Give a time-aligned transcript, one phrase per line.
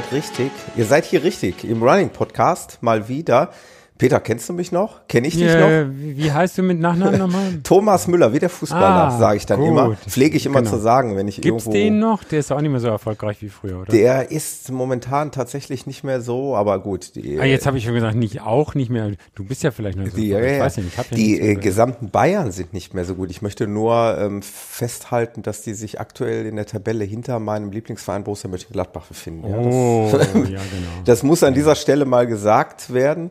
[0.00, 0.50] seid richtig.
[0.76, 3.52] Ihr seid hier richtig im Running Podcast mal wieder.
[4.00, 5.06] Peter, kennst du mich noch?
[5.08, 5.90] Kenne ich dich Ja, noch?
[5.94, 7.60] Wie heißt du mit Nachnamen nochmal?
[7.62, 9.68] Thomas Müller, wie der Fußballer, Ah, sage ich dann gut.
[9.68, 9.94] immer.
[10.08, 10.70] Pflege ich immer Genau.
[10.70, 11.72] zu sagen, wenn ich Gibt's irgendwo.
[11.72, 12.24] den noch?
[12.24, 13.92] Der ist auch nicht mehr so erfolgreich wie früher, oder?
[13.92, 17.14] Der ist momentan tatsächlich nicht mehr so, aber gut.
[17.14, 19.10] Die, ah, jetzt habe ich schon gesagt, nicht auch nicht mehr.
[19.34, 20.16] Du bist ja vielleicht noch so.
[20.16, 22.94] die, ja, ich weiß ja nicht, ich hab ja die äh, gesamten Bayern sind nicht
[22.94, 23.30] mehr so gut.
[23.30, 28.24] Ich möchte nur ähm, festhalten, dass die sich aktuell in der Tabelle hinter meinem Lieblingsverein
[28.24, 29.46] Borussia Mönchengladbach befinden.
[29.46, 30.58] Ja, das- Oh, ja, genau.
[31.04, 33.30] Das muss an dieser Stelle mal gesagt werden.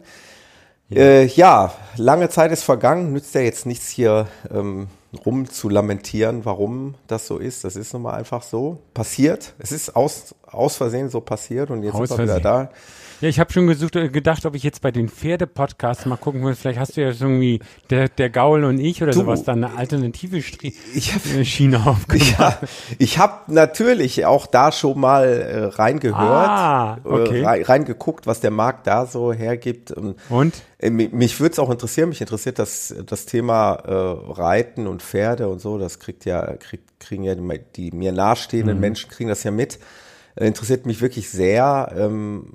[0.89, 4.87] Ja, äh, ja lange Zeit ist vergangen, nützt ja jetzt nichts hier ähm,
[5.25, 7.63] rum zu lamentieren, warum das so ist.
[7.63, 9.53] Das ist nun mal einfach so passiert.
[9.59, 12.69] Es ist aus, aus Versehen so passiert und jetzt Aus sind wir wieder Versehen.
[12.69, 12.71] da.
[13.21, 16.43] Ja, ich habe schon gesucht, äh, gedacht, ob ich jetzt bei den Pferde-Podcasts mal gucken
[16.45, 16.55] will.
[16.55, 19.77] Vielleicht hast du ja irgendwie der, der Gaul und ich oder Du, sowas dann eine
[19.77, 22.39] alternative Stri Ich hab- äh, Schiene aufgemacht.
[22.39, 22.57] Ja,
[22.97, 26.17] ich habe natürlich auch da schon mal äh, reingehört,
[26.49, 27.41] Ah, okay.
[27.41, 29.91] äh, rein- reingeguckt, was der Markt da so hergibt.
[29.91, 33.91] Und, äh, mi- mich würde es auch interessieren, mich interessiert das, das Thema äh,
[34.31, 38.75] Reiten und Pferde und so, das kriegt ja, kriegt, kriegen ja die, die mir nahestehenden
[38.77, 38.81] Mhm.
[38.81, 39.77] Menschen kriegen das ja mit.
[40.35, 41.93] Äh, interessiert mich wirklich sehr.
[41.97, 42.45] Ähm,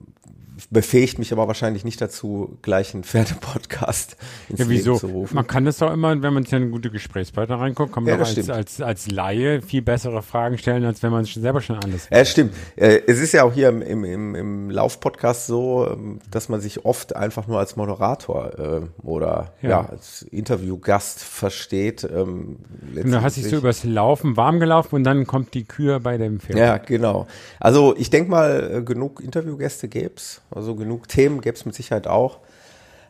[0.71, 4.17] befähigt mich aber wahrscheinlich nicht dazu, gleich einen Pferdepodcast
[4.49, 4.97] ins Ja, Leben wieso?
[4.97, 5.35] zu rufen.
[5.35, 8.13] Man kann das doch immer, wenn man sich in eine gute Gesprächspartner reinguckt, kann man
[8.19, 11.77] Ja, als, als, als Laie viel bessere Fragen stellen, als wenn man schon selber schon
[11.77, 12.55] alles Ja, stimmt.
[12.77, 16.61] Äh, Es ist ja auch hier im, im, im, im Lauf-Podcast so, ähm, dass man
[16.61, 19.71] sich oft einfach nur als Moderator äh, oder ja.
[19.71, 19.81] Ja.
[19.87, 22.05] als Interviewgast versteht.
[22.05, 22.57] Ähm,
[22.95, 26.17] Und du hast dich so übers Laufen warm gelaufen und dann kommt die Kür bei
[26.19, 26.59] dem Pferd.
[26.59, 27.27] ja, genau.
[27.61, 32.39] Also ich denke mal, äh, genug Interviewgäste gäb's, also genug Themen gäb's mit Sicherheit auch.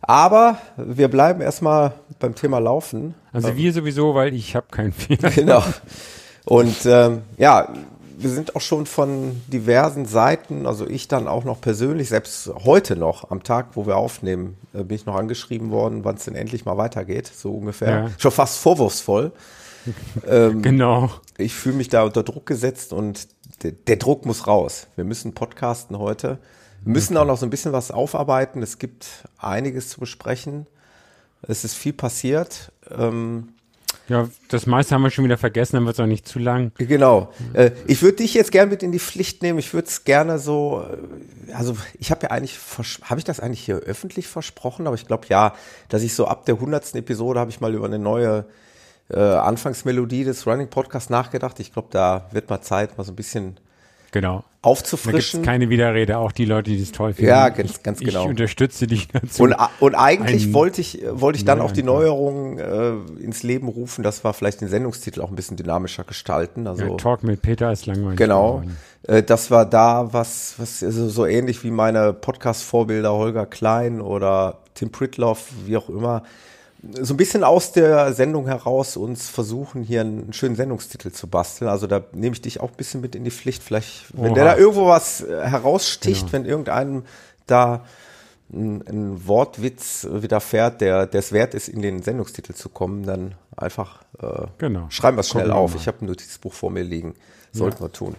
[0.00, 3.14] Aber wir bleiben erstmal beim Thema Laufen.
[3.32, 5.34] Also wir sowieso, weil ich habe kein Pferd.
[5.34, 5.62] Genau.
[6.44, 7.72] Und ähm, ja,
[8.16, 12.96] wir sind auch schon von diversen Seiten, also ich dann auch noch persönlich, selbst heute
[12.96, 16.34] noch, am Tag, wo wir aufnehmen, äh, bin ich noch angeschrieben worden, wann es denn
[16.34, 17.88] endlich mal weitergeht, so ungefähr.
[17.88, 18.10] Ja.
[18.18, 19.32] Schon fast vorwurfsvoll.
[20.26, 21.10] Ähm, Genau.
[21.36, 23.28] Ich fühle mich da unter Druck gesetzt und
[23.62, 24.86] der, der Druck muss raus.
[24.96, 26.38] Wir müssen podcasten heute.
[26.84, 28.62] Wir müssen auch noch so ein bisschen was aufarbeiten.
[28.62, 29.06] Es gibt
[29.38, 30.66] einiges zu besprechen.
[31.42, 32.72] Es ist viel passiert.
[32.90, 33.48] Ähm,
[34.08, 36.72] Ja, das meiste haben wir schon wieder vergessen, dann wird es auch nicht zu lang.
[36.76, 37.32] Genau.
[37.54, 39.58] Äh, ich würde dich jetzt gerne mit in die Pflicht nehmen.
[39.58, 40.84] Ich würde es gerne so,
[41.48, 42.58] äh, also ich habe ja eigentlich,
[43.02, 44.86] habe ich das eigentlich hier öffentlich versprochen?
[44.86, 45.54] Aber ich glaube ja,
[45.88, 48.44] dass ich so ab der hundertsten Episode habe ich mal über eine neue
[49.08, 51.58] äh, Anfangsmelodie des Running Podcasts nachgedacht.
[51.60, 53.56] Ich glaube, da wird mal Zeit, mal so ein bisschen
[54.14, 54.44] Genau.
[54.62, 55.42] Da aufzufrischen.
[55.42, 57.28] keine Widerrede, auch die Leute, die das toll finden.
[57.28, 58.22] Ja, ganz- ganz ich, genau.
[58.22, 59.42] Ich unterstütze dich dazu.
[59.42, 61.82] Und, a- und eigentlich wollte ich, äh, wollte ich dann auch die.
[61.82, 66.66] Neuerungen äh, ins Leben rufen, dass wir vielleicht den Sendungstitel auch ein bisschen dynamischer gestalten.
[66.66, 68.16] Also ja, Talk mit Peter ist langweilig.
[68.16, 68.62] Genau.
[69.06, 74.60] Äh, Das war da was, was also so ähnlich wie meine Podcast-Vorbilder Holger Klein oder
[74.74, 76.22] Tim Pritloff, wie auch immer,
[77.00, 81.68] so ein bisschen aus der Sendung heraus uns versuchen, hier einen schönen Sendungstitel zu basteln.
[81.70, 83.62] Also da nehme ich dich auch ein bisschen mit in die Pflicht.
[83.62, 84.34] Vielleicht, wenn Oha.
[84.34, 86.32] der da irgendwo was äh, heraussticht, Genau.
[86.32, 87.02] wenn irgendeinem
[87.46, 87.84] da
[88.52, 94.02] ein, ein Wortwitz widerfährt, der es wert ist, in den Sendungstitel zu kommen, dann einfach
[94.20, 94.86] äh, Genau.
[94.90, 95.74] schreiben wir es schnell Gucken auf.
[95.76, 97.14] Ich habe ein Notizbuch vor mir liegen.
[97.52, 98.16] Sollten wir tun.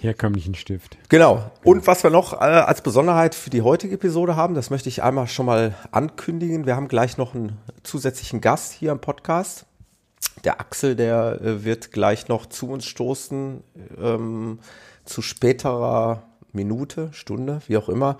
[0.00, 0.96] Herkömmlichen Stift.
[1.08, 1.50] Genau.
[1.62, 5.02] Und was wir noch äh, als Besonderheit für die heutige Episode haben, das möchte ich
[5.02, 6.64] einmal schon mal ankündigen.
[6.64, 9.66] Wir haben gleich noch einen zusätzlichen Gast hier im Podcast.
[10.44, 13.62] Der Axel, der äh, wird gleich noch zu uns stoßen,
[14.00, 14.58] ähm,
[15.04, 18.16] zu späterer Minute, Stunde, wie auch immer.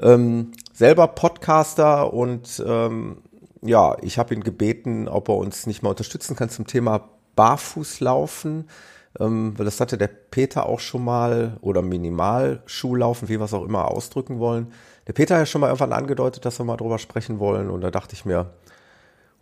[0.00, 3.22] Ähm, selber Podcaster und ähm,
[3.62, 8.68] ja, ich habe ihn gebeten, ob er uns nicht mal unterstützen kann zum Thema Barfußlaufen,
[9.18, 13.64] ähm, weil das hatte der Peter auch schon mal oder Minimalschuhlaufen, wie wir es auch
[13.64, 14.72] immer ausdrücken wollen.
[15.06, 17.80] Der Peter hat ja schon mal irgendwann angedeutet, dass wir mal drüber sprechen wollen und
[17.80, 18.50] da dachte ich mir,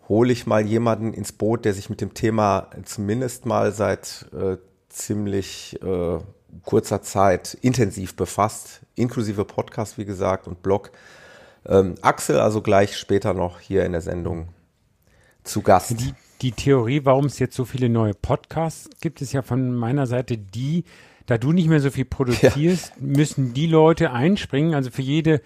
[0.08, 4.56] hole ich mal jemanden ins Boot, der sich mit dem Thema zumindest mal seit äh,
[4.88, 6.18] ziemlich äh,
[6.64, 10.92] kurzer Zeit intensiv befasst, inklusive Podcast, wie gesagt, und Blog.
[11.66, 14.48] Ähm, Axel also gleich später noch hier in der Sendung
[15.42, 16.00] zu Gast.
[16.00, 20.06] Die, die Theorie, warum es jetzt so viele neue Podcasts gibt, ist ja von meiner
[20.06, 20.84] Seite die,
[21.26, 24.74] da du nicht mehr so viel produzierst, müssen die Leute einspringen.
[24.74, 25.40] Also für jede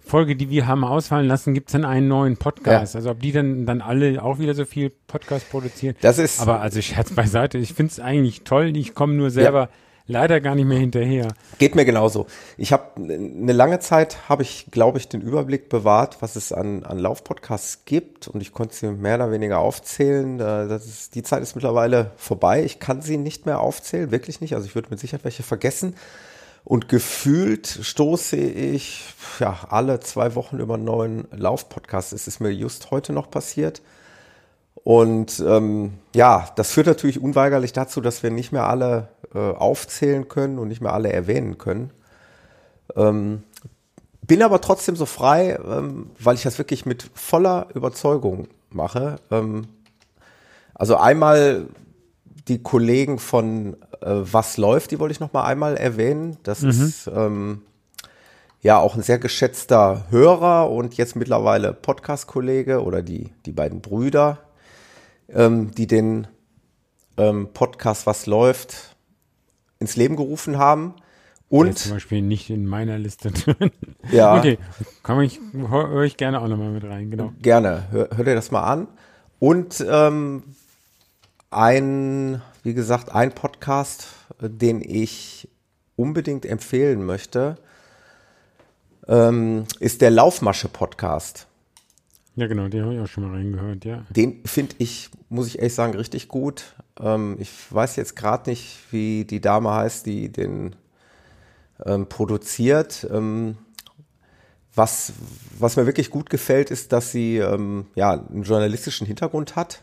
[0.00, 2.94] Folge, die wir haben ausfallen lassen, gibt es dann einen neuen Podcast.
[2.94, 2.98] Ja.
[2.98, 5.96] Also ob die dann, dann alle auch wieder so viel Podcast produzieren.
[6.02, 8.76] Das ist Aber also Scherz beiseite, ich finde es eigentlich toll.
[8.76, 9.70] Ich komme nur selber
[10.06, 11.28] leider gar nicht mehr hinterher.
[11.58, 12.26] Geht mir genauso.
[12.56, 16.84] Ich habe eine lange Zeit habe ich, glaube ich, den Überblick bewahrt, was es an,
[16.84, 20.38] an Laufpodcasts gibt und ich konnte sie mehr oder weniger aufzählen.
[20.38, 22.64] Das ist, die Zeit ist mittlerweile vorbei.
[22.64, 24.54] Ich kann sie nicht mehr aufzählen, wirklich nicht.
[24.54, 25.94] Also ich würde mit Sicherheit welche vergessen.
[26.64, 29.04] Und gefühlt stoße ich
[29.38, 32.14] ja alle zwei Wochen über einen neuen Laufpodcast.
[32.14, 33.82] Es ist mir just heute noch passiert.
[34.82, 40.28] Und ähm, ja, das führt natürlich unweigerlich dazu, dass wir nicht mehr alle äh, aufzählen
[40.28, 41.90] können und nicht mehr alle erwähnen können.
[42.96, 43.42] Ähm,
[44.22, 49.16] bin aber trotzdem so frei, ähm, weil ich das wirklich mit voller Überzeugung mache.
[49.30, 49.66] Ähm,
[50.74, 51.66] also einmal
[52.48, 56.36] die Kollegen von äh, Was läuft, die wollte ich noch mal einmal erwähnen.
[56.42, 56.70] Das mhm.
[56.70, 57.62] ist ähm,
[58.60, 64.38] ja auch ein sehr geschätzter Hörer und jetzt mittlerweile Podcast-Kollege oder die, die beiden Brüder,
[65.28, 66.26] ähm, die den
[67.16, 68.93] ähm, Podcast Was läuft
[69.84, 70.94] ins Leben gerufen haben.
[71.50, 73.70] Und Der zum Beispiel nicht in meiner Liste drin.
[74.10, 74.38] Ja.
[74.38, 74.58] Okay,
[75.02, 77.32] kann ich, höre ich gerne auch nochmal mit rein, genau.
[77.40, 78.88] Gerne, hör, hör dir das mal an.
[79.38, 80.42] Und ähm,
[81.50, 84.08] ein, wie gesagt, ein Podcast,
[84.40, 85.48] den ich
[85.96, 87.56] unbedingt empfehlen möchte,
[89.06, 91.46] ähm, ist der Laufmasche-Podcast.
[92.36, 94.04] Ja, genau, den habe ich auch schon mal reingehört, ja.
[94.10, 96.74] Den finde ich, muss ich ehrlich sagen, richtig gut.
[97.00, 100.74] Ähm, ich weiß jetzt gerade nicht, wie die Dame heißt, die den
[101.84, 103.06] ähm, produziert.
[103.12, 103.56] Ähm,
[104.74, 105.12] was,
[105.58, 109.82] was mir wirklich gut gefällt, ist, dass sie ähm, ja, einen journalistischen Hintergrund hat.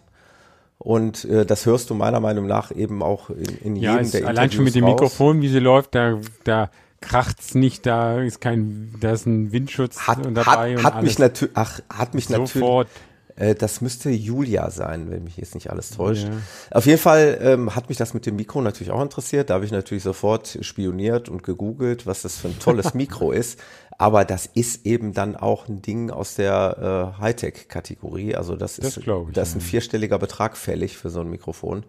[0.77, 4.27] Und äh, das hörst du meiner Meinung nach eben auch in, in ja, jedem der
[4.27, 4.93] Allein schon mit dem raus.
[4.93, 6.69] Mikrofon, wie sie läuft, da, da
[7.01, 10.77] kracht's nicht, da ist kein, da ist ein Windschutz hat, dabei.
[10.77, 12.87] Hat, hat mich natürlich, ach, hat mich sofort.
[12.87, 13.11] natürlich.
[13.35, 16.25] Äh, das müsste Julia sein, wenn mich jetzt nicht alles täuscht.
[16.25, 16.77] Ja.
[16.77, 19.49] Auf jeden Fall ähm, hat mich das mit dem Mikro natürlich auch interessiert.
[19.49, 23.59] Da habe ich natürlich sofort spioniert und gegoogelt, was das für ein tolles Mikro ist.
[23.97, 28.35] Aber das ist eben dann auch ein Ding aus der äh, Hightech-Kategorie.
[28.35, 31.83] Also das, das ist, das ist ein vierstelliger Betrag fällig für so ein Mikrofon.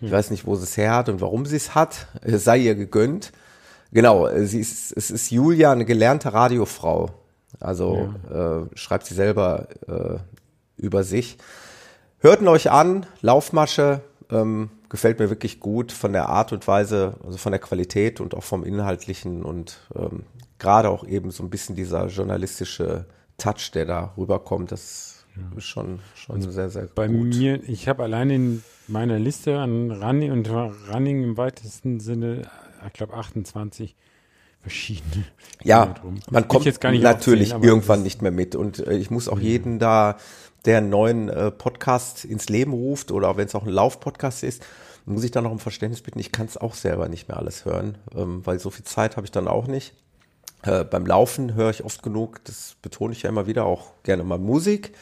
[0.00, 2.08] Ich weiß nicht, wo sie es her hat und warum sie es hat.
[2.20, 3.32] Es sei ihr gegönnt.
[3.92, 7.10] Genau, sie ist, es ist Julia, eine gelernte Radiofrau.
[7.60, 8.62] Also ja.
[8.62, 10.18] äh, schreibt sie selber äh,
[10.76, 11.38] über sich.
[12.18, 14.00] Hörten euch an, Laufmasche,
[14.30, 18.34] ähm, gefällt mir wirklich gut von der Art und Weise, also von der Qualität und
[18.34, 20.24] auch vom Inhaltlichen und ähm,
[20.58, 23.06] gerade auch eben so ein bisschen dieser journalistische
[23.38, 25.42] Touch, der da rüberkommt, das ja.
[25.56, 26.94] ist schon, schon also sehr, sehr gut.
[26.94, 32.48] Bei mir, ich habe allein in meiner Liste an Running und Running im weitesten Sinne
[32.86, 33.96] ich glaube 28
[34.60, 35.24] verschiedene.
[35.62, 35.94] Ja,
[36.30, 39.78] man kommt jetzt natürlich aufzählen, irgendwann nicht mehr mit und äh, ich muss auch jeden
[39.78, 40.16] da,
[40.64, 44.64] der einen neuen äh, Podcast ins Leben ruft oder wenn es auch ein Laufpodcast ist,
[45.04, 46.18] muss ich da noch um Verständnis bitten.
[46.18, 49.24] Ich kann es auch selber nicht mehr alles hören, ähm, weil so viel Zeit habe
[49.24, 49.94] ich dann auch nicht.
[50.62, 54.24] Äh, beim Laufen höre ich oft genug, das betone ich ja immer wieder, auch gerne
[54.24, 54.94] mal Musik,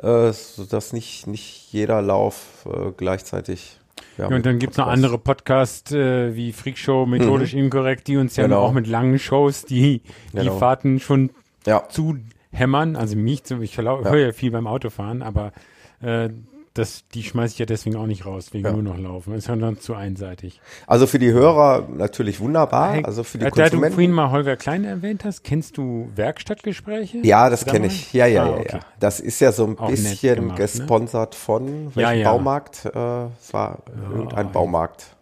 [0.00, 3.80] äh, sodass nicht, nicht jeder Lauf äh, gleichzeitig
[4.18, 7.60] ja, und dann gibt es noch andere Podcasts äh, wie Freakshow, Methodisch mhm.
[7.60, 8.60] Inkorrekt, die uns ja genau.
[8.60, 10.58] auch mit langen Shows die, die genau.
[10.58, 11.30] Fahrten schon
[11.66, 11.88] ja.
[11.88, 12.18] zu
[12.52, 12.96] hämmern.
[12.96, 15.52] Also mich, ich höre ja viel beim Autofahren, aber
[16.00, 16.30] äh,
[16.74, 18.72] das, die schmeiße ich ja deswegen auch nicht raus, wegen ja.
[18.72, 19.30] nur noch Laufen.
[19.30, 20.60] Das ist ja dann zu einseitig.
[20.88, 22.98] Also für die Hörer natürlich wunderbar.
[23.04, 23.80] Also für die da, Konsumenten.
[23.80, 27.18] Da du vorhin mal Holger Klein erwähnt hast, kennst du Werkstattgespräche?
[27.18, 28.12] Ja, das kenne ich.
[28.12, 28.68] Ja, ja, ah, ja, okay.
[28.72, 28.80] ja.
[28.98, 30.64] Das ist ja so ein auch bisschen gemacht, ne?
[30.64, 31.38] gesponsert ne?
[31.38, 32.32] von welchem ja.
[32.32, 32.86] Baumarkt?
[32.86, 33.78] Äh, es war
[34.12, 35.14] irgendein Baumarkt.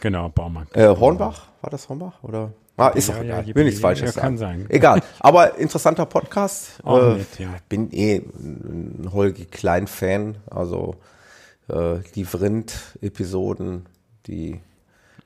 [0.00, 0.76] Genau, Baumarkt.
[0.76, 1.46] Äh, Hornbach?
[1.62, 2.22] War das Hornbach?
[2.22, 2.52] Oder?
[2.76, 3.46] Ah, ist ja, auch egal.
[3.46, 4.26] Ja, Will nichts Falsches ja, sagen.
[4.26, 4.66] Kann sein.
[4.68, 5.02] Egal.
[5.20, 6.80] Aber interessanter Podcast.
[6.84, 7.54] Auch äh, nett, ja.
[7.68, 10.36] Bin eh ein Holgi Klein-Fan.
[10.50, 10.96] Also
[11.68, 13.86] äh, die Vrind-Episoden,
[14.26, 14.60] die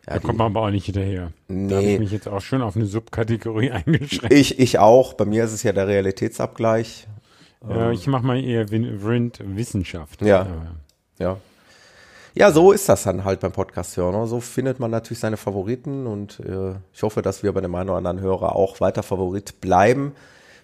[0.06, 1.32] ja, da kommt man aber auch nicht hinterher.
[1.48, 1.68] Nee.
[1.68, 4.32] Da habe ich mich jetzt auch schon auf eine Subkategorie eingeschränkt.
[4.32, 5.14] Ich, ich auch.
[5.14, 7.08] Bei mir ist es ja der Realitätsabgleich.
[7.68, 10.22] Ja, ähm, ich mache mal eher Vrind Wissenschaft.
[10.22, 10.46] Ja.
[10.46, 10.66] Ja.
[11.18, 11.38] Ja,
[12.50, 14.14] so ist das dann halt beim Podcast hören.
[14.14, 14.26] Ne?
[14.26, 17.88] So findet man natürlich seine Favoriten und äh, ich hoffe, dass wir bei dem einen
[17.88, 20.12] oder anderen Hörer auch weiter Favorit bleiben.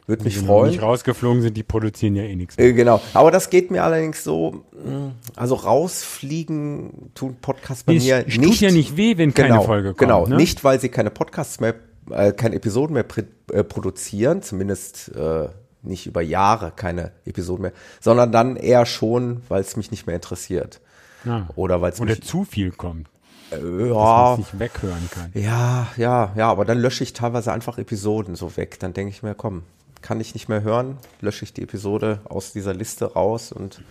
[0.06, 0.66] Würde mich freuen.
[0.66, 2.58] Die nicht rausgeflogen sind, die produzieren ja eh nichts.
[2.58, 3.00] Äh, genau.
[3.14, 8.42] Aber das geht mir allerdings so, mm, also rausfliegen tun Podcasts bei es mir nicht.
[8.42, 9.98] Tut ja nicht weh, wenn keine genau, Folge kommt.
[9.98, 10.36] Genau, ne?
[10.36, 11.76] nicht weil sie keine Podcasts mehr,
[12.10, 13.06] äh, keine Episoden mehr
[13.52, 15.48] äh, produzieren, zumindest äh,
[15.82, 20.16] nicht über Jahre keine Episoden mehr, sondern dann eher schon, weil es mich nicht mehr
[20.16, 20.80] interessiert.
[21.24, 21.46] Ja.
[21.56, 23.08] Oder weil es Oder zu viel kommt.
[23.50, 24.36] Äh, ja.
[24.36, 25.30] nicht weghören kann.
[25.34, 28.78] Ja, ja, ja, aber dann lösche ich teilweise einfach Episoden so weg.
[28.80, 29.62] Dann denke ich mir, komm,
[30.00, 33.82] kann ich nicht mehr hören, lösche ich die Episode aus dieser Liste raus und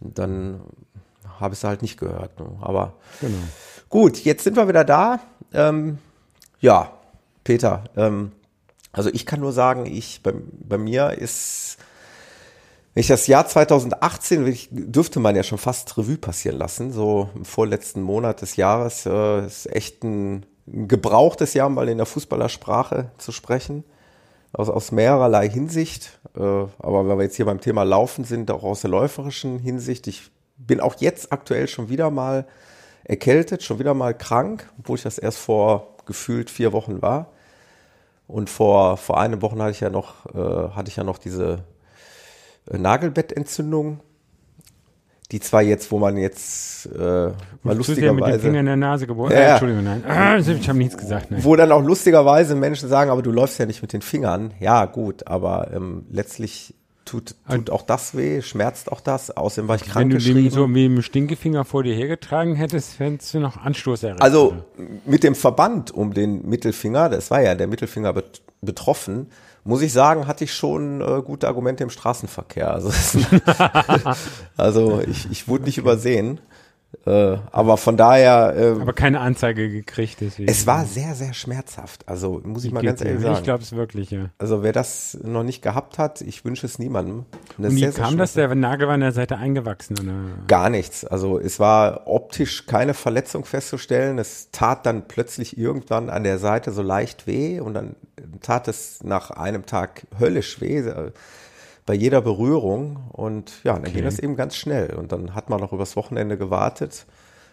[0.00, 0.60] dann
[1.38, 2.38] habe ich es halt nicht gehört.
[2.40, 2.46] Ne?
[2.60, 3.36] Aber Genau.
[3.88, 5.20] gut, jetzt sind wir wieder da.
[5.52, 5.98] Ähm,
[6.60, 6.90] ja,
[7.44, 8.32] Peter, ähm,
[8.92, 10.32] also ich kann nur sagen, ich bei,
[10.68, 11.78] bei mir ist,
[12.92, 17.30] wenn ich das Jahr 2018, ich, dürfte man ja schon fast Revue passieren lassen, so
[17.34, 23.10] im vorletzten Monat des Jahres, äh, ist echt ein, gebrauchtes Jahr, mal in der Fußballersprache
[23.18, 23.84] zu sprechen,
[24.52, 26.20] aus, aus mehrerlei Hinsicht.
[26.36, 30.06] Äh, aber wenn wir jetzt hier beim Thema Laufen sind, auch aus der läuferischen Hinsicht,
[30.06, 32.46] ich bin auch jetzt aktuell schon wieder mal
[33.04, 37.32] erkältet, schon wieder mal krank, obwohl ich das erst vor gefühlt vier Wochen war.
[38.26, 41.64] Und vor, vor einer Woche hatte ich ja noch, äh, hatte ich ja noch diese
[42.70, 44.00] Nagelbettentzündung.
[45.32, 48.76] Die zwar jetzt, wo man jetzt äh, mal sehr mit dem Finger lustigerweise, in der
[48.76, 49.30] Nase geboren.
[49.32, 49.50] Ja, Äh.
[49.50, 50.04] Entschuldigung, nein.
[50.04, 51.30] Ah, ich habe nichts gesagt.
[51.30, 51.44] Nein.
[51.44, 54.52] wo dann auch lustigerweise Menschen sagen, aber du läufst ja nicht mit den Fingern.
[54.58, 56.74] Ja, gut, aber ähm, letztlich
[57.04, 59.30] tut, tut auch das weh, schmerzt auch das.
[59.36, 62.98] Außerdem war ich Wenn krank du den so wie im Stinkefinger vor dir hergetragen hättest,
[62.98, 64.22] hättest du noch Anstoß erregt.
[64.22, 64.56] Also
[65.06, 69.28] mit dem Verband um den Mittelfinger, das war ja der Mittelfinger bet betroffen,
[69.64, 72.70] muss ich sagen, hatte ich schon äh, gute Argumente im Straßenverkehr.
[72.70, 72.90] Also,
[74.56, 76.40] also ich, ich wurde nicht übersehen.
[77.06, 80.50] Äh, aber von daher, äh, Aber keine Anzeige gekriegt, deswegen.
[80.50, 82.06] es war sehr, sehr schmerzhaft.
[82.08, 83.42] Also muss ich mal ganz ehrlich Ich sagen.
[83.44, 84.30] glaube es wirklich, ja.
[84.38, 87.24] Also wer das noch nicht gehabt hat, ich wünsche es niemandem.
[87.56, 88.32] Und das wie sehr, sehr kam das?
[88.32, 88.50] schmerzhaft.
[88.50, 90.12] Der Nagel war an der Seite eingewachsen, oder?
[90.46, 91.04] Gar nichts.
[91.04, 94.18] Also es war optisch keine Verletzung festzustellen.
[94.18, 97.96] Es tat dann plötzlich irgendwann an der Seite so leicht weh und dann
[98.42, 100.82] tat es nach einem Tag höllisch weh
[101.90, 105.58] bei jeder Berührung und ja, dann ging das eben ganz schnell und dann hat man
[105.58, 107.04] noch übers Wochenende gewartet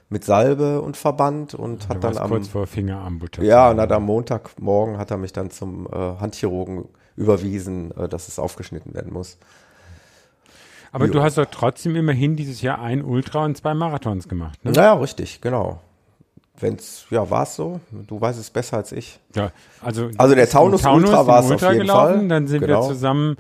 [0.10, 3.50] mit Salbe und Verband und hat dann am kurz vor Fingeramputation.
[3.50, 5.90] ja und hat am Montagmorgen hat er mich dann zum äh,
[6.20, 9.40] Handchirurgen überwiesen, äh, dass es aufgeschnitten werden muss.
[10.92, 11.14] Aber Jo.
[11.14, 14.72] du hast doch trotzdem immerhin dieses Jahr ein Ultra und zwei Marathons gemacht, ne?
[14.72, 15.82] Naja, richtig, genau.
[16.60, 17.80] Wenn's, ja, war es so?
[17.92, 19.20] Du weißt es besser als ich.
[19.34, 19.50] Ja,
[19.82, 22.28] also, Also der im Taunus Ultra im war's auf jeden gelaufen, Fall.
[22.28, 22.84] Dann sind Genau.
[22.84, 23.36] wir zusammen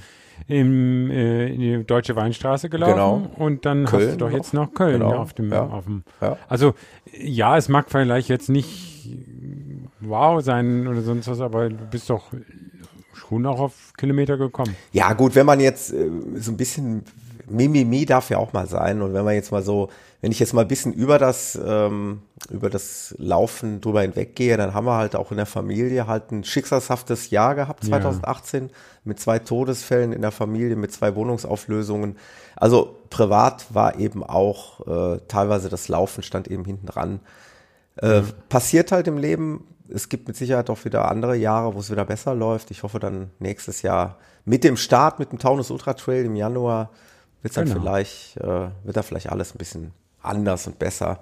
[0.48, 3.32] im, äh, in die Deutsche Weinstraße gelaufen Genau.
[3.38, 5.15] und dann hast Köln du doch jetzt noch Köln Genau.
[5.17, 5.63] auf dem, Ja.
[5.67, 6.38] auf dem Ja.
[6.48, 6.74] also
[7.20, 9.10] ja, es mag vielleicht jetzt nicht
[10.00, 12.25] wow sein oder sonst was, aber du bist doch
[13.13, 14.75] schon auch auf Kilometer gekommen.
[14.91, 17.03] Ja, gut, wenn man jetzt äh, so ein bisschen
[17.50, 19.01] Mimimi darf ja auch mal sein.
[19.01, 19.89] Und wenn man jetzt mal so,
[20.22, 24.74] wenn ich jetzt mal ein bisschen über das, ähm, über das Laufen drüber hinweggehe, dann
[24.74, 27.89] haben wir halt auch in der Familie halt ein schicksalshaftes Jahr gehabt, Ja.
[27.92, 28.70] 2018,
[29.04, 32.18] mit zwei Todesfällen in der Familie, mit zwei Wohnungsauflösungen.
[32.56, 37.20] Also privat war eben auch äh, teilweise das Laufen stand eben hinten dran.
[37.98, 39.68] Äh, Passiert halt im Leben.
[39.89, 42.72] Es gibt mit Sicherheit auch wieder andere Jahre, wo es wieder besser läuft.
[42.72, 46.89] Ich hoffe dann nächstes Jahr mit dem Start, mit dem Taunus Ultra Trail im Januar,
[47.41, 47.79] wird dann Genau.
[47.79, 49.91] vielleicht, äh, wird da vielleicht alles ein bisschen
[50.22, 51.20] anders und besser.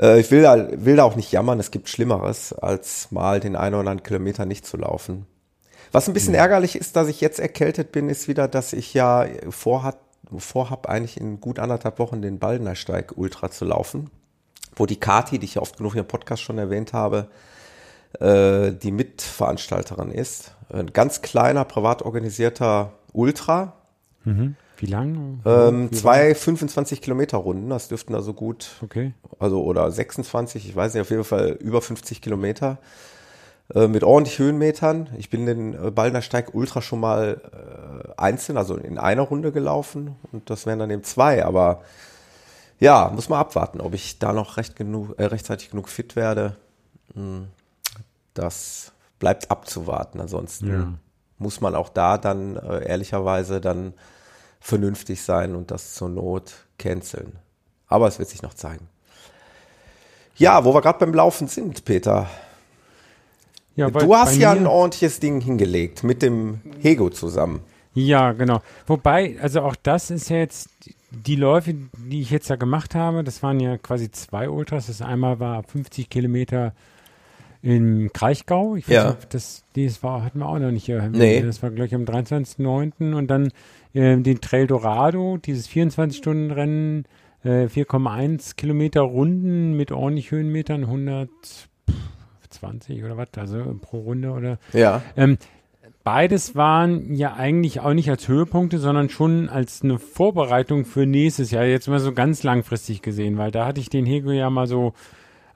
[0.00, 1.58] Äh, ich will da, will da auch nicht jammern.
[1.60, 5.26] Es gibt Schlimmeres, als mal den einen oder anderen Kilometer nicht zu laufen.
[5.92, 9.26] Was ein bisschen ärgerlich ist, dass ich jetzt erkältet bin, ist wieder, dass ich ja
[9.50, 9.96] vorhat,
[10.36, 14.10] vorhab, eigentlich in gut anderthalb Wochen den Baldenersteig Ultra zu laufen,
[14.74, 17.28] wo die Kati, die ich ja oft genug im Podcast schon erwähnt habe,
[18.20, 20.52] äh, die Mitveranstalterin ist.
[20.68, 23.74] Ein ganz kleiner, privat organisierter Ultra.
[24.78, 25.40] Wie lang?
[25.46, 29.12] Ähm, Wie zwei 25 Kilometer Runden, das dürften also gut, Okay.
[29.38, 32.78] also oder 26, ich weiß nicht, auf jeden Fall über 50 Kilometer
[33.74, 35.08] äh, mit ordentlich Höhenmetern.
[35.18, 39.50] Ich bin den äh, Ballner Steig Ultra schon mal äh, einzeln, also in einer Runde
[39.52, 41.82] gelaufen und das wären dann eben zwei, aber
[42.78, 46.56] ja, muss man abwarten, ob ich da noch recht genug, äh, rechtzeitig genug fit werde.
[47.14, 47.46] Hm,
[48.34, 50.20] Das bleibt abzuwarten.
[50.20, 50.92] Ansonsten Ja.
[51.38, 53.94] muss man auch da dann äh, ehrlicherweise dann
[54.66, 57.34] vernünftig sein und das zur Not canceln.
[57.86, 58.88] Aber es wird sich noch zeigen.
[60.36, 62.28] Ja, wo wir gerade beim Laufen sind, Peter.
[63.76, 67.60] Ja, bei- du hast bei ja ein ordentliches Ding hingelegt mit dem Hego zusammen.
[67.94, 68.60] Ja, genau.
[68.86, 70.68] Wobei, also auch das ist ja jetzt
[71.10, 74.88] die Läufe, die ich jetzt da gemacht habe, das waren ja quasi zwei Ultras.
[74.88, 76.74] Das einmal war 50 Kilometer
[77.66, 78.76] in Kraichgau.
[78.76, 79.08] Ich weiß Ja.
[79.10, 81.10] nicht, das, das war, hatten wir auch noch nicht hier.
[81.12, 81.42] Nee.
[81.42, 83.12] Das war gleich am 23.09.
[83.12, 83.48] Und dann
[83.92, 87.06] äh, den Trail Dorado, dieses 24-Stunden-Rennen,
[87.42, 95.02] äh, 4,1 Kilometer Runden mit ordentlich Höhenmetern, 120 oder was, also pro Runde oder Ja.
[95.16, 95.36] ähm,
[96.04, 101.50] beides waren ja eigentlich auch nicht als Höhepunkte, sondern schon als eine Vorbereitung für nächstes
[101.50, 101.64] Jahr.
[101.64, 104.92] Jetzt mal so ganz langfristig gesehen, weil da hatte ich den Hego ja mal so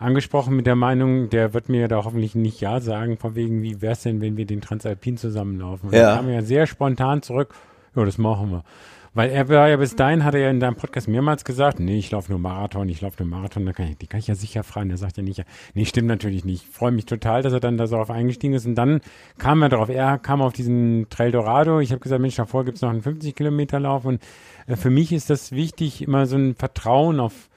[0.01, 3.81] angesprochen mit der Meinung, der wird mir da hoffentlich nicht Ja sagen, von wegen, wie
[3.81, 5.91] wär's denn, wenn wir den Transalpin zusammenlaufen?
[5.91, 6.11] Und Ja.
[6.11, 7.55] Da kam er ja sehr spontan zurück,
[7.95, 8.65] ja, das machen wir.
[9.13, 11.99] Weil er war ja bis dahin, hat er ja in deinem Podcast mehrmals gesagt, nee,
[11.99, 14.37] ich laufe nur Marathon, ich laufe nur Marathon, da kann ich, die kann ich ja
[14.37, 14.89] sicher fragen.
[14.91, 16.69] Er sagt ja nicht, nee, stimmt natürlich nicht.
[16.69, 18.67] Ich freue mich total, dass er dann da so auf eingestiegen ist.
[18.67, 19.01] Und dann
[19.37, 21.81] kam er darauf, er kam auf diesen Trail Dorado.
[21.81, 24.05] Ich habe gesagt, Mensch, davor gibt es noch einen 50 Kilometer Lauf.
[24.05, 24.23] Und
[24.69, 27.51] äh, für mich ist das wichtig, immer so ein Vertrauen auf,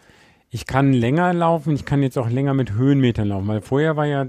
[0.54, 3.48] ich kann länger laufen, ich kann jetzt auch länger mit Höhenmetern laufen.
[3.48, 4.28] Weil vorher war ja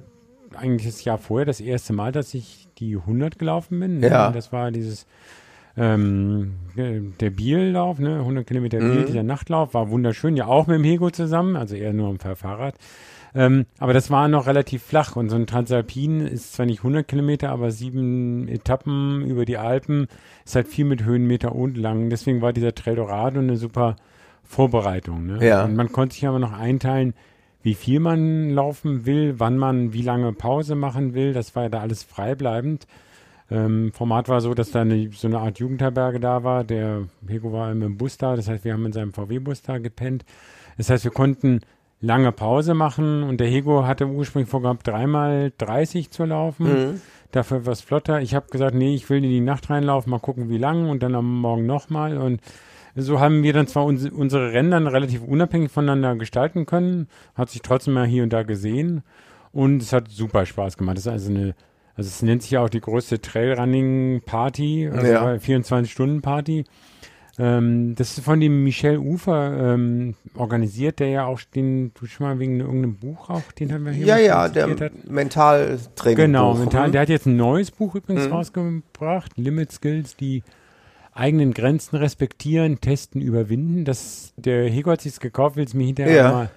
[0.56, 4.00] eigentlich das Jahr vorher das erste Mal, dass ich die 100 gelaufen bin.
[4.00, 4.08] Ne?
[4.08, 4.32] Ja.
[4.32, 5.06] Das war dieses
[5.76, 9.06] ähm, der Biellauf, ne, 100 Kilometer Biel, Mhm.
[9.06, 12.76] dieser Nachtlauf, war wunderschön, ja auch mit dem Hego zusammen, also eher nur am Fahrrad.
[13.34, 17.08] Ähm, aber das war noch relativ flach und so ein Transalpin ist zwar nicht 100
[17.08, 20.06] Kilometer, aber sieben Etappen über die Alpen
[20.44, 22.08] ist halt viel mit Höhenmeter und lang.
[22.10, 23.96] Deswegen war dieser Trail Dorado eine super
[24.44, 25.26] Vorbereitung.
[25.26, 25.46] Ne?
[25.46, 25.64] Ja.
[25.64, 27.14] Und man konnte sich aber noch einteilen,
[27.62, 31.32] wie viel man laufen will, wann man wie lange Pause machen will.
[31.32, 32.86] Das war ja da alles freibleibend.
[33.50, 36.64] Ähm, Format war so, dass da eine, so eine Art Jugendherberge da war.
[36.64, 40.24] Der Hego war im Bus da, das heißt, wir haben in seinem VW-Bus da gepennt.
[40.76, 41.60] Das heißt, wir konnten
[42.00, 46.66] lange Pause machen und der Hego hatte ursprünglich vorgehabt, dreimal 30 zu laufen.
[46.66, 47.00] Mhm.
[47.32, 48.20] Dafür was flotter.
[48.20, 51.02] Ich habe gesagt, nee, ich will in die Nacht reinlaufen, mal gucken, wie lang und
[51.02, 52.16] dann am Morgen nochmal.
[52.18, 52.40] Und
[52.96, 57.50] so haben wir dann zwar uns, unsere Rennen dann relativ unabhängig voneinander gestalten können, hat
[57.50, 59.02] sich trotzdem mal hier und da gesehen
[59.52, 60.96] und es hat super Spaß gemacht.
[60.96, 61.54] Das ist also eine,
[61.96, 65.24] also es nennt sich ja auch die größte Trailrunning-Party, also Ja.
[65.34, 66.64] 24-Stunden-Party.
[67.36, 72.26] Ähm, das ist von dem Michel Ufer ähm, organisiert, der ja auch den, du schon
[72.28, 74.92] mal wegen irgendeinem Buch auch, den haben wir hier Ja, ja, der hat.
[75.10, 76.16] Mentaltraining.
[76.16, 76.92] Genau, mental.
[76.92, 78.32] Der hat jetzt ein neues Buch übrigens Mhm.
[78.34, 80.44] rausgebracht, Limit Skills, die
[81.14, 83.84] eigenen Grenzen respektieren, testen, überwinden.
[83.84, 86.30] Das, der Hego hat sich's gekauft, will es mir hinterher Ja.
[86.32, 86.50] mal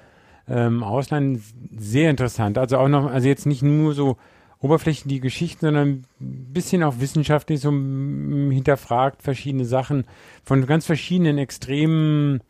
[0.49, 1.43] ähm, ausleihen.
[1.77, 2.57] Sehr interessant.
[2.57, 4.17] Also auch noch, also jetzt nicht nur so
[4.59, 5.87] oberflächlich die Geschichten, sondern
[6.19, 10.05] ein bisschen auch wissenschaftlich so hinterfragt verschiedene Sachen
[10.43, 12.41] von ganz verschiedenen extremen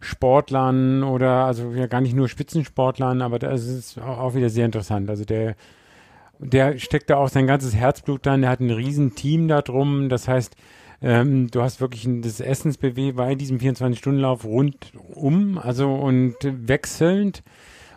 [0.00, 4.66] Sportlern oder also ja gar nicht nur Spitzensportlern, aber das ist auch, auch wieder sehr
[4.66, 5.08] interessant.
[5.08, 5.56] Also der
[6.38, 10.08] der steckt da auch sein ganzes Herzblut dran, der hat ein riesen Team da drum,
[10.08, 10.56] das heißt,
[11.02, 17.42] ähm, du hast wirklich ein, das Essensbw bei diesem 24-Stunden-Lauf rundum, also und wechselnd.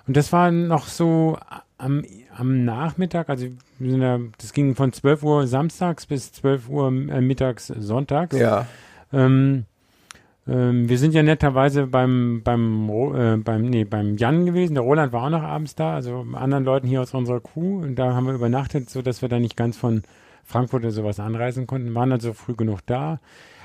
[0.07, 1.37] Und das war noch so
[1.77, 2.03] am,
[2.35, 3.47] am Nachmittag, also
[3.79, 8.37] wir sind da, das ging von 12 Uhr samstags bis 12 Uhr äh, mittags sonntags.
[8.37, 8.67] Ja.
[9.11, 9.65] Ähm,
[10.47, 14.75] ähm, wir sind ja netterweise beim, beim, äh, beim, nee, beim Jan gewesen.
[14.75, 17.81] Der Roland war auch noch abends da, also anderen Leuten hier aus unserer Crew.
[17.81, 20.03] Und da haben wir übernachtet, so dass wir da nicht ganz von
[20.43, 21.93] Frankfurt oder sowas anreisen konnten.
[21.95, 23.19] Waren also früh genug da.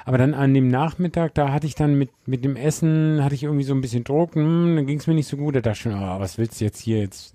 [0.05, 3.43] Aber dann an dem Nachmittag, da hatte ich dann mit, mit dem Essen, hatte ich
[3.43, 4.35] irgendwie so ein bisschen Druck.
[4.37, 5.55] Hm, dann ging es mir nicht so gut.
[5.57, 7.35] Da dachte ich schon, oh, was willst du jetzt hier jetzt?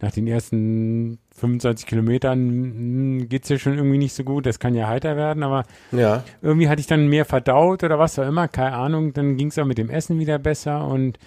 [0.00, 4.46] Nach den ersten 25 Kilometern hm, geht's ja schon irgendwie nicht so gut.
[4.46, 6.24] Das kann ja heiter werden, aber Ja.
[6.42, 9.12] irgendwie hatte ich dann mehr verdaut oder was auch immer, keine Ahnung.
[9.12, 11.18] Dann ging es auch mit dem Essen wieder besser und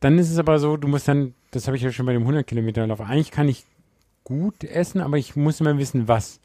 [0.00, 2.22] dann ist es aber so, du musst dann, das habe ich ja schon bei dem
[2.22, 3.64] 100 Kilometer Lauf, eigentlich kann ich
[4.24, 6.40] gut essen, aber ich muss immer wissen, was.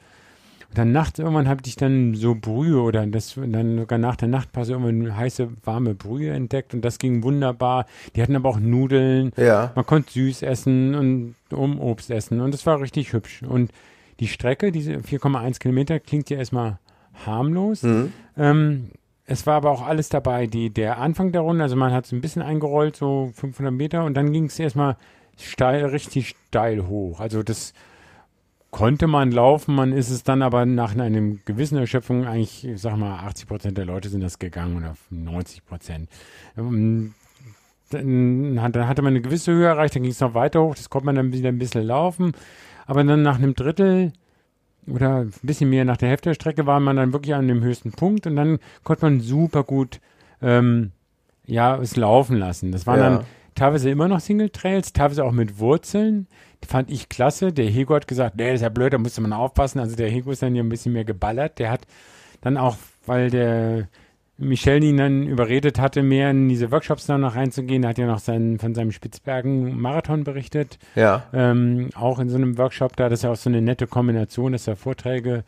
[0.73, 4.27] Und dann nachts irgendwann habe ich dann so Brühe oder das dann sogar nach der
[4.27, 7.85] Nachtpause irgendwann heiße, warme Brühe entdeckt und das ging wunderbar.
[8.15, 9.71] Die hatten aber auch Nudeln, Ja.
[9.75, 13.43] man konnte süß essen und um Obst essen und das war richtig hübsch.
[13.43, 13.71] Und
[14.19, 16.79] die Strecke, diese 4,1 Kilometer, klingt ja erstmal
[17.23, 17.83] harmlos.
[17.83, 18.11] Mhm.
[18.35, 18.89] Ähm,
[19.27, 20.47] es war aber auch alles dabei.
[20.47, 24.05] Die, der Anfang der Runde, also man hat es ein bisschen eingerollt, so 500 Meter
[24.05, 24.97] und dann ging es erstmal
[25.37, 27.19] steil, richtig steil hoch.
[27.19, 27.73] Also das
[28.73, 31.11] konnte man laufen, man ist es dann aber nach einer
[31.45, 35.63] gewissen Erschöpfung eigentlich, ich sag mal, 80 Prozent der Leute sind das gegangen oder 90
[35.63, 36.09] Prozent.
[36.57, 37.13] Ähm,
[37.91, 40.89] dann, dann hatte man eine gewisse Höhe erreicht, dann ging es noch weiter hoch, das
[40.89, 42.33] konnte man dann wieder ein bisschen laufen.
[42.87, 44.11] Aber dann nach einem Drittel
[44.87, 47.63] oder ein bisschen mehr nach der Hälfte der Strecke war man dann wirklich an dem
[47.63, 50.01] höchsten Punkt und dann konnte man super gut
[50.41, 50.91] ähm,
[51.45, 52.71] ja, es laufen lassen.
[52.71, 53.09] Das waren Ja.
[53.09, 56.27] dann teilweise immer noch Single Trails, teilweise auch mit Wurzeln.
[56.67, 57.51] Fand ich klasse.
[57.51, 59.79] Der Hego hat gesagt, nee, das ist ja blöd, da musste man aufpassen.
[59.79, 61.59] Also der Hego ist dann ja ein bisschen mehr geballert.
[61.59, 61.81] Der hat
[62.41, 63.87] dann auch, weil der
[64.37, 67.83] Michel ihn dann überredet hatte, mehr in diese Workshops dann noch reinzugehen.
[67.83, 70.79] Er hat ja noch seinen, von seinem Spitzbergen-Marathon berichtet.
[70.95, 71.23] Ja.
[71.33, 74.53] Ähm, auch in so einem Workshop da, das ist ja auch so eine nette Kombination,
[74.53, 75.43] dass da Vorträge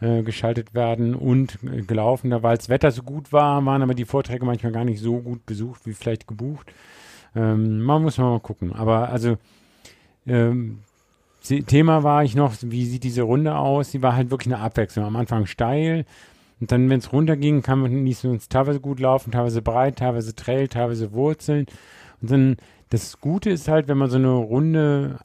[0.00, 2.30] äh, geschaltet werden und äh, gelaufen.
[2.30, 5.18] Da, weil das Wetter so gut war, waren aber die Vorträge manchmal gar nicht so
[5.18, 6.72] gut besucht, wie vielleicht gebucht.
[7.36, 8.72] Ähm, man muss mal gucken.
[8.72, 9.36] Aber also
[10.26, 10.80] ähm,
[11.42, 13.90] Sie- Thema war ich noch, wie sieht diese Runde aus?
[13.90, 15.06] Die war halt wirklich eine Abwechslung.
[15.06, 16.04] Am Anfang steil
[16.60, 20.34] und dann, wenn es runterging, kann man nicht so teilweise gut laufen, teilweise breit, teilweise
[20.34, 21.64] Trail, teilweise Wurzeln.
[22.20, 22.56] Und dann
[22.90, 25.18] das Gute ist halt, wenn man so eine Runde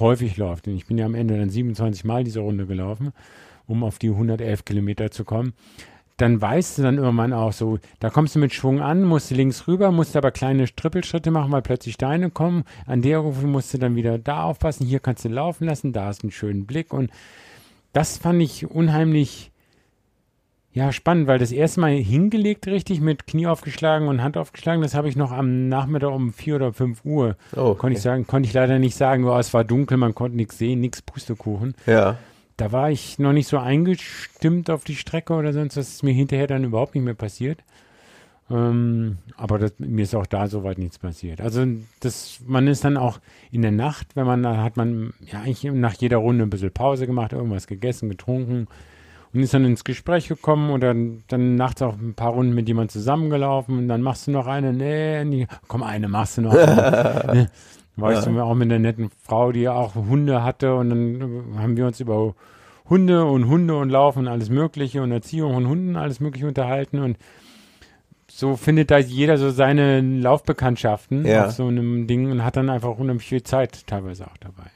[0.00, 0.66] häufig läuft.
[0.66, 3.12] Und ich bin ja am Ende dann 27 Mal diese Runde gelaufen,
[3.68, 5.52] um auf die 111 Kilometer zu kommen.
[6.18, 9.36] Dann weißt du dann irgendwann auch so, da kommst du mit Schwung an, musst du
[9.36, 12.64] links rüber, musst aber kleine Trippelschritte machen, weil plötzlich Steine kommen.
[12.86, 16.06] An der Rufe musst du dann wieder da aufpassen, hier kannst du laufen lassen, da
[16.06, 17.10] hast du einen schönen Blick und
[17.92, 19.52] das fand ich unheimlich
[20.72, 24.94] ja, spannend, weil das erste Mal hingelegt richtig mit Knie aufgeschlagen und Hand aufgeschlagen, das
[24.94, 27.36] habe ich noch am Nachmittag um vier oder fünf Uhr.
[27.56, 27.78] Oh, okay.
[27.78, 30.58] Konnte ich sagen, konnte ich leider nicht sagen, oh, es war dunkel, man konnte nichts
[30.58, 31.74] sehen, nichts Pustekuchen.
[31.86, 32.18] Ja.
[32.58, 36.12] Da war ich noch nicht so eingestimmt auf die Strecke oder sonst, das ist mir
[36.12, 37.60] hinterher dann überhaupt nicht mehr passiert.
[38.50, 41.40] Ähm, aber das, mir ist auch da soweit nichts passiert.
[41.40, 41.64] Also
[42.00, 43.20] das, man ist dann auch
[43.52, 46.72] in der Nacht, wenn man, da hat man ja eigentlich nach jeder Runde ein bisschen
[46.72, 48.66] Pause gemacht, irgendwas gegessen, getrunken
[49.32, 52.66] und ist dann ins Gespräch gekommen oder dann, dann nachts auch ein paar Runden mit
[52.66, 56.54] jemandem zusammengelaufen und dann machst du noch eine, nee, nee komm, eine machst du noch.
[58.00, 58.42] War ich ja.
[58.42, 62.34] auch mit einer netten Frau, die auch Hunde hatte und dann haben wir uns über
[62.88, 67.00] Hunde und Hunde und Laufen und alles Mögliche und Erziehung von Hunden alles Mögliche unterhalten
[67.00, 67.18] und
[68.30, 71.46] so findet da jeder so seine Laufbekanntschaften ja.
[71.46, 74.70] auf so einem Ding und hat dann einfach unheimlich viel Zeit teilweise auch dabei.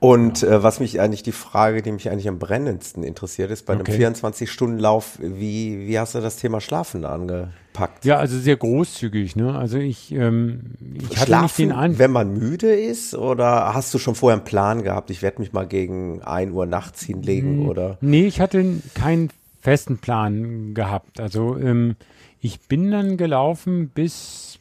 [0.00, 3.74] Und äh, was mich eigentlich die Frage, die mich eigentlich am brennendsten interessiert, ist bei
[3.74, 8.06] einem 24-Stunden-Lauf, wie, wie hast du das Thema Schlafen angepackt?
[8.06, 9.54] Ja, also sehr großzügig, ne?
[9.54, 13.92] Also ich, ähm, ich hatte Schlafen, nicht den An wenn man müde ist, oder hast
[13.92, 17.68] du schon vorher einen Plan gehabt, ich werde mich mal gegen 1 Uhr nachts hinlegen,
[17.68, 17.98] oder?
[18.00, 19.28] Nee, ich hatte keinen
[19.60, 21.20] festen Plan gehabt.
[21.20, 21.96] Also ähm,
[22.40, 24.58] ich bin dann gelaufen bis,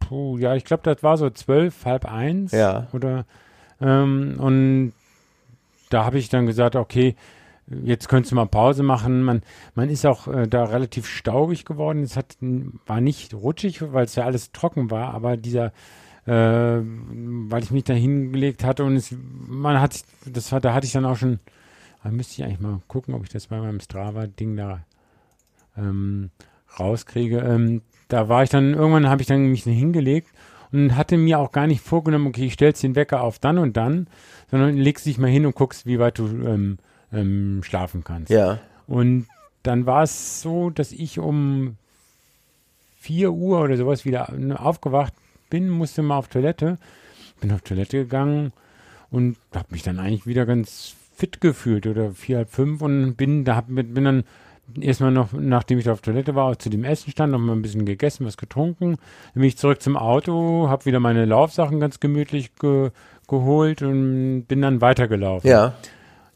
[0.00, 2.52] puh, ja, ich glaube, das war so zwölf, halb eins.
[2.52, 2.88] Ja.
[2.94, 3.26] Oder
[3.80, 4.92] ähm, und
[5.90, 7.14] da habe ich dann gesagt, okay,
[7.82, 9.22] jetzt könntest du mal Pause machen.
[9.22, 9.42] Man,
[9.74, 12.02] man ist auch äh, da relativ staubig geworden.
[12.02, 12.36] Es hat,
[12.86, 15.72] war nicht rutschig, weil es ja alles trocken war, aber dieser,
[16.26, 19.14] äh, weil ich mich da hingelegt hatte und es,
[19.46, 21.40] man hat, das war, da hatte ich dann auch schon,
[22.02, 24.84] da müsste ich eigentlich mal gucken, ob ich das bei meinem Strava-Ding da
[25.76, 26.30] ähm,
[26.78, 27.38] rauskriege.
[27.38, 30.28] Ähm, da war ich dann, irgendwann habe ich dann mich hingelegt
[30.74, 33.76] und hatte mir auch gar nicht vorgenommen, okay, ich stellst den Wecker auf dann und
[33.76, 34.08] dann,
[34.50, 36.78] sondern legst dich mal hin und guckst, wie weit du ähm,
[37.12, 38.30] ähm, schlafen kannst.
[38.30, 38.58] Ja.
[38.88, 39.26] Und
[39.62, 41.76] dann war es so, dass ich um
[42.98, 45.12] 4 Uhr oder sowas wieder ne, aufgewacht
[45.48, 46.78] bin, musste mal auf Toilette,
[47.40, 48.52] bin auf Toilette gegangen
[49.10, 53.44] und habe mich dann eigentlich wieder ganz fit gefühlt oder vier, halb fünf und bin
[53.44, 54.24] da hab, bin dann
[54.80, 57.84] erstmal noch, nachdem ich auf Toilette war, zu dem Essen stand, noch mal ein bisschen
[57.84, 58.96] gegessen, was getrunken.
[59.34, 62.90] Dann bin ich zurück zum Auto, habe wieder meine Laufsachen ganz gemütlich ge
[63.26, 65.48] geholt und bin dann weitergelaufen.
[65.48, 65.72] Ja.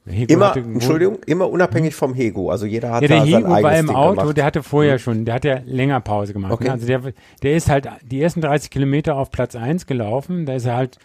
[0.07, 2.51] Hego immer, Entschuldigung, immer unabhängig vom Hego.
[2.51, 4.37] Also jeder hat ja, der da Hego war im Auto, gemacht.
[4.39, 4.99] der hatte vorher mhm.
[4.99, 6.53] schon, der hat ja länger Pause gemacht.
[6.53, 6.65] Okay.
[6.65, 6.73] Ne?
[6.73, 7.03] Also der,
[7.43, 10.47] der ist halt die ersten 30 Kilometer auf Platz 1 gelaufen.
[10.47, 10.99] Da ist er halt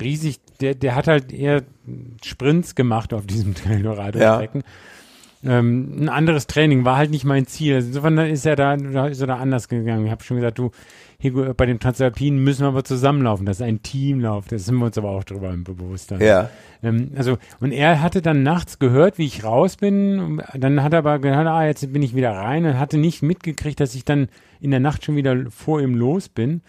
[0.00, 1.64] riesig, der, der hat halt eher
[2.24, 4.62] Sprints gemacht auf diesem Colorado-Strecken.
[4.62, 4.66] Ja
[5.48, 7.74] ähm, ein anderes Training war halt nicht mein Ziel.
[7.74, 8.74] Also insofern ist er da,
[9.06, 10.06] ist er da anders gegangen.
[10.06, 10.70] Ich habe schon gesagt, du,
[11.18, 13.46] hier, bei den Transalpinen müssen wir aber zusammenlaufen.
[13.46, 14.48] Das ist ein Teamlauf.
[14.48, 16.20] Das sind wir uns aber auch drüber im Bewusstsein.
[16.20, 16.50] Ja.
[16.82, 20.42] Ähm, also, und er hatte dann nachts gehört, wie ich raus bin.
[20.54, 23.80] Dann hat er aber gehört, ah, jetzt bin ich wieder rein und hatte nicht mitgekriegt,
[23.80, 24.28] dass ich dann
[24.60, 26.60] in der Nacht schon wieder vor ihm los bin.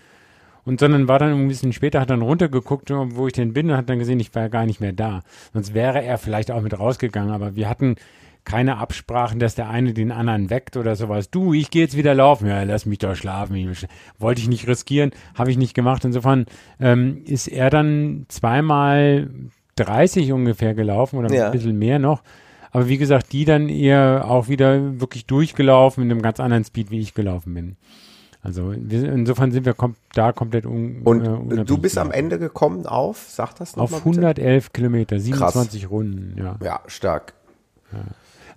[0.63, 3.77] Und sondern war dann ein bisschen später, hat dann runtergeguckt, wo ich denn bin und
[3.77, 5.21] hat dann gesehen, ich war ja gar nicht mehr da.
[5.53, 7.31] Sonst wäre er vielleicht auch mit rausgegangen.
[7.31, 7.95] Aber wir hatten
[8.47, 11.29] keine Absprachen, dass der eine den anderen weckt oder sowas.
[11.29, 12.47] Du, ich gehe jetzt wieder laufen.
[12.47, 13.75] Ja, lass mich doch schlafen.
[14.17, 16.05] Wollte ich nicht riskieren, habe ich nicht gemacht.
[16.05, 16.45] Insofern
[16.79, 19.29] ähm, ist er dann zweimal
[19.75, 21.47] 30 ungefähr gelaufen oder ja.
[21.47, 22.23] ein bisschen mehr noch.
[22.71, 26.89] Aber wie gesagt, die dann eher auch wieder wirklich durchgelaufen in einem ganz anderen Speed,
[26.89, 27.75] wie ich gelaufen bin.
[28.41, 32.86] Also insofern sind wir kom da komplett un Und äh, du bist am Ende gekommen
[32.86, 35.91] auf, sag das nochmal Auf 111 Kilometer, 27 Krass.
[35.91, 36.57] Runden, ja.
[36.63, 37.33] Ja, stark.
[37.91, 37.99] Ja.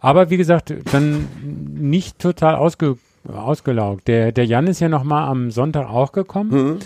[0.00, 1.28] Aber wie gesagt, dann
[1.74, 2.96] nicht total ausge,
[3.28, 4.08] ausgelaugt.
[4.08, 6.78] Der, der Jan ist ja noch mal am Sonntag auch gekommen mhm.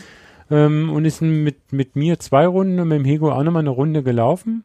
[0.51, 3.61] ähm, und ist mit, mit mir zwei Runden und mit dem Hego auch noch mal
[3.61, 4.65] eine Runde gelaufen.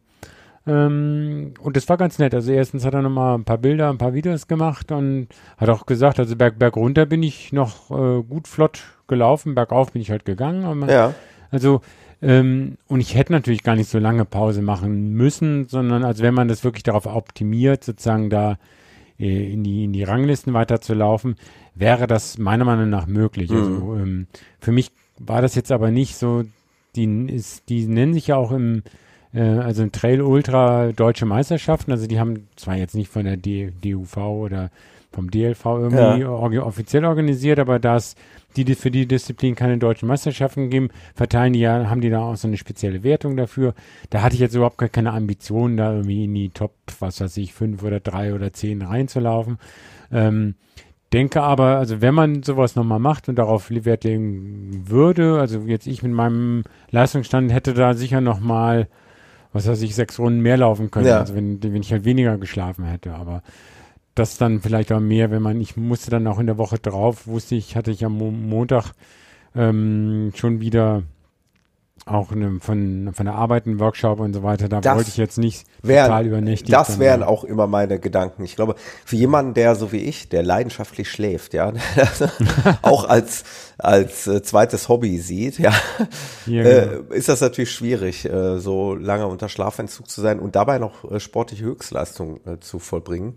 [0.67, 2.33] Ähm, und das war ganz nett.
[2.33, 5.69] Also erstens hat er noch mal ein paar Bilder, ein paar Videos gemacht und hat
[5.69, 10.01] auch gesagt, also berg, berg runter bin ich noch äh, gut flott gelaufen, bergauf bin
[10.01, 10.87] ich halt gegangen.
[10.87, 11.13] ja.
[11.51, 11.81] Also
[12.21, 16.33] ähm, und ich hätte natürlich gar nicht so lange Pause machen müssen, sondern als wenn
[16.33, 18.57] man das wirklich darauf optimiert, sozusagen da
[19.19, 21.35] äh, in, die, in die Ranglisten weiterzulaufen,
[21.75, 23.51] wäre das meiner Meinung nach möglich.
[23.51, 23.75] Also, mhm.
[23.75, 24.27] Also ähm,
[24.59, 26.43] für mich war das jetzt aber nicht so,
[26.95, 28.83] die, ist, die nennen sich ja auch im
[29.33, 31.91] äh, also ein Trail Ultra deutsche Meisterschaften.
[31.91, 34.71] Also die haben zwar jetzt nicht von der D DUV oder
[35.11, 36.29] vom DLV irgendwie ja.
[36.29, 38.15] org offiziell organisiert, aber da es
[38.65, 42.35] die, für die Disziplin keine deutschen Meisterschaften geben, verteilen die ja, haben die da auch
[42.35, 43.73] so eine spezielle Wertung dafür.
[44.09, 47.37] Da hatte ich jetzt überhaupt gar keine Ambition, da irgendwie in die Top, was weiß
[47.37, 49.57] ich, fünf oder drei oder zehn reinzulaufen.
[50.11, 50.55] Ähm,
[51.13, 55.87] denke aber, also wenn man sowas nochmal macht und darauf Wert legen würde, also jetzt
[55.87, 58.87] ich mit meinem Leistungsstand hätte da sicher nochmal,
[59.51, 61.19] was weiß ich, sechs Runden mehr laufen können, ja.
[61.19, 63.41] also wenn, wenn ich halt weniger geschlafen hätte, aber
[64.15, 67.27] das dann vielleicht auch mehr, wenn man, ich musste dann auch in der Woche drauf,
[67.27, 68.91] wusste ich, hatte ich am Montag
[69.55, 71.03] ähm, schon wieder
[72.05, 75.17] auch eine, von, von der Arbeit einen Workshop und so weiter, da das wollte ich
[75.17, 76.71] jetzt nicht wären, total übernächtig.
[76.71, 78.43] Das wären auch immer meine Gedanken.
[78.43, 81.73] Ich glaube, für jemanden, der so wie ich, der leidenschaftlich schläft, ja,
[82.81, 83.43] auch als,
[83.77, 85.73] als äh, zweites Hobby sieht, ja,
[86.45, 87.03] ja genau.
[87.11, 91.09] äh, ist das natürlich schwierig, äh, so lange unter Schlafentzug zu sein und dabei noch
[91.09, 93.35] äh, sportliche Höchstleistung äh, zu vollbringen.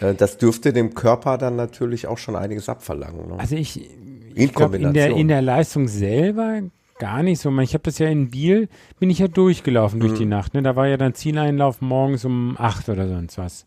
[0.00, 3.28] Äh, das dürfte dem Körper dann natürlich auch schon einiges abverlangen.
[3.28, 3.38] Ne?
[3.38, 3.88] Also ich,
[4.34, 6.60] ich glaub, in, der, in der Leistung selber
[6.98, 7.50] gar nicht so.
[7.58, 8.68] Ich habe das ja in Biel,
[9.00, 10.18] bin ich ja durchgelaufen durch mhm.
[10.18, 10.54] die Nacht.
[10.54, 10.62] Ne?
[10.62, 13.66] Da war ja dann Zieleinlauf morgens um acht oder sonst was.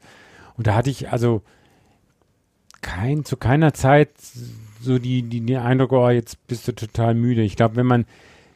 [0.58, 1.42] Und da hatte ich also
[2.82, 4.10] kein, zu keiner Zeit
[4.80, 7.42] so die, die, die Eindruck, oh, jetzt bist du total müde.
[7.42, 8.06] Ich glaube, wenn man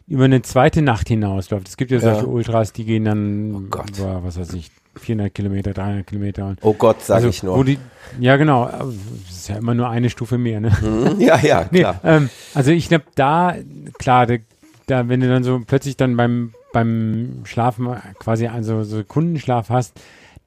[0.07, 2.27] über eine zweite Nacht hinausläuft, es gibt ja solche ja.
[2.27, 3.97] Ultras, die gehen dann, oh Gott.
[3.97, 6.55] über, was weiß ich, 400 Kilometer, 300 Kilometer.
[6.61, 7.63] Oh Gott, sag also, ich nur.
[7.63, 7.77] Die,
[8.19, 8.65] ja, genau.
[8.65, 10.71] Das ist ja immer nur eine Stufe mehr, ne?
[10.81, 11.21] Mhm.
[11.21, 11.99] Ja, ja, klar.
[12.03, 13.55] Nee, ähm, also ich glaube, da,
[13.97, 14.35] klar, da,
[14.87, 17.87] da, wenn du dann so plötzlich dann beim, beim Schlafen
[18.19, 19.99] quasi also so Sekundenschlaf hast,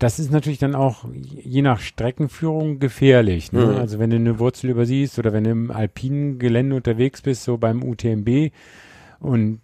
[0.02, 3.52] das ist natürlich dann auch je nach Streckenführung gefährlich.
[3.52, 3.66] Ne?
[3.66, 3.76] Mhm.
[3.76, 7.56] Also wenn du eine Wurzel übersiehst oder wenn du im alpinen Gelände unterwegs bist, so
[7.56, 8.50] beim UTMB
[9.20, 9.60] und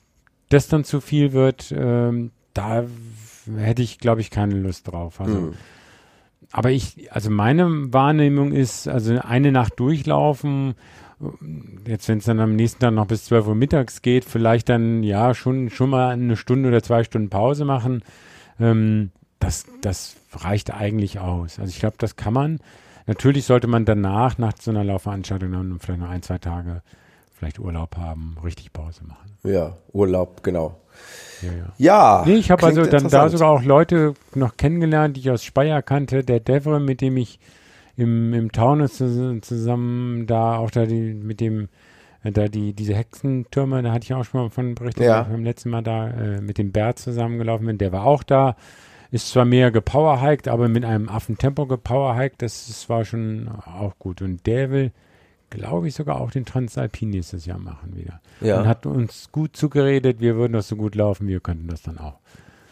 [0.49, 2.85] das dann zu viel wird, ähm, da
[3.57, 5.21] hätte ich, glaube ich, keine Lust drauf.
[5.21, 5.55] Also, mhm.
[6.53, 10.75] Aber ich, also meine Wahrnehmung ist, also eine Nacht durchlaufen,
[11.87, 15.03] jetzt wenn es dann am nächsten Tag noch bis 12 Uhr mittags geht, vielleicht dann
[15.03, 18.03] ja schon, schon mal eine Stunde oder zwei Stunden Pause machen.
[18.61, 21.59] Ähm, das, das reicht eigentlich aus.
[21.59, 22.61] Also ich glaube, das kann man.
[23.07, 26.83] Natürlich sollte man danach, nach so einer Laufveranstaltung, dann vielleicht noch ein, zwei Tage
[27.33, 29.39] vielleicht Urlaub haben, richtig Pause machen.
[29.45, 30.81] Ja, Urlaub, genau.
[31.43, 31.73] Ja, ja.
[31.79, 35.45] ja nee, ich habe also dann da sogar auch Leute noch kennengelernt, die ich aus
[35.45, 36.25] Speyer kannte.
[36.25, 37.39] Der Devre, mit dem ich
[37.97, 41.69] im, im Taunus zusammen da auch da die, mit dem
[42.23, 45.23] äh, da die diese Hexentürme, da hatte ich auch schon mal von berichtet, ja.
[45.23, 48.57] beim letzten Mal da äh, mit dem Bert zusammengelaufen bin, der war auch da.
[49.11, 54.21] Ist zwar mehr gepowerhiked, aber mit einem Affentempo gepowerhiked, das, das war schon auch gut.
[54.21, 54.93] Und der will,
[55.51, 58.21] glaube ich, sogar auch den Transalpin nächstes Jahr machen wieder.
[58.41, 58.61] Ja.
[58.61, 61.99] Und hat uns gut zugeredet, wir würden das so gut laufen, wir könnten das dann
[61.99, 62.19] auch.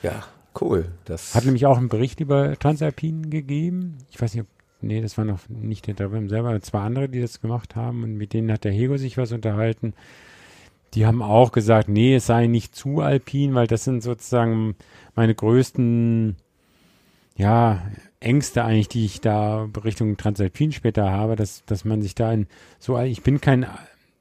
[0.03, 0.25] Ja,
[0.61, 0.87] cool.
[1.05, 3.99] Das hat nämlich auch einen Bericht über Transalpin gegeben.
[4.11, 4.49] Ich weiß nicht, ob,
[4.81, 8.17] nee, das war noch nicht der Drabim selber, zwei andere, die das gemacht haben und
[8.17, 9.95] mit denen hat der Hego sich was unterhalten.
[10.95, 14.77] Die haben auch gesagt, nee, es sei nicht zu alpin, weil das sind sozusagen
[15.15, 16.37] meine größten
[17.37, 17.83] ja,
[18.27, 22.49] Ängste eigentlich, die ich da Richtung Transalpin später habe, dass, dass man sich da in
[22.79, 23.67] so, ich bin kein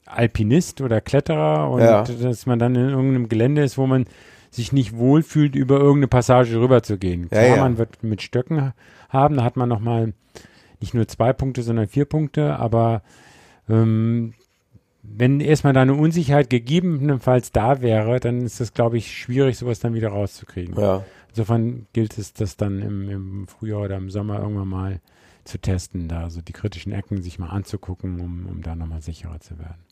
[0.05, 2.03] Alpinist oder Kletterer und ja.
[2.03, 4.05] dass man dann in irgendeinem Gelände ist, wo man
[4.51, 7.29] sich nicht wohlfühlt, über irgendeine Passage rüber zu gehen.
[7.29, 7.61] Klar, ja, ja.
[7.61, 8.73] man wird mit Stöcken
[9.09, 10.13] haben, da hat man nochmal
[10.79, 13.01] nicht nur zwei Punkte, sondern vier Punkte, aber
[13.67, 14.33] ähm,
[15.01, 19.79] wenn erstmal da eine Unsicherheit gegebenenfalls da wäre, dann ist das, glaube ich, schwierig, sowas
[19.79, 20.79] dann wieder rauszukriegen.
[20.79, 21.03] Ja.
[21.35, 25.01] Insofern gilt es, das dann im, im, Frühjahr oder im Sommer irgendwann mal
[25.43, 29.41] zu testen, da so die kritischen Ecken sich mal anzugucken, um, um da nochmal sicherer
[29.41, 29.83] zu werden.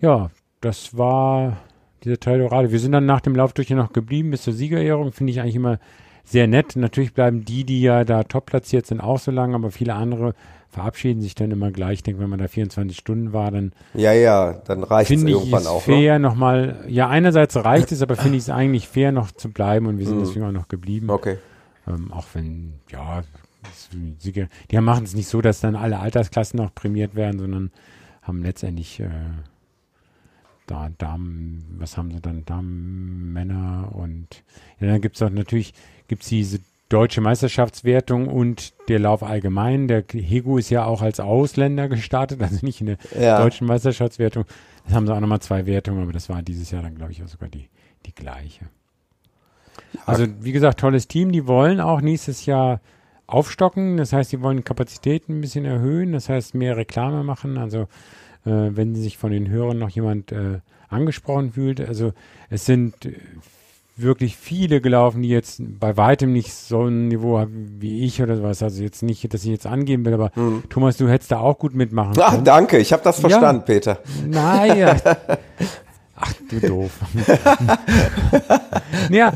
[0.00, 0.30] Ja,
[0.60, 1.56] das war
[2.04, 2.70] dieser Teil Dorado.
[2.70, 5.10] Wir sind dann nach dem Lauf durch hier noch geblieben bis zur Siegerehrung.
[5.10, 5.80] Finde ich eigentlich immer
[6.26, 6.76] sehr nett.
[6.76, 10.34] Natürlich bleiben die, die ja da top platziert sind, auch so lange, aber viele andere
[10.68, 11.94] verabschieden sich dann immer gleich.
[11.94, 13.72] Ich denke, wenn man da 24 Stunden war, dann.
[13.94, 15.82] Ja, ja, dann reicht es irgendwann es auch.
[15.82, 16.20] fair ne?
[16.20, 16.84] nochmal.
[16.88, 20.06] Ja, einerseits reicht es, aber finde ich es eigentlich fair, noch zu bleiben und wir
[20.06, 20.24] sind mhm.
[20.24, 21.08] deswegen auch noch geblieben.
[21.08, 21.38] Okay.
[21.88, 23.22] Ähm, auch wenn, ja,
[24.70, 27.70] die machen es nicht so, dass dann alle Altersklassen noch prämiert werden, sondern
[28.22, 29.08] haben letztendlich äh,
[30.66, 32.44] da Damen, was haben sie dann?
[32.44, 34.42] Damen, Männer und
[34.80, 35.72] ja, dann gibt es auch natürlich,
[36.08, 39.88] gibt es diese deutsche Meisterschaftswertung und der Lauf allgemein.
[39.88, 43.42] Der Hegu ist ja auch als Ausländer gestartet, also nicht in der ja.
[43.42, 44.44] deutschen Meisterschaftswertung.
[44.84, 47.22] Das haben sie auch nochmal zwei Wertungen, aber das war dieses Jahr dann, glaube ich,
[47.22, 47.68] auch sogar die,
[48.06, 48.66] die gleiche.
[50.04, 51.32] Also, wie gesagt, tolles Team.
[51.32, 52.80] Die wollen auch nächstes Jahr
[53.26, 53.96] aufstocken.
[53.96, 56.12] Das heißt, die wollen Kapazitäten ein bisschen erhöhen.
[56.12, 57.58] Das heißt, mehr Reklame machen.
[57.58, 57.82] Also,
[58.44, 61.80] äh, wenn sich von den Hörern noch jemand äh, angesprochen fühlt.
[61.80, 62.12] Also,
[62.48, 62.94] es sind
[63.96, 68.36] wirklich viele gelaufen, die jetzt bei weitem nicht so ein Niveau haben wie ich oder
[68.36, 68.62] sowas.
[68.62, 70.64] Also jetzt nicht, dass ich jetzt angeben will, aber mhm.
[70.68, 72.26] Thomas, du hättest da auch gut mitmachen können.
[72.28, 73.66] Ach, danke, ich habe das verstanden, ja.
[73.66, 73.98] Peter.
[74.26, 74.96] Naja.
[76.18, 76.90] Ach du doof.
[79.10, 79.34] ja,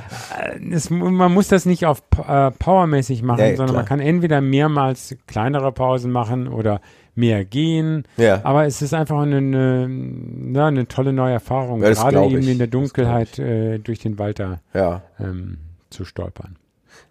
[0.73, 3.83] es, man muss das nicht auf äh, powermäßig machen, ja, sondern klar.
[3.83, 6.81] man kann entweder mehrmals kleinere Pausen machen oder
[7.20, 8.04] mehr gehen.
[8.16, 8.40] Ja.
[8.44, 12.66] Aber es ist einfach eine, eine, eine tolle neue Erfahrung, ja, gerade eben in der
[12.66, 15.02] Dunkelheit äh, durch den Wald da ja.
[15.20, 15.59] ähm,
[15.90, 16.56] zu stolpern.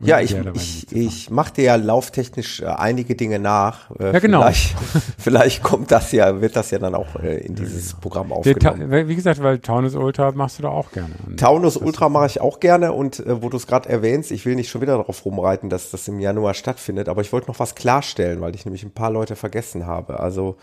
[0.02, 3.92] Ja, ich, ich, ich mache dir ja lauftechnisch äh, einige Dinge nach.
[4.00, 4.42] Äh, ja, genau.
[4.42, 4.76] Vielleicht,
[5.18, 9.08] vielleicht, kommt das ja, wird das ja dann auch äh, in dieses Programm aufgenommen.
[9.08, 11.14] Wie gesagt, weil Taunus Ultra machst du da auch gerne.
[11.36, 14.56] Taunus Ultra mache ich auch gerne und äh, wo du es gerade erwähnst, ich will
[14.56, 17.76] nicht schon wieder darauf rumreiten, dass das im Januar stattfindet, aber ich wollte noch was
[17.76, 20.22] klarstellen, weil ich nämlich ein paar Leute vergessen habe.
[20.22, 20.56] Also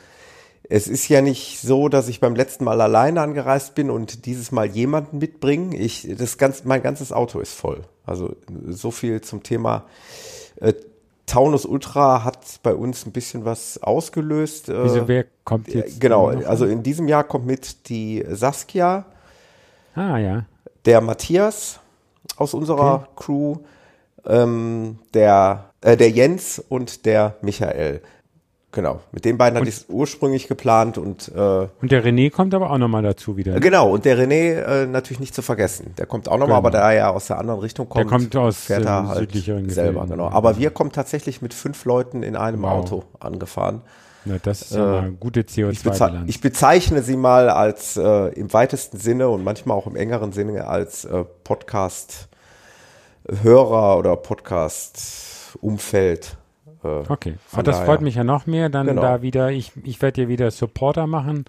[0.68, 4.50] es ist ja nicht so, dass ich beim letzten Mal alleine angereist bin und dieses
[4.50, 5.72] Mal jemanden mitbringen.
[5.72, 7.82] Ich, das ganz, mein ganzes Auto ist voll.
[8.06, 8.36] Also
[8.68, 9.84] so viel zum Thema.
[10.60, 10.72] Äh,
[11.26, 14.68] Taunus Ultra hat bei uns ein bisschen was ausgelöst.
[14.68, 16.00] Äh, Wieso, wer kommt jetzt?
[16.00, 19.04] Genau, also in diesem Jahr kommt mit die Saskia.
[19.94, 20.44] Ah, ja.
[20.84, 21.80] Der Matthias
[22.36, 23.06] aus unserer okay.
[23.16, 23.56] Crew,
[24.24, 28.02] ähm, der, äh, der Jens und der Michael.
[28.72, 32.52] Genau, mit den beiden hatte ich es ursprünglich geplant und äh, und der René kommt
[32.52, 33.54] aber auch nochmal dazu wieder.
[33.54, 33.60] Ne?
[33.60, 35.94] Genau, und der René äh, natürlich nicht zu vergessen.
[35.96, 36.58] Der kommt auch nochmal, genau.
[36.58, 39.32] aber da er ja aus der anderen Richtung kommt, der kommt aus fährt er halt
[39.70, 40.06] selber.
[40.06, 40.28] Genau.
[40.28, 42.72] Aber wir kommen tatsächlich mit fünf Leuten in einem wow.
[42.72, 43.80] Auto angefahren.
[44.26, 46.24] Ja, das ist ja äh, eine gute CO2-Bilanz.
[46.24, 50.32] Ich, ich, bezeichne sie mal als äh, im weitesten Sinne und manchmal auch im engeren
[50.32, 56.36] Sinne als äh, Podcast-Hörer oder Podcast-Umfeld
[57.08, 58.68] okay, und das freut mich ja noch mehr.
[58.68, 59.02] Dann genau.
[59.02, 61.44] da wieder, ich, ich werde ja wieder Supporter machen.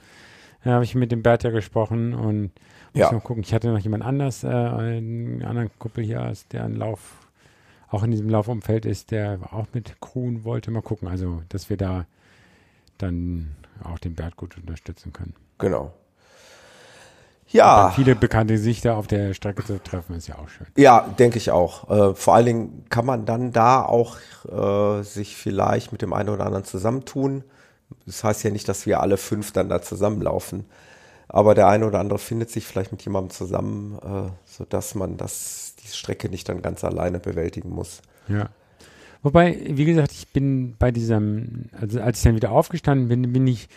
[0.63, 2.51] Da habe ich mit dem Bert ja gesprochen und
[2.93, 3.11] muss ja.
[3.11, 3.43] mal gucken.
[3.43, 7.27] Ich hatte noch jemand anders, äh, einen anderen Kuppel hier, der einen Lauf,
[7.89, 10.71] auch in diesem Laufumfeld ist, der auch mit Crewen wollte.
[10.71, 12.05] Mal gucken, also dass wir da
[12.97, 15.33] dann auch den Bert gut unterstützen können.
[15.59, 15.93] Genau.
[17.49, 17.91] Ja.
[17.91, 20.67] viele bekannte Gesichter auf der Strecke zu treffen, ist ja auch schön.
[20.75, 21.89] Ja, denke ich auch.
[21.89, 24.17] Äh, vor allen Dingen kann man dann da auch
[24.49, 27.43] äh, sich vielleicht mit dem einen oder anderen zusammentun.
[28.05, 30.65] Das heißt ja nicht, dass wir alle fünf dann da zusammenlaufen.
[31.29, 35.75] Aber der eine oder andere findet sich vielleicht mit jemandem zusammen, äh, sodass man das,
[35.83, 38.01] die Strecke nicht dann ganz alleine bewältigen muss.
[38.27, 38.49] Ja.
[39.23, 43.47] Wobei, wie gesagt, ich bin bei diesem, also als ich dann wieder aufgestanden bin, bin
[43.47, 43.67] ich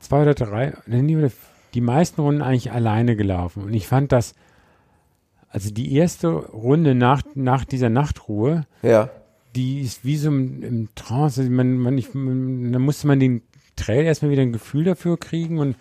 [0.00, 1.30] zwei oder drei, nee, oder
[1.76, 3.62] die meisten Runden eigentlich alleine gelaufen.
[3.62, 4.34] Und ich fand das,
[5.50, 9.10] also die erste Runde nach, nach dieser Nachtruhe, ja.
[9.54, 11.42] die ist wie so im, im Trance.
[11.42, 13.42] Also man, man, ich, man, da musste man den
[13.76, 15.76] Trail erstmal wieder ein Gefühl dafür kriegen und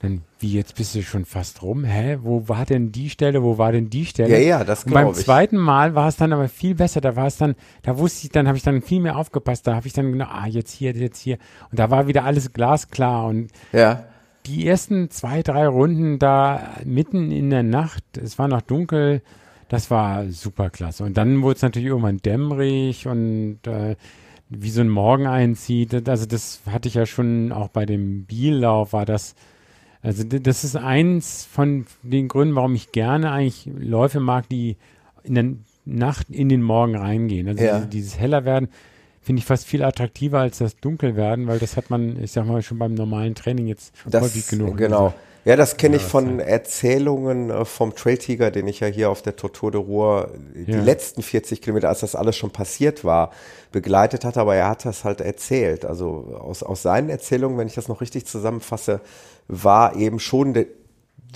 [0.00, 1.84] dann, wie jetzt bist du schon fast rum?
[1.84, 2.18] Hä?
[2.22, 3.42] Wo war denn die Stelle?
[3.44, 4.30] Wo war denn die Stelle?
[4.30, 5.14] Ja, ja, das glaube ich.
[5.14, 7.00] Beim zweiten Mal war es dann aber viel besser.
[7.00, 9.68] Da war es dann, da wusste ich, dann habe ich dann viel mehr aufgepasst.
[9.68, 11.38] Da habe ich dann genau, ah, jetzt hier, jetzt hier.
[11.70, 14.04] Und da war wieder alles glasklar und ja
[14.48, 19.22] die ersten zwei, drei Runden da mitten in der Nacht, es war noch dunkel,
[19.68, 21.04] das war super klasse.
[21.04, 23.96] Und dann wurde es natürlich irgendwann dämmerig und äh,
[24.48, 26.08] wie so ein Morgen einzieht.
[26.08, 29.34] Also das hatte ich ja schon auch bei dem Biellauf war das.
[30.00, 34.76] Also das ist eins von den Gründen, warum ich gerne eigentlich Läufe mag, die
[35.22, 35.44] in der
[35.84, 37.48] Nacht in den Morgen reingehen.
[37.48, 37.80] Also ja.
[37.80, 38.68] dieses heller werden
[39.28, 42.62] finde ich fast viel attraktiver als das Dunkelwerden, weil das hat man, ich sag mal,
[42.62, 44.78] schon beim normalen Training jetzt das, häufig genug.
[44.78, 45.12] Genau.
[45.44, 49.20] Ja, das kenne ich von Erzählungen äh, vom Trail Tiger, den ich ja hier auf
[49.20, 50.80] der Tortur de Ruhr die ja.
[50.80, 53.30] letzten 40 Kilometer, als das alles schon passiert war,
[53.70, 55.84] begleitet hat, aber er hat das halt erzählt.
[55.84, 59.02] Also aus, aus seinen Erzählungen, wenn ich das noch richtig zusammenfasse,
[59.46, 60.68] war eben schon de,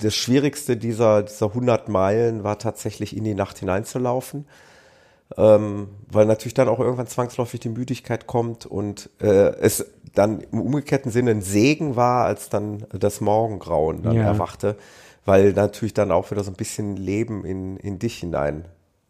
[0.01, 4.45] das Schwierigste dieser, dieser 100 Meilen war tatsächlich in die Nacht hineinzulaufen
[5.37, 10.61] ähm, weil natürlich dann auch irgendwann zwangsläufig die Müdigkeit kommt und äh, es dann im
[10.61, 14.23] umgekehrten Sinne ein Segen war, als dann das Morgengrauen dann ja.
[14.23, 14.77] erwachte,
[15.25, 18.65] weil natürlich dann auch wieder so ein bisschen Leben in, in dich hinein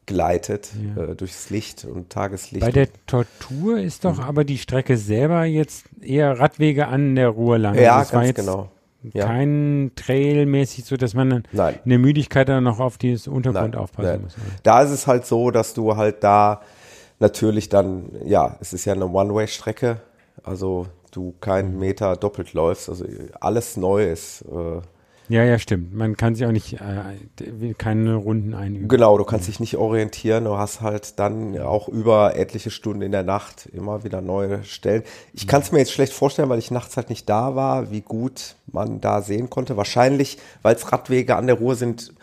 [0.05, 1.03] gleitet ja.
[1.03, 2.65] äh, durchs Licht und Tageslicht.
[2.65, 4.23] Bei der Tortur ist doch mhm.
[4.23, 7.75] aber die Strecke selber jetzt eher Radwege an der Ruhr lang.
[7.75, 8.69] Ja, das ganz genau.
[9.11, 9.25] Ja.
[9.25, 11.79] Kein Trail-mäßig, so dass man Nein.
[11.83, 13.81] in der Müdigkeit dann noch auf dieses Untergrund Nein.
[13.81, 14.21] aufpassen Nein.
[14.21, 14.35] muss.
[14.63, 16.61] Da ist es halt so, dass du halt da
[17.19, 19.99] natürlich dann, ja, es ist ja eine One-Way-Strecke,
[20.43, 21.79] also du keinen mhm.
[21.79, 23.05] Meter doppelt läufst, also
[23.39, 24.43] alles neu ist.
[24.43, 24.81] Äh,
[25.29, 25.93] ja, ja, stimmt.
[25.93, 28.87] Man kann sich auch nicht, äh, keine Runden einüben.
[28.87, 30.45] Genau, du kannst dich nicht orientieren.
[30.45, 35.03] Du hast halt dann auch über etliche Stunden in der Nacht immer wieder neue Stellen.
[35.33, 38.01] Ich kann es mir jetzt schlecht vorstellen, weil ich nachts halt nicht da war, wie
[38.01, 39.77] gut man da sehen konnte.
[39.77, 42.13] Wahrscheinlich, weil es Radwege an der Ruhr sind,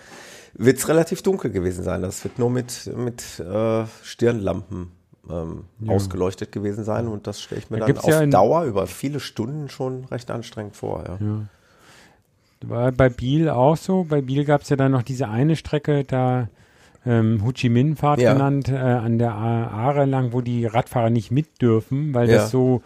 [0.55, 2.03] wird es relativ dunkel gewesen sein.
[2.03, 4.93] Das wird nur mit, mit äh, Stirnlampen
[5.31, 5.95] ähm, ja.
[5.95, 9.21] ausgeleuchtet gewesen sein und das stelle ich mir da dann auf ja Dauer über viele
[9.21, 11.05] Stunden schon recht anstrengend vor.
[11.07, 11.19] Ja.
[11.21, 11.47] ja.
[12.65, 14.05] War bei Biel auch so.
[14.05, 16.49] Bei Biel gab es ja dann noch diese eine Strecke, da
[17.07, 18.33] ähm, Ho Chi Minh Fahrt ja.
[18.33, 22.83] genannt, äh, an der Aare lang, wo die Radfahrer nicht mit dürfen, weil das so,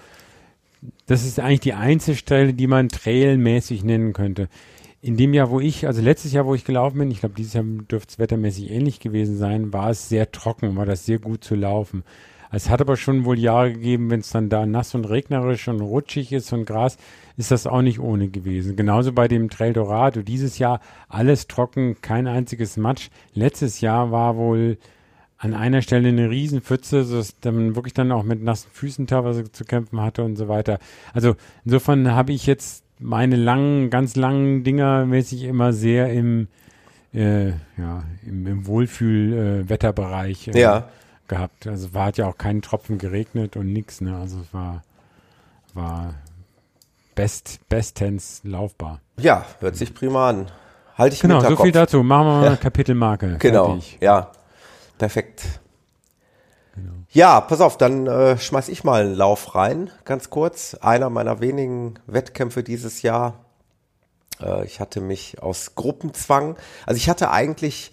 [1.07, 4.49] das ist eigentlich die einzige Stelle, die man trailmäßig nennen könnte.
[5.03, 7.53] In dem Jahr, wo ich, also letztes Jahr, wo ich gelaufen bin, ich glaube, dieses
[7.53, 11.45] Jahr dürfte es wettermäßig ähnlich gewesen sein, war es sehr trocken, war das sehr gut
[11.45, 12.05] zu laufen.
[12.55, 15.81] Es hat aber schon wohl Jahre gegeben, wenn es dann da nass und regnerisch und
[15.81, 16.99] rutschig ist und Gras,
[17.37, 18.77] ist das auch nicht ohne gewesen.
[18.77, 20.23] Genauso bei dem Trail Dorado.
[20.23, 23.09] Dieses Jahr alles trocken, kein einziges Matsch.
[23.33, 24.79] Letztes Jahr war wohl
[25.37, 29.65] an einer Stelle eine Riesenpfütze, sodass man wirklich dann auch mit nassen Füßen teilweise zu
[29.65, 30.79] kämpfen hatte und so weiter.
[31.13, 31.35] Also
[31.65, 36.47] insofern habe ich jetzt meine langen, ganz langen Dinger mäßig immer sehr im,
[37.13, 40.49] äh, ja, im, im Wohlfühl-Wetterbereich.
[40.49, 40.89] Äh, ja
[41.29, 41.67] gehabt.
[41.67, 44.17] Also war hat ja auch keinen Tropfen geregnet und nichts, ne?
[44.17, 44.83] Also es war,
[45.73, 46.15] war
[47.15, 49.01] best, bestens laufbar.
[49.19, 50.51] Ja, hört sich prima an.
[50.97, 52.03] Halte ich Genau, so viel dazu.
[52.03, 52.49] Machen wir mal ja.
[52.49, 53.37] eine Kapitelmarke.
[53.41, 53.99] Genau, Fertig.
[54.01, 54.31] ja.
[54.99, 55.43] Perfekt.
[56.75, 56.93] Genau.
[57.11, 60.75] Ja, pass auf, dann äh, schmeiß ich mal einen Lauf rein, ganz kurz.
[60.75, 63.45] Einer meiner wenigen Wettkämpfe dieses Jahr.
[64.41, 66.57] Äh, ich hatte mich aus Gruppenzwang,
[66.87, 67.93] also ich hatte eigentlich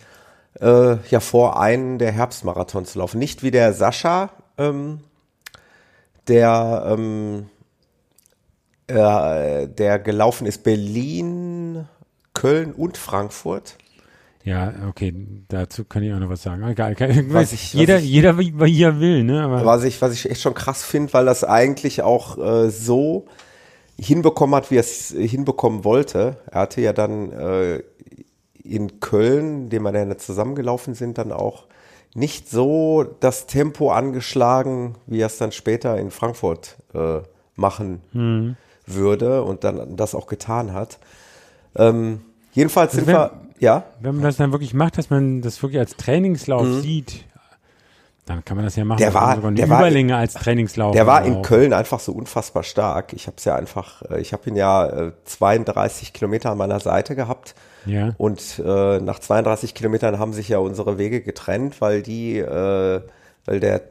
[0.60, 3.20] äh, ja vor, einen der Herbstmarathons zu laufen.
[3.20, 5.00] Nicht wie der Sascha, ähm,
[6.28, 7.48] der, ähm,
[8.88, 11.88] äh, der gelaufen ist Berlin,
[12.34, 13.78] Köln und Frankfurt.
[14.44, 15.14] Ja, okay,
[15.50, 16.68] dazu kann ich auch noch was sagen.
[16.68, 16.96] Egal,
[17.30, 19.44] was ich, jeder, was ich, jeder wie er will, ne?
[19.44, 23.28] Aber was ich, was ich echt schon krass finde, weil das eigentlich auch äh, so
[24.00, 26.38] hinbekommen hat, wie er es hinbekommen wollte.
[26.50, 27.84] Er hatte ja dann äh,
[28.64, 31.66] in Köln, dem wir dann zusammengelaufen sind, dann auch
[32.14, 37.20] nicht so das Tempo angeschlagen, wie er es dann später in Frankfurt äh,
[37.56, 38.56] machen mhm.
[38.86, 41.00] würde und dann das auch getan hat.
[41.76, 43.84] Ähm, jedenfalls also sind wenn, wir, ja.
[44.02, 46.82] Wenn man das dann wirklich macht, dass man das wirklich als Trainingslauf mhm.
[46.82, 47.26] sieht,
[48.26, 49.00] dann kann man das ja machen.
[49.00, 50.94] Der war, der Überlänge war, als Trainingslauf.
[50.94, 53.14] Der war in Köln einfach so unfassbar stark.
[53.14, 56.80] Ich habe es ja einfach, äh, ich habe ihn ja 32 äh, Kilometer an meiner
[56.80, 57.56] Seite gehabt.
[57.86, 58.14] Ja.
[58.18, 63.02] Und äh, nach 32 Kilometern haben sich ja unsere Wege getrennt, weil die, äh,
[63.46, 63.82] weil der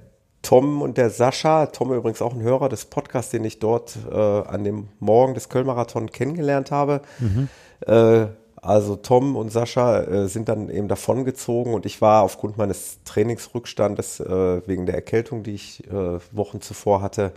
[0.42, 4.16] Tom und der Sascha, Tom übrigens auch ein Hörer des Podcasts, den ich dort äh,
[4.16, 7.02] an dem Morgen des Köln-Marathon kennengelernt habe.
[7.18, 7.48] Mhm.
[7.86, 8.26] Äh,
[8.62, 14.20] also Tom und Sascha äh, sind dann eben davongezogen und ich war aufgrund meines Trainingsrückstandes
[14.20, 17.32] äh, wegen der Erkältung, die ich äh, Wochen zuvor hatte,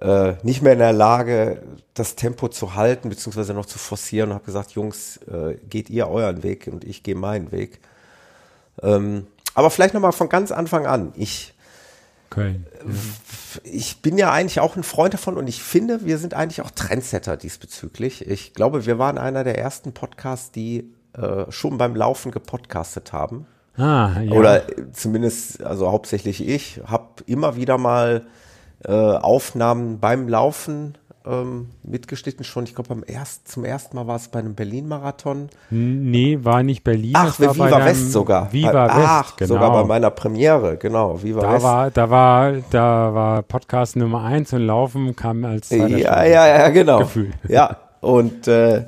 [0.00, 1.62] äh, nicht mehr in der Lage,
[1.94, 6.08] das Tempo zu halten beziehungsweise noch zu forcieren und habe gesagt, Jungs, äh, geht ihr
[6.08, 7.80] euren Weg und ich gehe meinen Weg.
[8.82, 11.12] Ähm, aber vielleicht nochmal von ganz Anfang an.
[11.16, 11.54] Ich
[12.28, 12.66] Köln.
[13.62, 16.70] Ich bin ja eigentlich auch ein Freund davon und ich finde, wir sind eigentlich auch
[16.70, 18.26] Trendsetter diesbezüglich.
[18.26, 23.46] Ich glaube, wir waren einer der ersten Podcasts, die äh, schon beim Laufen gepodcastet haben.
[23.76, 24.32] Ah, ja.
[24.32, 28.26] Oder zumindest, also hauptsächlich ich, habe immer wieder mal
[28.84, 30.96] äh, Aufnahmen beim Laufen
[31.26, 32.64] ähm, mitgeschnitten schon.
[32.64, 35.48] Ich glaube, erst, zum ersten Mal war es bei einem Berlin-Marathon.
[35.70, 37.14] Nee, war nicht Berlin.
[37.16, 38.52] Ach, war Viva West sogar.
[38.52, 39.54] Viva bei, West, ach, genau.
[39.54, 41.22] sogar bei meiner Premiere, genau.
[41.22, 41.64] Viva da West.
[41.64, 45.86] War, da, war, da war Podcast Nummer eins und Laufen kam als Ja,
[46.24, 47.00] ja, ja, genau.
[47.00, 47.32] Gefühl.
[47.48, 48.84] Ja, und äh,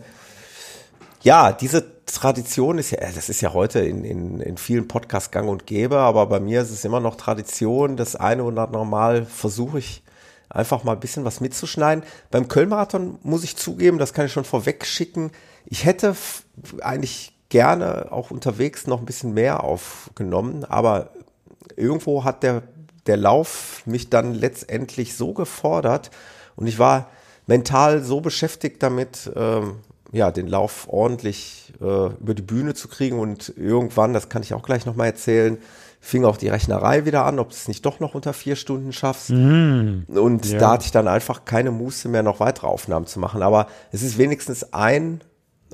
[1.23, 5.49] ja, diese Tradition ist ja, das ist ja heute in, in, in vielen Podcasts gang
[5.49, 7.97] und gäbe, aber bei mir ist es immer noch Tradition.
[7.97, 10.03] Das eine oder andere Mal versuche ich
[10.49, 12.05] einfach mal ein bisschen was mitzuschneiden.
[12.31, 15.31] Beim Köln-Marathon muss ich zugeben, das kann ich schon vorweg schicken.
[15.67, 16.17] Ich hätte
[16.81, 21.11] eigentlich gerne auch unterwegs noch ein bisschen mehr aufgenommen, aber
[21.77, 22.63] irgendwo hat der,
[23.07, 26.11] der Lauf mich dann letztendlich so gefordert
[26.57, 27.09] und ich war
[27.47, 29.77] mental so beschäftigt damit, ähm,
[30.13, 34.55] ja, den Lauf ordentlich äh, über die Bühne zu kriegen und irgendwann, das kann ich
[34.55, 35.59] auch gleich nochmal erzählen,
[36.01, 38.93] fing auch die Rechnerei wieder an, ob du es nicht doch noch unter vier Stunden
[38.93, 39.31] schaffst.
[39.31, 40.59] Mm, und ja.
[40.59, 43.43] da hatte ich dann einfach keine Muße mehr, noch weitere Aufnahmen zu machen.
[43.43, 45.21] Aber es ist wenigstens ein,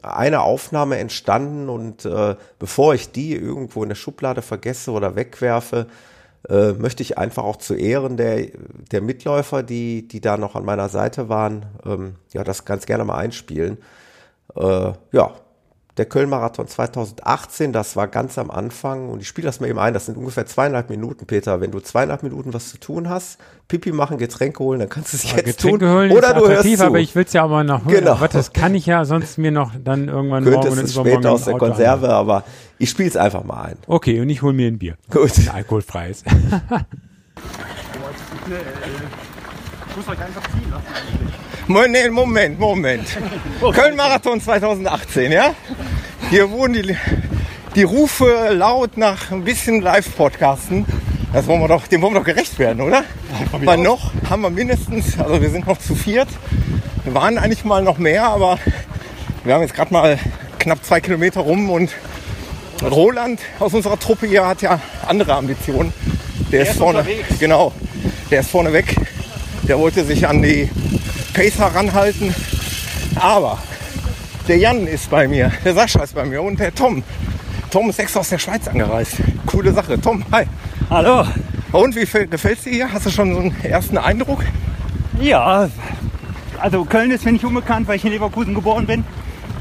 [0.02, 5.86] eine Aufnahme entstanden und äh, bevor ich die irgendwo in der Schublade vergesse oder wegwerfe,
[6.48, 8.48] äh, möchte ich einfach auch zu Ehren der,
[8.90, 13.04] der Mitläufer, die, die da noch an meiner Seite waren, ähm, ja, das ganz gerne
[13.04, 13.78] mal einspielen.
[14.56, 15.32] Äh, ja,
[15.96, 19.94] der Köln-Marathon 2018, das war ganz am Anfang und ich spiele das mal eben ein,
[19.94, 21.60] das sind ungefähr zweieinhalb Minuten, Peter.
[21.60, 23.38] Wenn du zweieinhalb Minuten was zu tun hast,
[23.68, 25.88] Pipi machen, Getränke holen, dann kannst du es jetzt Getränke tun.
[25.88, 26.84] holen Oder ist du hörst zu.
[26.84, 28.12] aber ich will es ja auch mal noch Genau.
[28.12, 31.32] Aber das kann ich ja sonst mir noch dann irgendwann morgen Könntest oder es später
[31.32, 32.44] aus der Auto Konserve, aber
[32.78, 33.76] ich spiele es einfach mal ein.
[33.86, 34.96] Okay, und ich hole mir ein Bier.
[35.10, 35.38] Gut.
[35.38, 36.24] Ein alkoholfreies.
[39.94, 41.43] Ich muss euch einfach ziehen lassen eigentlich.
[41.66, 43.06] Moment, Moment, Moment.
[43.60, 45.54] Köln-Marathon 2018, ja?
[46.28, 46.96] Hier wurden die,
[47.74, 50.84] die Rufe laut nach ein bisschen Live-Podcasten.
[51.32, 53.04] Das wollen wir doch, dem wollen wir doch gerecht werden, oder?
[53.52, 56.28] Weil noch haben wir mindestens, also wir sind noch zu viert.
[57.02, 58.58] Wir waren eigentlich mal noch mehr, aber
[59.42, 60.18] wir haben jetzt gerade mal
[60.58, 61.90] knapp zwei Kilometer rum und
[62.82, 65.94] Roland aus unserer Truppe hier hat ja andere Ambitionen.
[66.52, 67.38] Der, ist, ist vorne, unterwegs.
[67.40, 67.72] genau,
[68.30, 68.94] der ist vorne weg.
[69.66, 70.68] Der wollte sich an die
[71.34, 72.32] Pacer ranhalten.
[73.16, 73.58] Aber
[74.46, 77.02] der Jan ist bei mir, der Sascha ist bei mir und der Tom.
[77.70, 79.16] Tom ist extra aus der Schweiz angereist.
[79.46, 80.00] Coole Sache.
[80.00, 80.44] Tom, hi.
[80.88, 81.26] Hallo.
[81.72, 82.92] Und wie gefällt es dir hier?
[82.92, 84.44] Hast du schon so einen ersten Eindruck?
[85.20, 85.68] Ja,
[86.60, 89.04] also Köln ist mir nicht unbekannt, weil ich in Leverkusen geboren bin.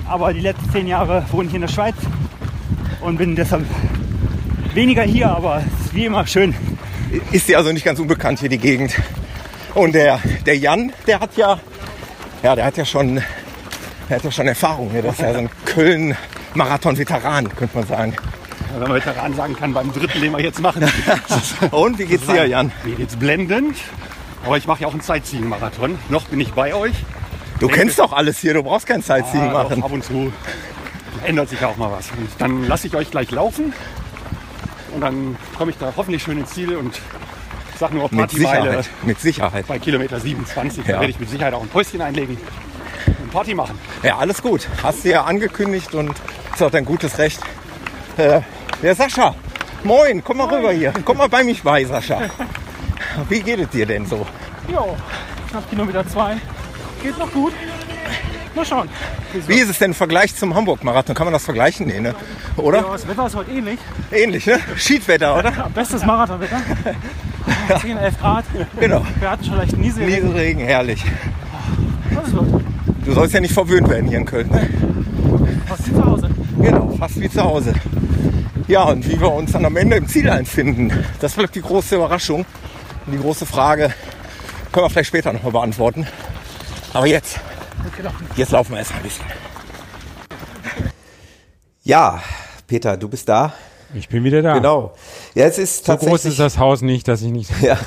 [0.07, 1.95] Aber die letzten zehn Jahre wohne ich in der Schweiz
[3.01, 3.65] und bin deshalb
[4.75, 6.53] weniger hier, aber es ist wie immer schön.
[7.31, 8.95] Ist dir also nicht ganz unbekannt hier die Gegend.
[9.75, 11.59] Und der, der Jan, der hat ja,
[12.43, 13.15] ja, der hat ja schon,
[14.09, 15.01] der hat ja schon Erfahrung hier.
[15.01, 18.15] Das ist ja so ein Köln-Marathon-Veteran, könnte man sagen.
[18.73, 20.83] Wenn man Veteran sagen kann, beim dritten, den wir jetzt machen.
[21.71, 22.71] Und wie geht's dir, Jan?
[22.83, 23.77] Mir geht's blendend.
[24.45, 25.97] Aber ich mache ja auch einen Sightseeing-Marathon.
[26.09, 26.93] Noch bin ich bei euch.
[27.59, 29.83] Du kennst doch alles hier, du brauchst kein Sightseeing Ah, doch, machen.
[29.83, 30.33] ab und zu
[31.23, 32.09] ändert sich ja auch mal was.
[32.11, 33.73] Und dann lasse ich euch gleich laufen.
[34.93, 36.99] Und dann komme ich da hoffentlich schön ins Ziel und
[37.83, 38.61] sag nur Mit Partymeile.
[38.63, 38.89] Sicherheit.
[39.03, 39.67] Mit Sicherheit.
[39.67, 40.93] Bei Kilometer 27 Ja.
[40.93, 42.37] da werde ich mit Sicherheit auch ein Päuschen einlegen
[43.07, 43.77] und Party machen.
[44.03, 44.69] Ja, alles gut.
[44.81, 46.13] Hast du ja angekündigt und
[46.53, 47.41] ist auch dein gutes Recht.
[48.15, 48.39] Äh,
[48.81, 49.35] der Sascha,
[49.83, 50.93] moin, komm mal rüber hier.
[51.03, 52.21] Komm mal bei mich bei, Sascha.
[53.27, 54.25] Wie geht es dir denn so?
[54.69, 54.95] Jo,
[55.49, 56.37] knapp Kilometer zwei.
[57.01, 57.51] Geht noch gut.
[58.55, 58.87] Mal schauen.
[59.47, 61.15] Wie ist es denn im Vergleich zum Hamburg-Marathon?
[61.15, 61.87] Kann man das vergleichen?
[61.87, 62.15] Nee, ne?
[62.55, 62.77] Oder?
[62.81, 63.79] Ja, das Wetter ist heute ähnlich.
[64.11, 64.59] Ähnlich, ne?
[64.77, 65.51] Schiedwetter, oder?
[65.51, 66.61] Ja, bestes Marathonwetter.
[67.81, 68.45] 10, 11 Grad.
[68.79, 69.05] Genau.
[69.19, 70.05] Wir hatten schon leicht Niesel.
[70.05, 71.03] Nieselregen, herrlich.
[73.05, 74.49] Du sollst ja nicht verwöhnt werden hier in Köln.
[74.49, 74.69] Ne?
[75.67, 76.29] Was ist zu Hause?
[76.59, 77.73] Genau, fast wie zu Hause.
[78.67, 81.95] Ja, und wie wir uns dann am Ende im Ziel einfinden, das bleibt die große
[81.95, 82.45] Überraschung.
[83.05, 83.93] Und die große Frage
[84.71, 86.07] können wir vielleicht später nochmal beantworten.
[86.93, 87.39] Aber jetzt,
[88.37, 89.25] jetzt laufen wir erstmal ein bisschen.
[91.83, 92.21] Ja,
[92.67, 93.53] Peter, du bist da.
[93.93, 94.55] Ich bin wieder da.
[94.55, 94.93] Genau.
[95.35, 96.21] Ja, es ist So tatsächlich.
[96.21, 97.51] groß ist das Haus nicht, dass ich nicht.
[97.61, 97.77] Ja,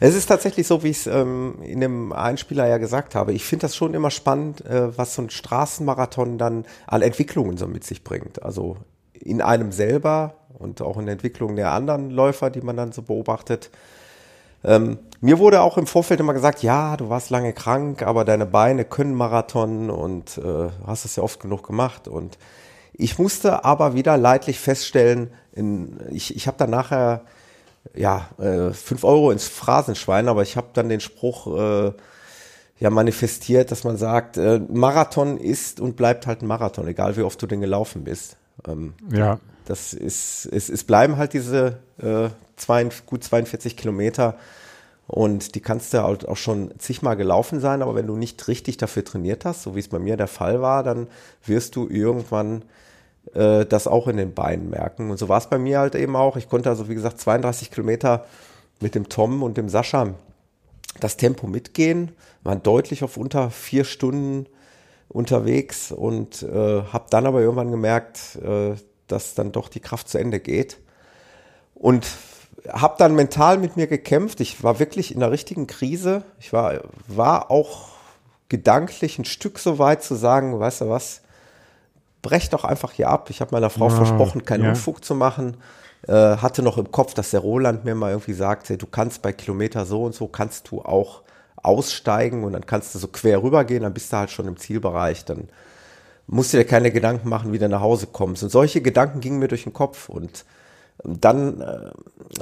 [0.00, 3.32] es ist tatsächlich so, wie ich es ähm, in dem Einspieler ja gesagt habe.
[3.32, 7.66] Ich finde das schon immer spannend, äh, was so ein Straßenmarathon dann an Entwicklungen so
[7.66, 8.42] mit sich bringt.
[8.42, 8.76] Also
[9.12, 13.02] in einem selber und auch in der Entwicklung der anderen Läufer, die man dann so
[13.02, 13.70] beobachtet.
[14.64, 18.46] Ähm, mir wurde auch im Vorfeld immer gesagt, ja, du warst lange krank, aber deine
[18.46, 22.08] Beine können Marathon und äh, hast es ja oft genug gemacht.
[22.08, 22.38] Und
[23.00, 27.22] ich musste aber wieder leidlich feststellen, in, ich, ich habe dann nachher
[27.94, 31.92] ja, äh, 5 Euro ins Phrasenschwein, aber ich habe dann den Spruch äh,
[32.78, 37.22] ja manifestiert, dass man sagt, äh, Marathon ist und bleibt halt ein Marathon, egal wie
[37.22, 38.36] oft du den gelaufen bist.
[38.66, 39.38] Ähm, Ja.
[39.66, 44.36] das ist, es, es bleiben halt diese äh, zwei, gut 42 Kilometer
[45.06, 48.76] und die kannst du halt auch schon zigmal gelaufen sein, aber wenn du nicht richtig
[48.76, 51.08] dafür trainiert hast, so wie es bei mir der Fall war, dann
[51.44, 52.62] wirst du irgendwann
[53.34, 55.10] äh, das auch in den Beinen merken.
[55.10, 56.36] Und so war es bei mir halt eben auch.
[56.36, 58.24] Ich konnte also, wie gesagt, 32 Kilometer
[58.80, 60.14] mit dem Tom und dem Sascha
[60.98, 62.12] das Tempo mitgehen,
[62.42, 64.46] waren deutlich auf unter vier Stunden
[65.08, 68.74] unterwegs und äh, habe dann aber irgendwann gemerkt, äh,
[69.06, 70.78] dass dann doch die Kraft zu Ende geht.
[71.74, 72.06] Und
[72.68, 74.40] habe dann mental mit mir gekämpft.
[74.40, 76.22] Ich war wirklich in der richtigen Krise.
[76.38, 77.88] Ich war, war auch
[78.48, 81.22] gedanklich ein Stück so weit zu sagen, weißt du was,
[82.22, 83.30] brech doch einfach hier ab.
[83.30, 84.70] Ich habe meiner Frau Ja, versprochen, keinen ja.
[84.70, 85.56] Unfug zu machen.
[86.06, 89.32] Äh, hatte noch im Kopf, dass der Roland mir mal irgendwie sagte, du kannst bei
[89.32, 91.22] Kilometer so und so, kannst du auch
[91.62, 95.24] aussteigen und dann kannst du so quer rübergehen, dann bist du halt schon im Zielbereich.
[95.26, 95.48] Dann
[96.26, 98.42] musst du dir keine Gedanken machen, wie du nach Hause kommst.
[98.42, 100.08] Und solche Gedanken gingen mir durch den Kopf.
[100.08, 100.44] Und
[101.04, 101.90] dann äh,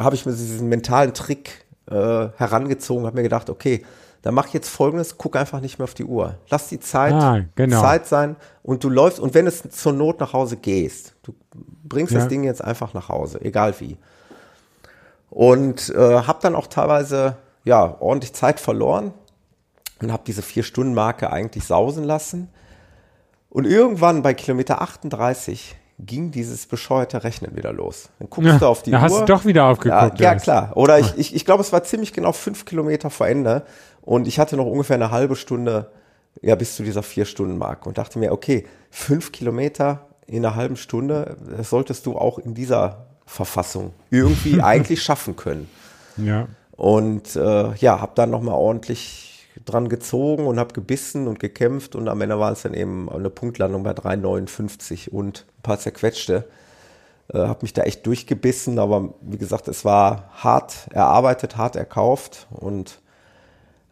[0.00, 3.84] habe ich mir diesen mentalen Trick äh, herangezogen, habe mir gedacht, okay,
[4.22, 6.34] dann mach jetzt folgendes, guck einfach nicht mehr auf die Uhr.
[6.50, 7.80] Lass die Zeit Ah, genau.
[7.80, 11.34] Zeit sein und du läufst und wenn es zur Not nach Hause gehst, du
[11.84, 12.18] bringst Ja.
[12.20, 13.96] das Ding jetzt einfach nach Hause, egal wie.
[15.30, 19.12] Und äh, habe dann auch teilweise ja ordentlich Zeit verloren
[20.00, 22.48] und habe diese vier Stunden Marke eigentlich sausen lassen
[23.50, 28.08] Und irgendwann bei Kilometer 38 ging dieses bescheuerte Rechnen wieder los.
[28.20, 29.02] Dann guckst Ja, du auf die da Uhr.
[29.02, 30.20] hast du doch wieder Ja, aufgeguckt.
[30.20, 30.42] ja Dennis.
[30.44, 30.70] klar.
[30.76, 33.62] Oder ich, ich, ich glaube, es war ziemlich genau fünf Kilometer vor Ende
[34.08, 35.90] und ich hatte noch ungefähr eine halbe Stunde
[36.40, 40.54] ja, bis zu dieser vier Stunden Marke und dachte mir, okay, fünf Kilometer in einer
[40.54, 45.68] halben Stunde, das solltest du auch in dieser Verfassung irgendwie eigentlich schaffen können.
[46.16, 46.48] Ja.
[46.70, 52.08] Und äh, ja, habe dann nochmal ordentlich dran gezogen und habe gebissen und gekämpft und
[52.08, 56.48] am Ende war es dann eben eine Punktlandung bei 3,59 und ein paar zerquetschte.
[57.30, 62.46] Äh, habe mich da echt durchgebissen, aber wie gesagt, es war hart erarbeitet, hart erkauft
[62.48, 63.02] und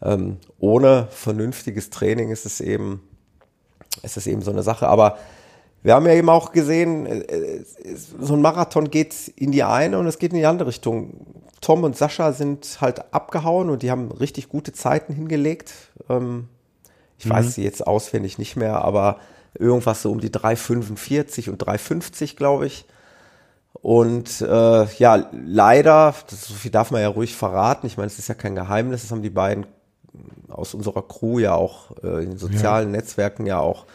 [0.06, 3.02] ähm, ohne vernünftiges Training ist es eben,
[4.02, 4.86] ist es eben so eine Sache.
[4.88, 5.18] Aber
[5.82, 7.64] wir haben ja eben auch gesehen, äh, äh,
[8.20, 11.14] so ein Marathon geht in die eine und es geht in die andere Richtung.
[11.60, 15.72] Tom und Sascha sind halt abgehauen und die haben richtig gute Zeiten hingelegt.
[16.08, 16.48] Ähm,
[17.18, 19.18] ich weiß sie jetzt auswendig nicht mehr, aber
[19.54, 22.84] irgendwas so um die 3,45 und 3,50, glaube ich.
[23.72, 28.18] Und äh, ja, leider, das, so viel darf man ja ruhig verraten, ich meine, es
[28.18, 29.66] ist ja kein Geheimnis, das haben die beiden
[30.48, 33.86] aus unserer Crew ja auch äh, in den sozialen Netzwerken ja auch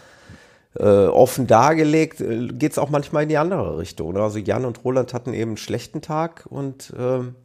[0.80, 4.14] äh, offen dargelegt, äh, geht es auch manchmal in die andere Richtung.
[4.14, 4.22] Ne?
[4.22, 7.36] Also Jan und Roland hatten eben einen schlechten Tag und ähm,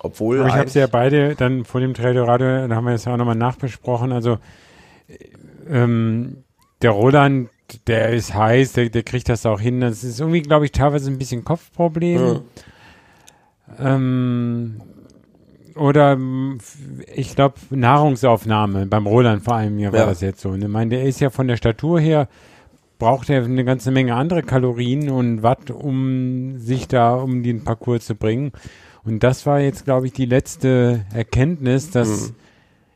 [0.00, 2.92] obwohl Aber ich habe sie ja beide dann vor dem Trail Radio, da haben wir
[2.92, 4.12] das ja auch nochmal nachbesprochen.
[4.12, 4.38] Also
[5.68, 6.44] ähm,
[6.82, 7.50] der Roland,
[7.86, 9.80] der ist heiß, der, der kriegt das auch hin.
[9.80, 12.42] Das ist irgendwie, glaube ich, teilweise ein bisschen Kopfproblem.
[13.78, 14.80] Ähm,
[15.78, 16.58] oder mm,
[17.14, 20.06] ich glaube Nahrungsaufnahme beim Roland vor allem hier war Ja.
[20.06, 20.50] das jetzt so.
[20.50, 22.28] Und Ich meine, der ist ja von der Statur her
[22.98, 28.04] braucht er eine ganze Menge andere Kalorien und Watt, um sich da um den Parcours
[28.06, 28.50] zu bringen.
[29.04, 32.34] Und das war jetzt, glaube ich, die letzte Erkenntnis, dass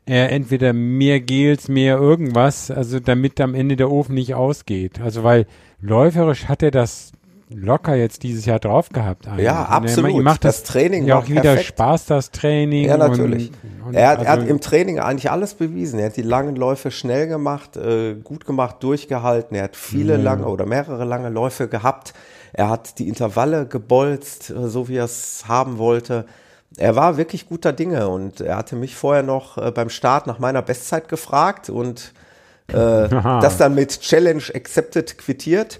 [0.05, 4.99] er entweder mehr Gels, mehr irgendwas, also damit am Ende der Ofen nicht ausgeht.
[4.99, 5.47] Also weil
[5.79, 7.13] läuferisch hat er das
[7.49, 9.27] locker jetzt dieses Jahr drauf gehabt.
[9.27, 9.45] eigentlich.
[9.45, 10.11] Ja, er- absolut.
[10.11, 11.67] Ihm macht das, Das Training ja auch wieder perfekt.
[11.67, 12.87] Spaß, das Training.
[12.87, 13.51] Ja, natürlich.
[13.81, 15.99] Und, und er, hat, er hat also- im Training eigentlich alles bewiesen.
[15.99, 19.55] Er hat die langen Läufe schnell gemacht, äh, gut gemacht, durchgehalten.
[19.55, 22.13] Er hat viele lange oder mehrere lange Läufe gehabt.
[22.53, 26.25] Er hat die Intervalle gebolzt, äh, so wie er es haben wollte.
[26.77, 30.39] Er war wirklich guter Dinge und er hatte mich vorher noch äh, beim Start nach
[30.39, 32.13] meiner Bestzeit gefragt und
[32.69, 32.73] äh,
[33.09, 35.79] das dann mit Challenge Accepted quittiert.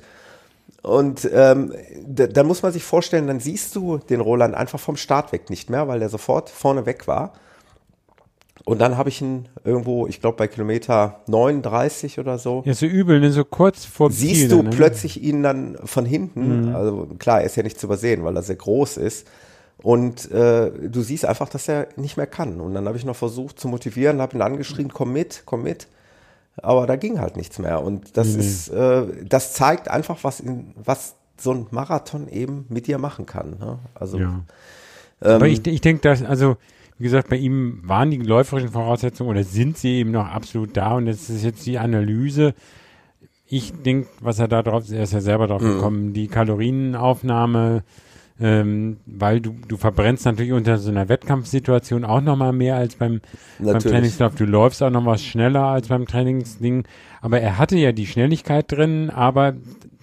[0.84, 1.73] Und ähm,
[2.05, 5.49] da, da muss man sich vorstellen, dann siehst du den Roland einfach vom Start weg
[5.49, 7.34] nicht mehr, weil der sofort vorne weg war.
[8.65, 12.86] Und dann habe ich ihn irgendwo, ich glaube bei Kilometer 39 oder so, ja, so
[12.86, 13.31] übel, ne?
[13.31, 14.71] so kurz vor siehst Ziel du dann, ne?
[14.71, 16.73] plötzlich ihn dann von hinten.
[16.73, 19.27] Also klar, er ist ja nicht zu übersehen, weil er sehr groß ist.
[19.81, 22.61] Und äh, du siehst einfach, dass er nicht mehr kann.
[22.61, 25.88] Und dann habe ich noch versucht zu motivieren, habe ihn angeschrien, komm mit, komm mit.
[26.62, 27.82] Aber da ging halt nichts mehr.
[27.84, 32.88] Und das ist, äh, das zeigt einfach, was, in, was so ein Marathon eben mit
[32.88, 33.58] dir machen kann.
[33.60, 33.80] Ne?
[33.95, 34.41] Also Ja.
[35.22, 36.58] ähm, Aber ich, ich denke, dass, also,
[36.99, 40.93] wie gesagt, bei ihm waren die läuferischen Voraussetzungen oder sind sie eben noch absolut da
[40.93, 42.54] und das ist jetzt die Analyse.
[43.47, 45.49] Ich denke, was er da drauf, er ist ja selber Mhm.
[45.49, 47.84] drauf gekommen, die Kalorienaufnahme,
[48.43, 53.21] ähm, weil du, du verbrennst natürlich unter so einer Wettkampfsituation auch nochmal mehr als beim,
[53.57, 53.79] beim.
[53.79, 54.35] Trainingslauf.
[54.35, 56.83] Du läufst auch noch was schneller als beim Trainingsding.
[57.21, 59.53] Aber er hatte ja die Schnelligkeit drin, aber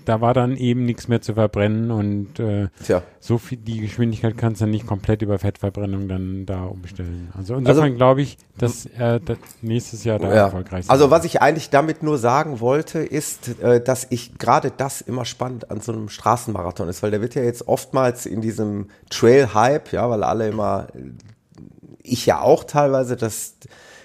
[0.04, 3.02] da war dann eben nichts mehr zu verbrennen und äh, tja.
[3.18, 7.30] so viel, die Geschwindigkeit kannst du nicht komplett über Fettverbrennung dann da umstellen.
[7.36, 10.44] Also insofern Also- glaube ich, dass er das nächstes Jahr da Ja.
[10.46, 14.70] erfolgreich sein Also was ich eigentlich damit nur sagen wollte, ist, äh, dass ich gerade
[14.76, 18.40] das immer spannend an so einem Straßenmarathon ist, weil der wird ja jetzt oftmals in
[18.40, 20.88] diesem Trail-Hype, ja, weil alle immer,
[22.02, 23.54] ich ja auch teilweise, dass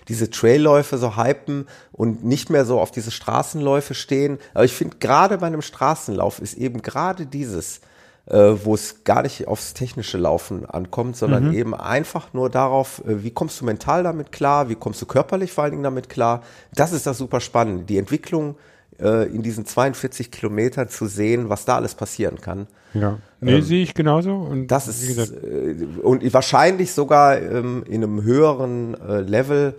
[0.08, 4.40] diese Trailläufe so hypen und nicht mehr so auf diese Straßenläufe stehen.
[4.54, 7.82] Aber ich finde, gerade bei einem Straßenlauf ist eben gerade dieses,
[8.28, 13.24] äh, wo es gar nicht aufs technische Laufen ankommt, sondern eben einfach nur darauf, äh,
[13.24, 16.42] wie kommst du mental damit klar, wie kommst du körperlich vor allen Dingen damit klar.
[16.74, 18.56] Das ist das super spannend, die Entwicklung
[19.00, 22.68] äh, in diesen 42 Kilometern zu sehen, was da alles passieren kann.
[22.94, 23.20] ja.
[23.42, 24.34] Nee, sehe ich genauso.
[24.34, 29.76] Und Ähm, Das ist äh, und wahrscheinlich sogar ähm, in einem höheren äh, Level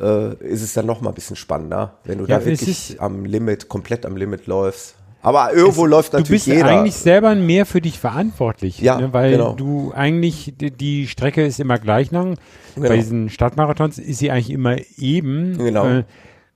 [0.00, 3.00] äh, ist es dann noch mal ein bisschen spannender, wenn du Ja, da es wirklich
[3.00, 4.94] am Limit, komplett am Limit läufst.
[5.24, 6.66] Aber irgendwo läuft du natürlich bist jeder.
[6.68, 9.12] eigentlich selber mehr für dich verantwortlich, Ja, ne?
[9.12, 9.52] weil genau.
[9.54, 12.36] du eigentlich, die, die Strecke ist immer gleich lang.
[12.74, 12.88] Genau.
[12.88, 15.58] Bei diesen Stadtmarathons ist sie eigentlich immer eben.
[15.58, 15.86] Genau.
[15.86, 16.04] Äh,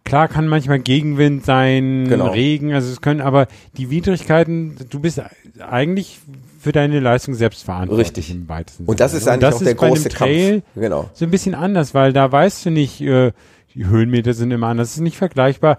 [0.04, 2.28] klar kann manchmal Gegenwind sein, Genau.
[2.32, 5.22] Regen, also es können, aber die Widrigkeiten, du bist
[5.60, 6.18] eigentlich
[6.66, 8.08] für deine Leistung selbst verantwortlich.
[8.08, 8.32] Richtig.
[8.32, 10.64] Im weitesten Und das ist eigentlich auch der bei einem große Trail Kampf.
[10.74, 11.10] Genau.
[11.14, 13.30] so ein bisschen anders, weil da weißt du nicht, äh,
[13.72, 15.78] die Höhenmeter sind immer anders, es ist nicht vergleichbar.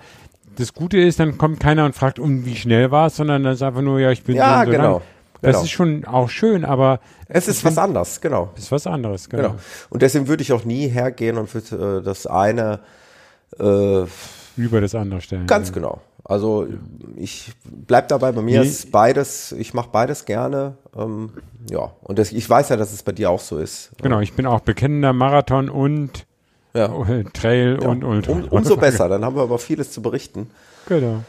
[0.56, 3.56] das Gute ist, dann kommt keiner und fragt, um wie schnell war es, sondern das
[3.56, 4.84] ist einfach nur, ja, ich bin Ja, so genau.
[4.94, 5.02] lang.
[5.42, 5.64] Das genau.
[5.66, 8.54] ist schon auch schön, aber es ist was anderes, genau.
[8.56, 9.50] ist was anderes, genau.
[9.50, 9.56] Genau.
[9.90, 12.80] Und deswegen würde ich auch nie hergehen und würde äh, das eine
[13.60, 14.06] äh,
[14.58, 15.48] Über das andere stellen.
[15.48, 16.02] ganz genau.
[16.24, 16.68] Also
[17.16, 18.68] ich bleib dabei, bei mir Nee.
[18.68, 20.76] ist beides, ich mache beides gerne.
[20.98, 21.30] Ähm,
[21.70, 23.92] ja, und das, ich weiß ja, dass es bei dir auch so ist.
[24.02, 26.26] Genau, ich bin auch bekennender Marathon und
[26.74, 26.88] Ja.
[27.08, 28.34] äh, Trail und Ultra.
[28.34, 30.50] Um, umso besser, dann haben wir aber vieles zu berichten.
[30.88, 31.24] Genau.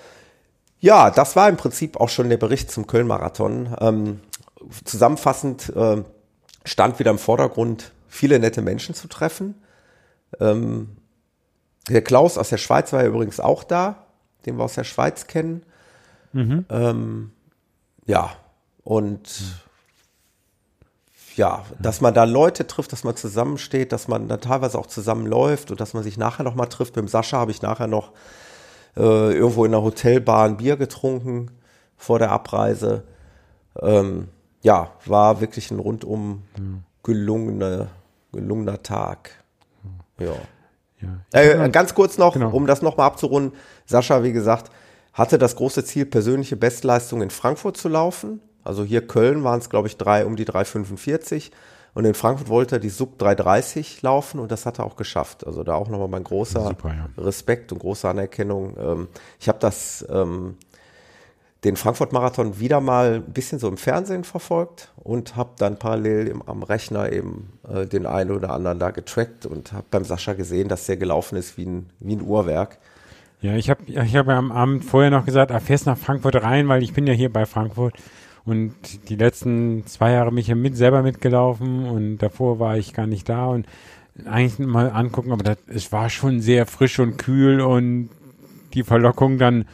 [0.81, 3.77] Ja, das war im Prinzip auch schon der Bericht zum Köln-Marathon.
[3.81, 4.21] Ähm,
[4.85, 6.05] zusammenfassend ähm,
[6.65, 9.55] stand wieder im Vordergrund, viele nette Menschen zu treffen.
[10.41, 10.89] Ähm,
[11.89, 14.07] der Klaus aus der Schweiz war ja übrigens auch da,
[14.47, 15.63] den wir aus der Schweiz kennen.
[16.71, 17.33] Ähm,
[18.07, 18.31] ja,
[18.85, 19.63] und
[21.37, 25.71] ja, dass man da Leute trifft, dass man zusammensteht, dass man da teilweise auch zusammenläuft
[25.71, 26.97] und dass man sich nachher noch mal trifft.
[26.97, 28.13] Mit dem Sascha habe ich nachher noch
[28.97, 29.01] äh,
[29.35, 31.51] irgendwo in einer Hotelbar ein Bier getrunken
[31.97, 33.05] vor der Abreise.
[33.81, 34.29] Ähm,
[34.63, 36.43] ja, war wirklich ein rundum
[37.05, 37.89] gelungene,
[38.33, 39.31] gelungener Tag.
[40.19, 40.33] Ja.
[41.01, 41.41] Ja.
[41.41, 42.51] Äh, ganz kurz noch, Genau.
[42.51, 43.53] um das nochmal abzurunden.
[43.87, 44.71] Sascha, wie gesagt,
[45.13, 48.41] hatte das große Ziel, persönliche Bestleistung in Frankfurt zu laufen.
[48.65, 51.51] Also hier Köln waren es, glaube ich, drei, um die 3,45.
[51.95, 55.47] Und in Frankfurt wollte er die Sub 3,30 laufen und das hat er auch geschafft.
[55.47, 57.09] Also da auch nochmal mein großer Super, ja.
[57.25, 58.77] Respekt und große Anerkennung.
[58.79, 59.09] Ähm,
[59.41, 60.57] ich habe das, ähm,
[61.65, 66.43] den Frankfurt-Marathon wieder mal ein bisschen so im Fernsehen verfolgt und habe dann parallel im,
[66.43, 70.69] am Rechner eben äh, den einen oder anderen da getrackt und habe beim Sascha gesehen,
[70.69, 72.79] dass der gelaufen ist wie ein, wie ein Uhrwerk.
[73.41, 76.37] Ja, ich habe ich hab ja am Abend vorher noch gesagt, ah, fährst nach Frankfurt
[76.43, 77.95] rein, weil ich bin ja hier bei Frankfurt
[78.45, 78.75] und
[79.09, 83.29] die letzten zwei Jahre mich ja mit selber mitgelaufen und davor war ich gar nicht
[83.29, 83.67] da und
[84.25, 88.11] eigentlich mal angucken, aber das, es war schon sehr frisch und kühl und
[88.75, 89.67] die Verlockung dann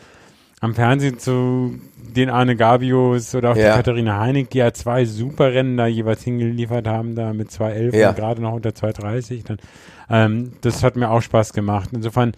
[0.65, 1.75] am Fernsehen zu
[2.17, 3.71] den Arne Gabius oder auch Ja.
[3.73, 7.97] die Katharina Heinig, die ja zwei super Rennen da jeweils hingeliefert haben, da mit 2,11
[7.97, 8.11] Ja.
[8.11, 9.45] und gerade noch unter 2,30.
[9.45, 9.59] Dann,
[10.11, 11.91] ähm, das hat mir auch Spaß gemacht.
[11.93, 12.33] Insofern,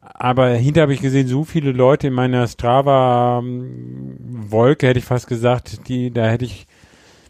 [0.00, 5.88] aber hinter habe ich gesehen, so viele Leute in meiner Strava-Wolke, hätte ich fast gesagt,
[5.88, 6.66] die, da hätte ich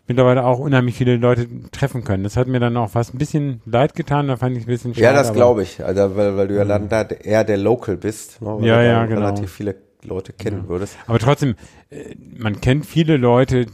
[0.07, 2.25] mittlerweile auch unheimlich viele Leute treffen können.
[2.25, 4.95] Das hat mir dann auch fast ein bisschen leid getan, da fand ich ein bisschen
[4.95, 5.05] schade.
[5.05, 5.85] ja, das glaube ich.
[5.85, 8.49] Also, weil, weil du ja dann da eher der Local bist, ne?
[8.59, 9.21] weil Ja, du ja, genau.
[9.21, 9.75] relativ viele
[10.05, 10.97] Leute kennen würdest.
[11.07, 11.55] Aber trotzdem,
[11.91, 13.67] äh, man kennt viele Leute,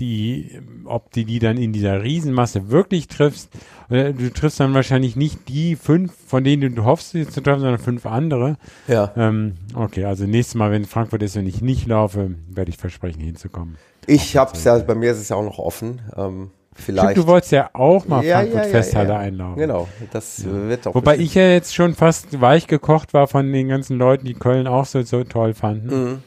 [0.00, 3.50] die, ob die die dann in dieser Riesenmasse wirklich triffst,
[3.90, 7.60] oder du triffst dann wahrscheinlich nicht die fünf, von denen du hoffst, sie zu treffen,
[7.60, 8.56] sondern fünf andere.
[8.88, 9.12] Ja.
[9.16, 13.20] Ähm, okay, also nächstes Mal, wenn Frankfurt ist, wenn ich nicht laufe, werde ich versprechen,
[13.20, 13.76] hinzukommen.
[14.06, 16.00] Ich habe es ja, bei mir ist es ja auch noch offen.
[16.16, 17.10] Ähm, vielleicht.
[17.12, 19.56] Stimmt, du wolltest ja auch mal Ja, Frankfurt ja, ja, Festhalle einlaufen.
[19.56, 20.94] Genau, das wird auch.
[20.94, 24.34] Wobei bestimmt- ich ja jetzt schon fast weich gekocht war von den ganzen Leuten, die
[24.34, 26.22] Köln auch so, so toll fanden.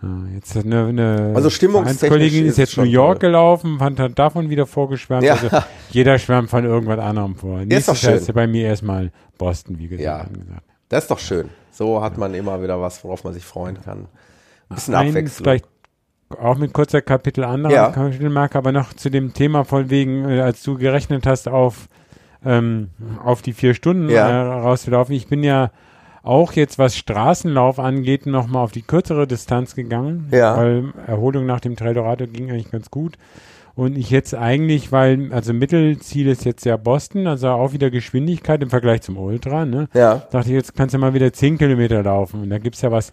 [0.00, 1.36] Ja, jetzt eine, eine Mhm.
[1.36, 1.50] Also
[2.08, 3.30] Kollegin ist ist jetzt New York toll.
[3.30, 5.28] gelaufen, fand hat davon wieder vorgeschwärmt.
[5.28, 5.48] Also
[5.90, 7.58] jeder schwärmt von irgendwas anderem vor.
[7.58, 8.20] doch Nächstes Jahr schön.
[8.20, 10.04] ist ja bei mir erstmal Boston, wie gesagt.
[10.36, 10.58] Ja.
[10.88, 11.48] Das ist doch schön.
[11.72, 14.06] So hat man immer wieder was, worauf man sich freuen kann.
[14.68, 15.44] Ein bisschen Ein, Abwechslung.
[15.44, 15.64] vielleicht
[16.40, 17.90] auch mit kurzer Kapitel anderer Ja.
[17.90, 21.88] Kapitelmarke, aber noch zu dem Thema von wegen, äh, als du gerechnet hast auf,
[22.44, 22.90] ähm,
[23.24, 24.28] auf die vier Stunden Ja.
[24.28, 25.14] äh, rauszulaufen.
[25.14, 25.70] Ich bin ja
[26.22, 30.56] auch jetzt, was Straßenlauf angeht, nochmal auf die kürzere Distanz gegangen, Ja.
[30.56, 33.16] weil Erholung nach dem Trail Dorado ging eigentlich ganz gut.
[33.74, 38.60] Und ich jetzt eigentlich, weil, also Mittelziel ist jetzt ja Boston, also auch wieder Geschwindigkeit
[38.60, 39.88] im Vergleich zum Ultra, ne?
[39.94, 40.16] Ja.
[40.32, 42.42] dachte ich, jetzt kannst du mal wieder 10 Kilometer laufen.
[42.42, 43.12] Und da gibt's ja was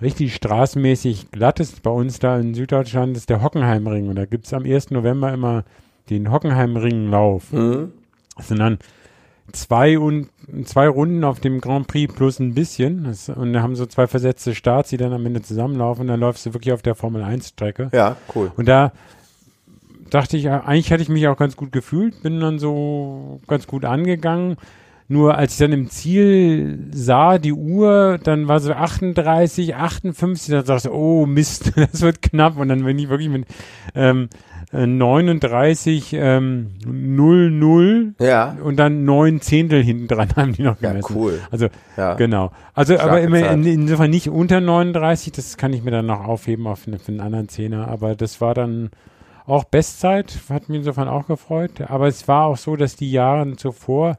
[0.00, 4.08] richtig straßenmäßig Glattes bei uns da in Süddeutschland, ist der Hockenheimring.
[4.08, 4.90] Und da gibt's am 1.
[4.90, 5.64] November immer
[6.10, 7.52] den Hockenheimringlauf.
[7.52, 7.92] Mhm.
[8.36, 8.78] Das sind dann
[9.52, 10.28] zwei und
[10.64, 13.04] zwei Runden auf dem Grand Prix plus ein bisschen.
[13.04, 16.02] Das, und da haben so zwei versetzte Starts, die dann am Ende zusammenlaufen.
[16.02, 17.90] Und dann läufst du wirklich auf der Formel 1 Strecke.
[17.92, 18.52] Ja, cool.
[18.56, 18.92] Und da
[20.10, 23.84] dachte ich, eigentlich hatte ich mich auch ganz gut gefühlt, bin dann so ganz gut
[23.84, 24.56] angegangen.
[25.08, 30.62] Nur als ich dann im Ziel sah, die Uhr, dann war so 38, 58, da
[30.62, 32.56] dachte ich, oh Mist, das wird knapp.
[32.58, 33.46] Und dann bin ich wirklich mit
[33.94, 34.28] ähm,
[34.72, 38.56] äh, 39, ähm, 00 Ja.
[38.62, 41.14] und dann neun Zehntel hinten dran haben die noch Ja, gemessen.
[41.16, 41.38] cool.
[41.52, 42.14] Also Ja.
[42.14, 42.50] genau.
[42.74, 46.24] Also aber Starke immer in, insofern nicht unter 39, das kann ich mir dann noch
[46.24, 47.88] aufheben auf eine, für einen anderen Zehner.
[47.88, 48.90] Aber das war dann
[49.46, 51.80] auch Bestzeit, hat mich insofern auch gefreut.
[51.86, 54.18] Aber es war auch so, dass die Jahre zuvor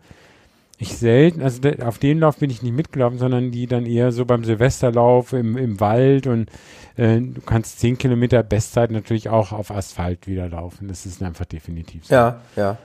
[0.78, 4.26] ich selten, also auf den Lauf bin ich nicht mitgelaufen, sondern die dann eher so
[4.26, 6.50] beim Silvesterlauf im, im Wald und
[6.98, 10.88] äh, du kannst 10 Kilometer Bestzeit natürlich auch auf Asphalt wieder laufen.
[10.88, 12.14] Das ist einfach definitiv so.
[12.14, 12.78] Ja, ja.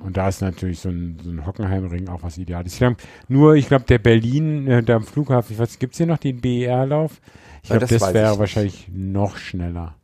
[0.00, 2.72] Und da ist natürlich so ein, so ein Hockenheimring auch was Ideales.
[2.74, 2.96] Ich glaub,
[3.28, 6.40] nur, ich glaube, der Berlin, äh, der am Flughafen, ich weiß, gibt's hier noch den
[6.40, 7.20] BER-Lauf?
[7.62, 9.94] Ich glaube, das das, wäre ich wahrscheinlich noch schneller.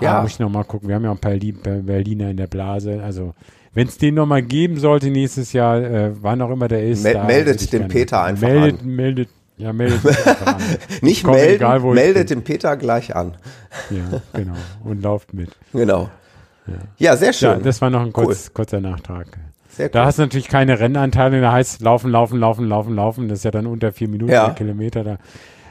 [0.00, 0.18] Ja.
[0.18, 0.88] Ah, muss ich noch mal gucken.
[0.88, 3.00] Wir haben ja auch ein paar Li- Ber- Berliner in der Blase.
[3.02, 3.34] Also,
[3.74, 7.02] wenn es den noch mal geben sollte nächstes Jahr, äh, wann auch immer der ist.
[7.02, 8.86] Mel- da meldet den Peter einfach meldet, an.
[8.88, 10.62] Meldet, ja, meldet einfach an.
[11.02, 13.36] Nicht Komm, melden, egal, meldet den Peter gleich an.
[13.90, 14.54] Ja, genau.
[14.84, 15.50] Und lauft mit.
[15.72, 16.08] Genau.
[16.98, 17.50] Ja, sehr schön.
[17.50, 19.26] Ja, das war noch ein kurz, kurzer Nachtrag.
[19.68, 20.06] sehr Da cool.
[20.06, 23.28] hast du natürlich keine Rennanteile, da heißt laufen, laufen, laufen, laufen, laufen.
[23.28, 24.46] Das ist ja dann unter vier Minuten Ja.
[24.46, 25.04] der Kilometer.
[25.04, 25.18] Da,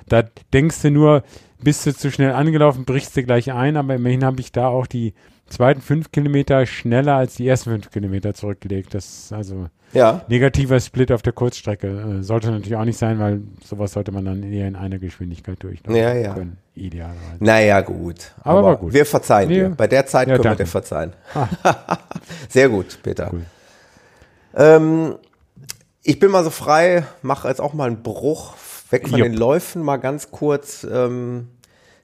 [0.07, 0.23] da
[0.53, 1.23] denkst du nur,
[1.63, 4.85] bist du zu schnell angelaufen, brichst du gleich ein, aber immerhin habe ich da auch
[4.85, 5.13] die
[5.53, 8.93] zweiten fünf Kilometer schneller als die ersten fünf Kilometer zurückgelegt.
[8.93, 12.17] Das ist also ja, negativer Split auf der Kurzstrecke.
[12.19, 15.61] Äh, sollte natürlich auch nicht sein, weil sowas sollte man dann eher in einer Geschwindigkeit
[15.63, 16.33] durchlaufen Ja, ja.
[16.33, 16.57] können.
[16.75, 17.37] Idealerweise.
[17.39, 18.33] naja, gut.
[18.41, 18.93] Aber war gut.
[18.93, 19.55] Wir verzeihen Nee.
[19.59, 19.69] dir.
[19.69, 20.63] Bei der Zeit Ja, können wir danke.
[20.63, 21.13] dir verzeihen.
[22.49, 23.29] sehr gut, Peter.
[23.31, 23.43] Cool.
[24.55, 25.15] Ähm,
[26.03, 28.55] ich bin mal so frei, mache jetzt auch mal einen Bruch
[28.89, 29.27] weg von Jupp.
[29.29, 30.85] den Läufen, mal ganz kurz.
[30.91, 31.49] Ähm,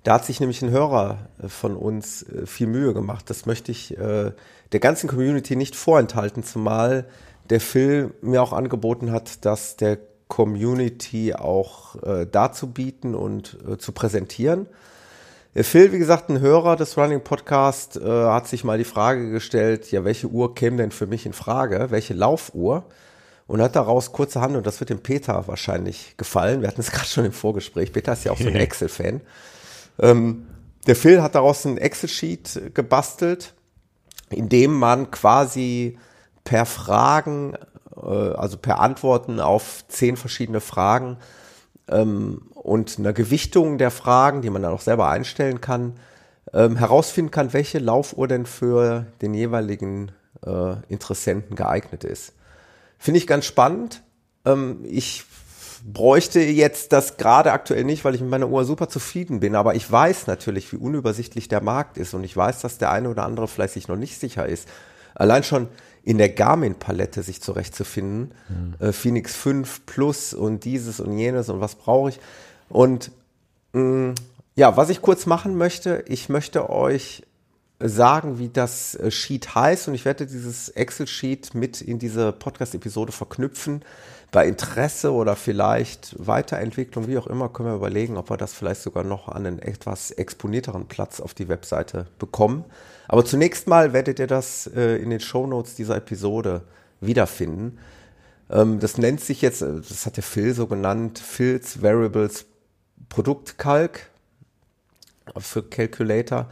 [0.10, 3.30] da hat sich nämlich ein Hörer äh, von uns äh, viel Mühe gemacht.
[3.30, 4.32] Das möchte ich äh,
[4.72, 7.06] der ganzen Community nicht vorenthalten, zumal
[7.52, 13.92] der Phil mir auch angeboten hat, das der Community auch äh, darzubieten und äh, zu
[13.92, 14.66] präsentieren.
[15.54, 19.30] Der Phil, wie gesagt, ein Hörer des Running Podcast, äh, hat sich mal die Frage
[19.30, 21.92] gestellt, ja, welche Uhr käme denn für mich in Frage?
[21.92, 22.84] Welche Laufuhr?
[23.46, 27.08] Und hat daraus kurzerhand, und das wird dem Peter wahrscheinlich gefallen, wir hatten es gerade
[27.08, 29.22] schon im Vorgespräch, Peter ist ja auch so ein Excel-Fan.
[30.00, 30.48] Ähm,
[30.88, 33.54] der Phil hat daraus ein Excel-Sheet gebastelt,
[34.30, 35.98] in dem man quasi
[36.44, 37.56] per Fragen,
[37.96, 41.18] äh, also per Antworten auf zehn verschiedene Fragen
[41.88, 46.00] ähm, und einer Gewichtung der Fragen, die man dann auch selber einstellen kann,
[46.54, 50.12] ähm, herausfinden kann, welche Laufuhr denn für den jeweiligen
[50.46, 52.34] äh, Interessenten geeignet ist.
[52.98, 54.04] Finde ich ganz spannend.
[54.46, 55.26] Ähm, ich
[55.86, 59.76] bräuchte jetzt das gerade aktuell nicht, weil ich mit meiner Uhr super zufrieden bin, aber
[59.76, 63.26] ich weiß natürlich, wie unübersichtlich der Markt ist und ich weiß, dass der eine oder
[63.26, 64.68] andere vielleicht sich noch nicht sicher ist.
[65.16, 65.68] Allein schon
[66.04, 68.34] in der Garmin-Palette sich zurechtzufinden,
[68.80, 72.20] äh, Phoenix 5 Plus und dieses und jenes und was brauche ich.
[72.70, 73.12] Und
[73.74, 74.16] mh,
[74.56, 77.24] ja, was ich kurz machen möchte, ich möchte euch
[77.80, 83.12] sagen, wie das äh, Sheet heißt und ich werde dieses Excel-Sheet mit in diese Podcast-Episode
[83.12, 83.84] verknüpfen.
[84.32, 88.82] Bei Interesse oder vielleicht Weiterentwicklung, wie auch immer, können wir überlegen, ob wir das vielleicht
[88.82, 92.66] sogar noch an einen etwas exponierteren Platz auf die Webseite bekommen.
[93.08, 96.62] Aber zunächst mal werdet ihr das äh, in den Shownotes dieser Episode
[97.02, 97.80] wiederfinden.
[98.52, 102.46] Ähm, das nennt sich jetzt, äh, das hat der Phil so genannt, Phil's Variables
[103.10, 104.12] Produktkalk
[105.38, 106.50] für Calculator.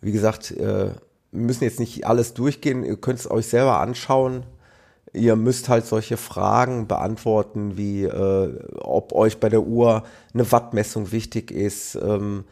[0.00, 0.92] Wie gesagt, äh,
[1.32, 4.44] wir müssen jetzt nicht alles durchgehen, ihr könnt es euch selber anschauen.
[5.12, 10.04] Ihr müsst halt solche Fragen beantworten, wie äh, ob euch bei der Uhr
[10.34, 12.44] eine Wattmessung wichtig ist, ähm,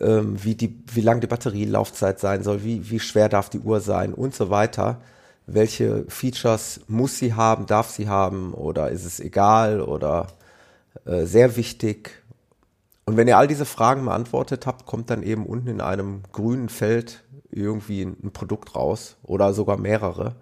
[0.00, 3.80] ähm, wie, die, wie lang die Batterielaufzeit sein soll, wie, wie schwer darf die Uhr
[3.80, 5.00] sein und so weiter.
[5.46, 10.26] Welche Features muss sie haben, darf sie haben oder ist es egal oder
[11.04, 12.22] äh, sehr wichtig.
[13.04, 16.68] Und wenn ihr all diese Fragen beantwortet habt, kommt dann eben unten in einem grünen
[16.68, 20.34] Feld irgendwie ein, Produkt raus oder sogar mehrere.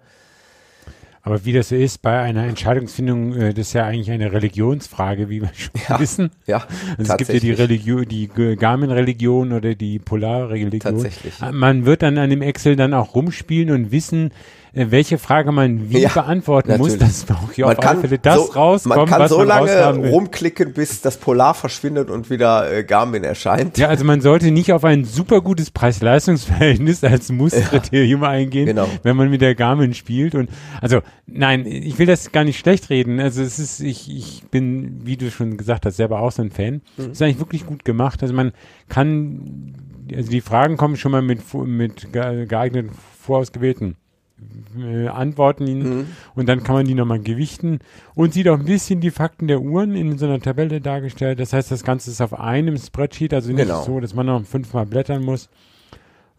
[1.25, 5.27] Aber wie das so ist bei einer Entscheidungsfindung, äh, das ist ja eigentlich eine Religionsfrage,
[5.27, 6.29] wie wir schon Ja, wissen.
[6.45, 6.63] ja,
[6.97, 7.51] Also es gibt ja die.
[7.51, 10.79] Religion, die Garmin-Religion oder die Polar-Religion.
[10.79, 11.41] Tatsächlich.
[11.41, 14.31] Äh, Man wird dann an dem Excel dann auch rumspielen und wissen,
[14.75, 17.25] welche Frage man wie Ja, beantworten muss, natürlich.
[17.25, 20.09] dass auch hier Man auf alle Fälle das so, rauskommt, man kann so man lange
[20.09, 23.77] rumklicken, bis das Polar verschwindet und wieder äh, Garmin erscheint.
[23.77, 28.89] Ja, also man sollte nicht auf ein super gutes Preis-Leistungs-Verhältnis als Musskriterium eingehen, genau.
[29.03, 30.35] wenn man mit der Garmin spielt.
[30.35, 30.49] Und
[30.81, 33.19] also nein, ich will das gar nicht schlecht reden.
[33.19, 36.51] Also es ist, ich, ich bin, wie du schon gesagt hast, selber auch so ein
[36.51, 36.81] Fan.
[36.97, 37.11] Mhm.
[37.11, 38.21] Ist eigentlich wirklich gut gemacht.
[38.21, 38.51] Also man
[38.89, 39.73] kann,
[40.13, 43.95] also die Fragen kommen schon mal mit, mit ge- geeigneten vorausgewählten
[44.77, 46.05] äh, Antworten Mhm.
[46.35, 47.79] und dann kann man die nochmal gewichten
[48.15, 51.39] und sieht auch ein bisschen die Fakten der Uhren in so einer Tabelle dargestellt.
[51.39, 53.83] Das heißt, das Ganze ist auf einem Spreadsheet, also nicht Genau.
[53.83, 55.49] so, dass man noch fünfmal blättern muss.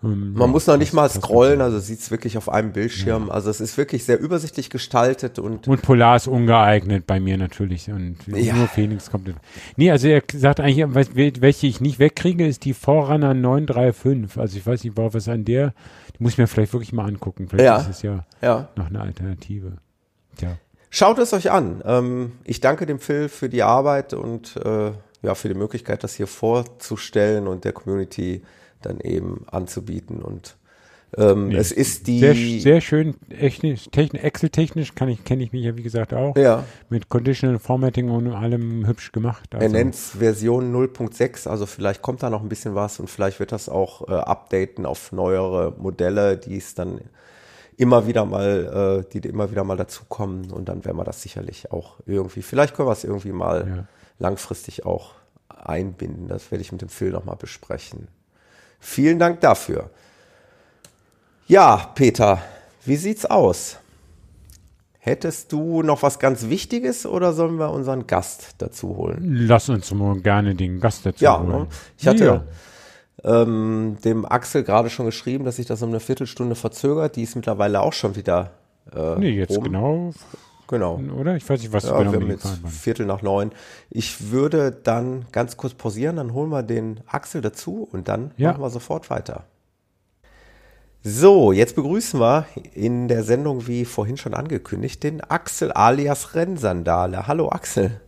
[0.05, 3.31] Ähm, Man ja, muss noch nicht mal scrollen, also sieht es wirklich auf einem Bildschirm.
[3.31, 7.91] Also es ist wirklich sehr übersichtlich gestaltet und Und Polar ist ungeeignet bei mir natürlich.
[7.91, 8.55] Und Ja.
[8.55, 9.33] nur Phoenix kommt.
[9.77, 14.39] Nee, also er sagt eigentlich, wel- welche ich nicht wegkriege, ist die Forerunner 935.
[14.39, 15.73] Also ich weiß nicht, worauf es an der,
[16.19, 17.49] die muss ich mir vielleicht wirklich mal angucken.
[17.49, 17.77] Vielleicht Ja.
[17.79, 18.69] ist es ja ja.
[18.77, 19.79] noch eine Alternative.
[20.37, 20.59] Tja.
[20.91, 21.83] Schaut es euch an.
[21.85, 24.93] Ähm, ich danke dem Phil für die Arbeit und äh,
[25.23, 28.43] ja, für die Möglichkeit, das hier vorzustellen und der Community
[28.83, 30.23] dann eben anzubieten.
[30.23, 30.57] Und
[31.17, 32.19] Ähm, es ist die.
[32.19, 36.37] Sehr, sehr schön, technisch, technisch, Excel-technisch kann ich, kenne ich mich ja wie gesagt auch.
[36.37, 36.65] Ja.
[36.91, 39.49] Mit Conditional Formatting und allem hübsch gemacht.
[39.55, 43.09] Er Also, nennt es Version 0.6, also vielleicht kommt da noch ein bisschen was und
[43.09, 47.01] vielleicht wird das auch äh, updaten auf neuere Modelle, die es dann
[47.77, 51.71] immer wieder mal, äh, die immer wieder mal dazukommen und dann werden wir das sicherlich
[51.71, 53.85] auch irgendwie, vielleicht können wir es irgendwie mal Ja.
[54.19, 55.13] langfristig auch
[55.49, 56.27] einbinden.
[56.29, 58.09] Das werde ich mit dem Phil nochmal besprechen.
[58.89, 59.91] Vielen Dank dafür.
[61.49, 62.41] Ja, Peter,
[62.85, 63.79] wie sieht's aus?
[65.01, 69.19] Hättest du noch was ganz Wichtiges oder sollen wir unseren Gast dazu holen?
[69.49, 71.67] Lass uns mal gerne den Gast dazu Ja, holen.
[71.99, 72.45] ich hatte
[73.25, 73.43] Ja.
[73.43, 77.17] ähm, dem Axel gerade schon geschrieben, dass sich das um eine Viertelstunde verzögert.
[77.17, 78.53] Die ist mittlerweile auch schon wieder
[78.95, 79.65] äh, Nee, jetzt rum.
[79.65, 80.13] genau,
[80.69, 81.01] Genau.
[81.17, 81.37] oder?
[81.37, 82.49] Ich weiß nicht, was Ja, genau wir haben jetzt.
[82.69, 83.53] Viertel nach neun.
[83.91, 88.51] Ich würde dann ganz kurz pausieren, dann holen wir den Axel dazu und dann Ja.
[88.53, 89.45] machen wir sofort weiter.
[91.03, 97.29] So, jetzt begrüßen wir in der Sendung, wie vorhin schon angekündigt, den Axel alias Rennsandale.
[97.29, 98.01] Hallo Axel.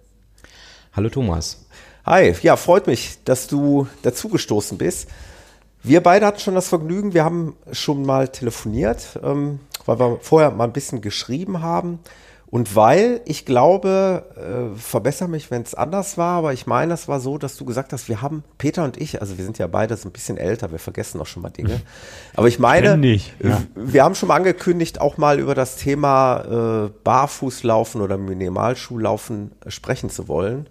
[0.95, 1.67] Hallo Thomas.
[2.05, 5.09] Hi, ja, freut mich, dass du dazugestoßen bist.
[5.85, 10.51] Wir beide hatten schon das Vergnügen, wir haben schon mal telefoniert, ähm, weil wir vorher
[10.51, 12.01] mal ein bisschen geschrieben haben.
[12.51, 17.07] Und weil ich glaube, äh, verbessere mich, wenn es anders war, aber ich meine, es
[17.07, 19.67] war so, dass du gesagt hast, wir haben, Peter und ich, also wir sind ja
[19.67, 21.83] beide so ein bisschen älter, wir vergessen auch schon mal Dinge.
[22.37, 23.63] Aber ich meine, Ständig, ja.
[23.75, 30.09] wir haben schon mal angekündigt, auch mal über das Thema äh, Barfußlaufen oder Minimalschuhlaufen sprechen
[30.09, 30.71] zu wollen.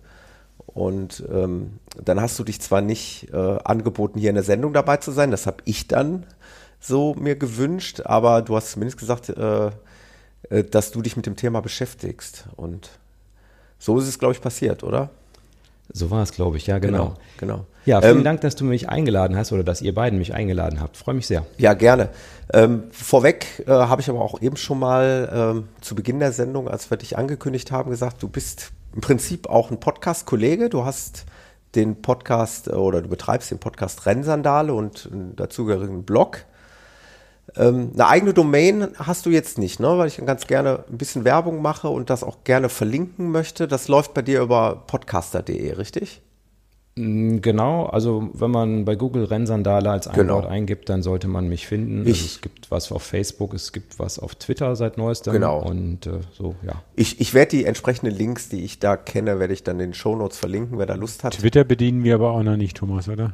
[0.65, 4.97] Und ähm, dann hast du dich zwar nicht äh, angeboten, hier in der Sendung dabei
[4.97, 6.25] zu sein, das habe ich dann
[6.79, 9.69] so mir gewünscht, aber du hast zumindest gesagt, äh,
[10.71, 12.45] dass du dich mit dem Thema beschäftigst.
[12.55, 12.89] Und
[13.79, 15.09] so ist es, glaube ich, passiert, oder?
[15.93, 17.15] So war es, glaube ich, ja, genau.
[17.37, 17.65] genau.
[17.85, 20.81] Ja, vielen Ähm, Dank, dass du mich eingeladen hast oder dass ihr beiden mich eingeladen
[20.81, 20.97] habt.
[20.97, 21.45] Freue mich sehr.
[21.57, 22.09] Ja, gerne.
[22.51, 26.67] Ähm, vorweg äh, habe ich aber auch eben schon mal ähm, zu Beginn der Sendung,
[26.67, 30.69] als wir dich angekündigt haben, gesagt, du bist im Prinzip auch ein Podcast-Kollege.
[30.69, 31.25] Du hast
[31.75, 36.43] den Podcast äh, oder du betreibst den Podcast Rennsandale und einen dazugehörigen Blog.
[37.55, 39.97] Ähm, eine eigene Domain hast du jetzt nicht, ne?
[39.97, 43.67] weil ich ganz gerne ein bisschen Werbung mache und das auch gerne verlinken möchte.
[43.67, 46.21] Das läuft bei dir über podcaster.de, richtig?
[46.95, 50.35] Mm, Genau, also wenn man bei Google Rennsandale als ein Genau.
[50.35, 52.01] Wort eingibt, dann sollte man mich finden.
[52.01, 55.31] Ich- also es gibt was auf Facebook, es gibt was auf Twitter seit neuestem.
[55.33, 55.61] Genau.
[55.63, 56.81] Und äh, so, ja.
[56.95, 59.93] Ich, ich werde die entsprechenden Links, die ich da kenne, werde ich dann in den
[59.93, 61.35] Shownotes verlinken, wer da Lust hat.
[61.37, 63.31] Twitter bedienen wir aber auch noch nicht, Thomas, oder?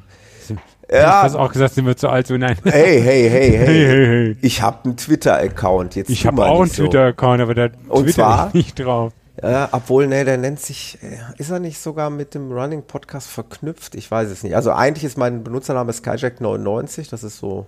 [0.93, 1.21] Ja.
[1.21, 2.55] Du hast auch gesagt, sind wir zu alt, so nein.
[2.63, 3.57] Hey, hey, hey, hey.
[3.57, 4.37] Hey, hey, hey.
[4.41, 5.95] Ich habe einen Twitter-Account.
[5.95, 6.83] Jetzt Ich habe auch einen so.
[6.83, 8.47] Twitter-Account, aber da Und Twitter zwar?
[8.49, 9.11] ich nicht drauf.
[9.41, 13.27] Ja, obwohl, ne, der nennt sich, äh, ist er nicht sogar mit dem Running Podcast
[13.29, 13.95] verknüpft?
[13.95, 14.55] Ich weiß es nicht.
[14.55, 17.65] Also eigentlich ist mein Benutzername Skyjack99, das ist so,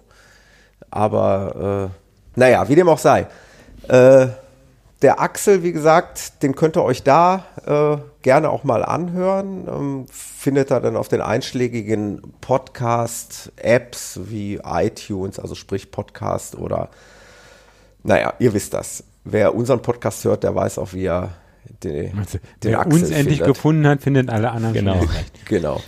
[0.91, 1.89] aber
[2.35, 3.25] äh, naja, wie dem auch sei.
[3.87, 4.27] Äh,
[5.05, 9.67] der Axel, wie gesagt, den könnt ihr euch da äh, gerne auch mal anhören.
[9.67, 16.89] Ähm, findet ihr dann auf den einschlägigen Podcast-Apps wie iTunes, also sprich Podcast oder
[18.03, 19.03] naja, ihr wisst das.
[19.23, 21.29] Wer unseren Podcast hört, der weiß auch, wie er
[21.83, 23.55] den, Also, den Wer Axel uns endlich findet.
[23.55, 24.97] gefunden hat, findet alle anderen Genau.
[24.99, 25.09] schon.
[25.47, 25.81] Genau.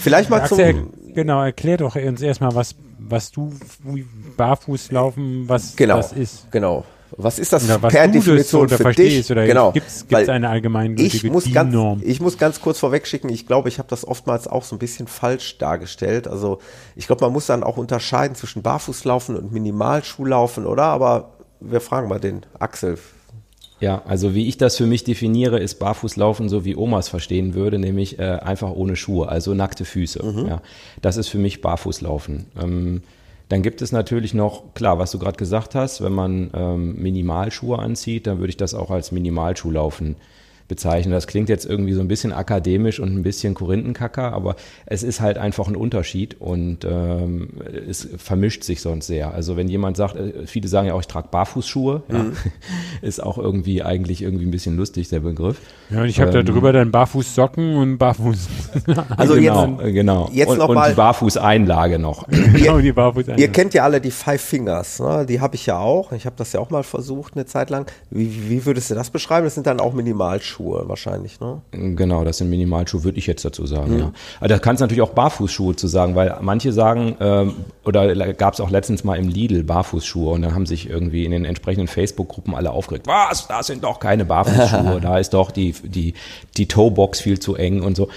[0.00, 0.92] Vielleicht mal Axel, zum.
[1.14, 3.52] genau, erklär doch uns erstmal, was, was du
[3.82, 4.06] wie
[4.36, 5.96] Barfußlaufen, was Genau.
[5.96, 6.50] das ist.
[6.52, 6.84] Genau.
[7.16, 9.30] Was ist das Oder was per Definition unter für dich?
[9.30, 9.72] oder genau.
[9.72, 12.02] gibt es eine allgemeingültige ich muss, ganz, DIN-Norm?
[12.04, 15.06] ich muss ganz kurz vorwegschicken, ich glaube, ich habe das oftmals auch so ein bisschen
[15.06, 16.28] falsch dargestellt.
[16.28, 16.58] Also
[16.96, 20.84] ich glaube, man muss dann auch unterscheiden zwischen Barfußlaufen und Minimalschuhlaufen, oder?
[20.84, 22.98] Aber wir fragen mal den Axel.
[23.80, 27.78] Ja, also wie ich das für mich definiere, ist Barfußlaufen so wie Omas verstehen würde,
[27.78, 30.22] nämlich äh, einfach ohne Schuhe, also nackte Füße.
[30.48, 30.62] Ja,
[31.00, 32.46] das ist für mich Barfußlaufen.
[32.62, 33.02] Ähm,
[33.50, 37.80] dann gibt es natürlich noch, klar, was du gerade gesagt hast, wenn man ähm, Minimalschuhe
[37.80, 40.14] anzieht, dann würde ich das auch als Minimalschuhlaufen
[40.70, 41.12] bezeichnen.
[41.12, 44.54] Das klingt jetzt irgendwie so ein bisschen akademisch und ein bisschen Korinthenkacker, aber
[44.86, 47.50] es ist halt einfach ein Unterschied und ähm,
[47.88, 49.34] es vermischt sich sonst sehr.
[49.34, 52.26] Also wenn jemand sagt, äh, viele sagen ja auch, ich trage Barfußschuhe, ja,
[53.02, 55.60] ist auch irgendwie eigentlich irgendwie ein bisschen lustig, der Begriff.
[55.90, 58.48] Ja, und ich habe da ähm, drüber dann Barfußsocken und Barfuß.
[59.16, 60.30] Also genau, jetzt, genau.
[60.32, 62.28] jetzt und, noch und mal- die Barfußeinlage noch.
[62.28, 65.26] genau, die Barfuß Ihr kennt ja alle die Five Fingers, ne?
[65.26, 66.12] die habe ich ja auch.
[66.12, 67.90] Ich habe das ja auch mal versucht eine Zeit lang.
[68.10, 69.44] Wie, wie würdest du das beschreiben?
[69.44, 71.60] Das sind dann auch Minimalschuhe wahrscheinlich, ne?
[71.72, 74.12] Genau, das sind Minimalschuhe, würde ich jetzt dazu sagen, ja.
[74.38, 77.54] Aber da kannst du natürlich auch Barfußschuhe zu sagen, weil manche sagen, ähm,
[77.84, 81.30] oder gab es auch letztens mal im Lidl Barfußschuhe und dann haben sich irgendwie in
[81.30, 85.72] den entsprechenden Facebook-Gruppen alle aufgeregt, was, das sind doch keine Barfußschuhe, da ist doch die,
[85.72, 86.14] die,
[86.56, 88.08] die Toebox viel zu eng und so.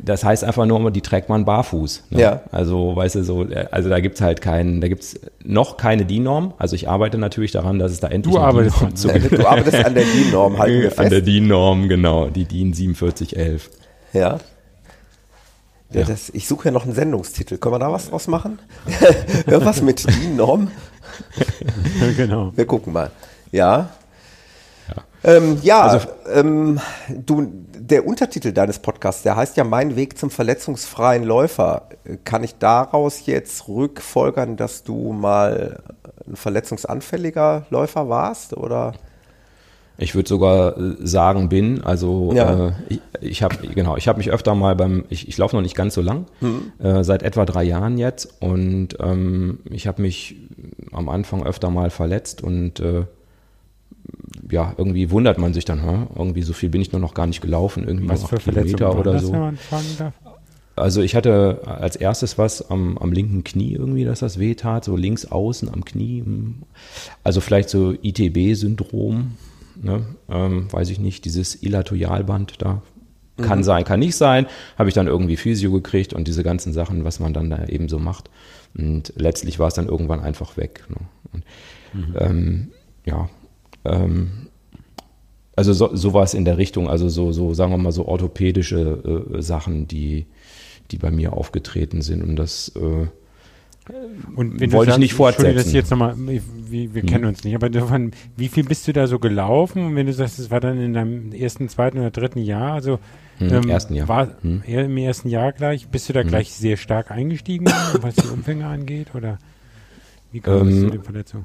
[0.00, 2.04] Das heißt einfach nur, die trägt man barfuß.
[2.10, 2.20] Ne?
[2.20, 2.40] Ja.
[2.50, 6.54] Also, weißt du, so, also da gibt's halt keinen, da gibt's noch keine DIN-Norm.
[6.58, 8.96] Also ich arbeite natürlich daran, dass es da endlich Du eine arbeitest DIN-Norm dran.
[9.30, 11.26] zu Du arbeitest an der DIN-Norm, halten wir An der fest.
[11.26, 13.70] DIN-Norm, genau, die DIN 4711.
[14.14, 14.38] Ja.
[15.92, 16.06] Ja, Ja.
[16.06, 17.58] Das, ich suche ja noch einen Sendungstitel.
[17.58, 18.58] Können wir da was draus machen?
[19.46, 20.68] Irgendwas mit DIN-Norm?
[22.16, 22.52] genau.
[22.56, 23.10] Wir gucken mal.
[23.52, 23.90] Ja.
[25.24, 30.30] Ähm, ja, Also- ähm, du, der Untertitel deines Podcasts, der heißt ja Mein Weg zum
[30.30, 31.88] verletzungsfreien Läufer.
[32.24, 35.82] Kann ich daraus jetzt rückfolgern, dass du mal
[36.28, 38.54] ein verletzungsanfälliger Läufer warst?
[38.56, 38.92] Oder?
[39.96, 41.82] Ich würde sogar äh, sagen, bin.
[41.84, 42.68] Also Ja.
[42.68, 45.62] äh, ich, ich habe genau, ich habe mich öfter mal beim, ich, ich laufe noch
[45.62, 46.26] nicht ganz so lang,
[46.80, 50.36] äh, seit etwa drei Jahren jetzt und ähm, ich habe mich
[50.92, 53.04] am Anfang öfter mal verletzt und äh,
[54.50, 57.26] ja, irgendwie wundert man sich dann, hm, irgendwie so viel bin ich nur noch gar
[57.26, 59.52] nicht gelaufen, irgendwie Was für Kilometer oder so.
[60.76, 64.84] Also ich hatte als erstes was am, am linken Knie irgendwie, dass das weh tat,
[64.84, 66.22] so links außen am Knie.
[66.24, 66.62] hm.
[67.22, 69.32] Also vielleicht so ITB-Syndrom,
[69.80, 70.04] ne?
[70.28, 72.82] ähm, weiß ich nicht, dieses Ilatoialband da.
[73.36, 74.46] Kann sein, kann nicht sein.
[74.78, 77.88] Habe ich dann irgendwie Physio gekriegt und diese ganzen Sachen, was man dann da eben
[77.88, 78.30] so macht.
[78.78, 80.84] Und letztlich war es dann irgendwann einfach weg.
[80.88, 80.96] Ne?
[81.32, 81.44] Und,
[82.20, 82.70] ähm,
[83.04, 83.28] ja,
[83.84, 84.30] ähm,
[85.56, 89.42] also so, sowas in der Richtung, also so, so sagen wir mal so orthopädische äh,
[89.42, 90.26] Sachen, die,
[90.90, 92.22] die bei mir aufgetreten sind.
[92.22, 93.06] Und das, äh,
[94.34, 95.54] Und wenn Wollte ich du nicht Entschuldige, fortsetzen.
[95.56, 99.06] das jetzt nochmal, wir, wir kennen uns nicht, aber davon, wie viel bist du da
[99.06, 99.84] so gelaufen?
[99.86, 102.98] Und wenn du sagst, es war dann in deinem ersten, zweiten oder dritten Jahr, also
[103.38, 104.06] Hm, ersten Jahr.
[104.08, 104.62] War Hm.
[104.64, 107.66] im ersten Jahr gleich, bist du da gleich sehr stark eingestiegen,
[108.00, 109.08] was die Umfänge angeht?
[109.14, 109.38] Oder
[110.30, 111.44] wie kam es Ähm, zu den Verletzungen?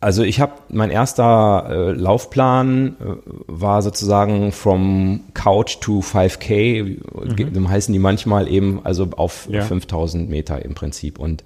[0.00, 3.16] Also ich habe, mein erster äh, Laufplan äh,
[3.48, 7.52] war sozusagen from Couch to 5K, mhm.
[7.52, 9.62] dem heißen die manchmal eben, also auf Ja.
[9.62, 11.18] 5000 Meter im Prinzip.
[11.18, 11.42] Und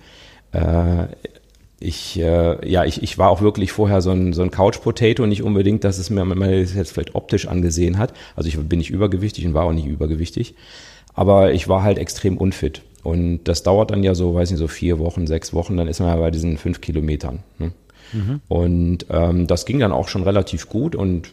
[0.52, 1.06] äh,
[1.80, 5.42] ich, äh, ja, ich, ich war auch wirklich vorher so ein, so ein Couch-Potato, nicht
[5.42, 8.12] unbedingt, dass es mir man das jetzt vielleicht optisch angesehen hat.
[8.36, 10.54] Also ich bin nicht übergewichtig und war auch nicht übergewichtig.
[11.14, 12.82] Aber ich war halt extrem unfit.
[13.02, 16.00] Und das dauert dann ja so, weiß nicht, so vier Wochen, sechs Wochen, dann ist
[16.00, 17.40] man ja bei diesen fünf Kilometern.
[18.12, 18.40] Ne?
[18.48, 21.32] Und ähm, das ging dann auch schon relativ gut und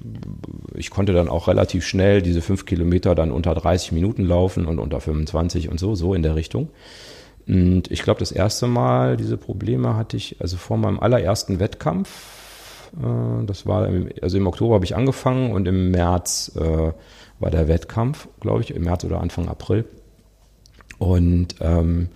[0.75, 4.79] ich konnte dann auch relativ schnell diese fünf Kilometer dann unter 30 Minuten laufen und
[4.79, 6.69] unter 25 und so, so in der Richtung.
[7.47, 12.09] Und ich glaube, das erste Mal diese Probleme hatte ich, also vor meinem allerersten Wettkampf,
[12.93, 16.91] äh, das war, im, also im Oktober habe ich angefangen und im März äh,
[17.39, 19.85] war der Wettkampf, glaube ich, im März oder Anfang April.
[20.99, 22.09] Und ähm,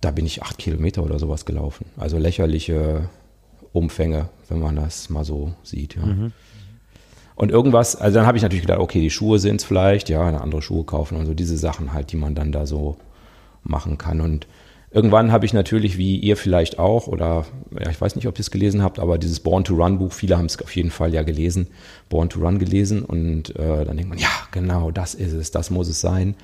[0.00, 1.86] da bin ich acht Kilometer oder sowas gelaufen.
[1.96, 3.08] Also lächerliche
[3.72, 5.96] Umfänge, wenn man das mal so sieht.
[5.96, 6.02] Ja.
[7.34, 10.26] Und irgendwas, also dann habe ich natürlich gedacht, okay, die Schuhe sind es vielleicht, ja,
[10.26, 12.96] eine andere Schuhe kaufen und so diese Sachen halt, die man dann da so
[13.62, 14.20] machen kann.
[14.20, 14.48] Und
[14.90, 17.46] irgendwann habe ich natürlich, wie ihr vielleicht auch, oder
[17.78, 20.12] ja, ich weiß nicht, ob ihr es gelesen habt, aber dieses Born to Run Buch,
[20.12, 21.68] viele haben es auf jeden Fall ja gelesen,
[22.08, 25.70] Born to Run gelesen und äh, dann denkt man, ja, genau, das ist es, das
[25.70, 26.34] muss es sein.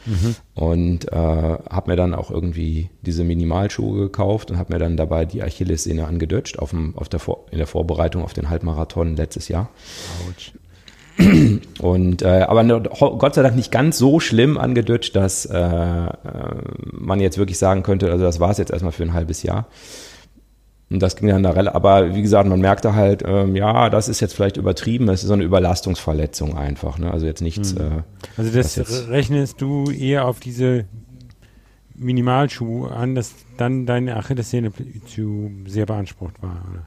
[0.54, 5.24] Und äh, habe mir dann auch irgendwie diese Minimalschuhe gekauft und habe mir dann dabei
[5.24, 9.48] die Achillessehne angedutscht auf dem, auf der Vor in der Vorbereitung auf den Halbmarathon letztes
[9.48, 9.70] Jahr.
[11.80, 16.10] Und äh, aber Gott sei Dank nicht ganz so schlimm angedutscht, dass äh, äh,
[16.92, 19.66] man jetzt wirklich sagen könnte, also das war es jetzt erstmal für ein halbes Jahr.
[20.90, 24.08] Und das ging dann da rel- aber wie gesagt, man merkte halt, ähm, ja, das
[24.08, 27.10] ist jetzt vielleicht übertrieben, es ist so eine Überlastungsverletzung einfach, ne?
[27.10, 27.72] Also jetzt nichts.
[27.72, 28.02] Äh,
[28.36, 30.84] Also das rechnest du eher auf diese
[31.94, 34.72] Minimalschuhe an, dass dann deine Achillessehne
[35.06, 36.86] zu sehr beansprucht war, oder?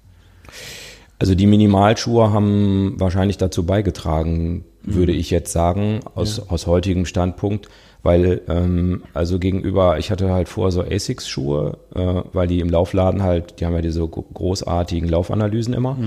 [1.20, 7.68] Also die Minimalschuhe haben wahrscheinlich dazu beigetragen, würde ich jetzt sagen, aus, aus heutigem Standpunkt,
[8.04, 13.22] weil ähm, also gegenüber, ich hatte halt vorher so Asics-Schuhe, äh, weil die im Laufladen
[13.24, 15.98] halt, die haben ja diese gro- großartigen Laufanalysen immer,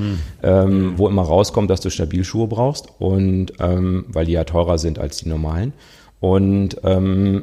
[0.42, 4.98] ähm, wo immer rauskommt, dass du Stabilschuhe brauchst und ähm, weil die ja teurer sind
[4.98, 5.72] als die normalen.
[6.20, 7.42] Und ähm,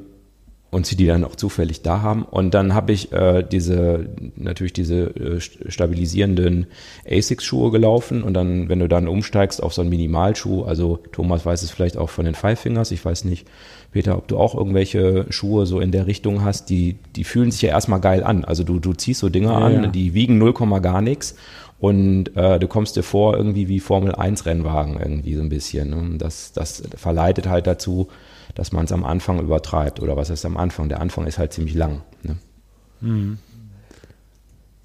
[0.69, 2.23] und sie die dann auch zufällig da haben.
[2.23, 6.67] Und dann habe ich äh, diese, natürlich diese äh, st- stabilisierenden
[7.09, 11.63] Asics-Schuhe gelaufen und dann, wenn du dann umsteigst auf so einen Minimalschuh, also Thomas weiß
[11.63, 13.47] es vielleicht auch von den Five Fingers, ich weiß nicht,
[13.91, 17.61] Peter, ob du auch irgendwelche Schuhe so in der Richtung hast, die, die fühlen sich
[17.61, 18.43] ja erstmal geil an.
[18.43, 19.87] Also du, du ziehst so Dinge Ja, an, ja.
[19.87, 21.35] die wiegen 0, gar nichts
[21.79, 25.91] und äh, du kommst dir vor irgendwie wie Formel 1 Rennwagen irgendwie so ein bisschen.
[25.91, 25.97] Ne?
[25.97, 28.07] Und Das, das verleitet halt dazu,
[28.55, 30.01] dass man es am Anfang übertreibt.
[30.01, 30.89] Oder was heißt am Anfang?
[30.89, 32.01] Der Anfang ist halt ziemlich lang.
[32.23, 32.37] Ne?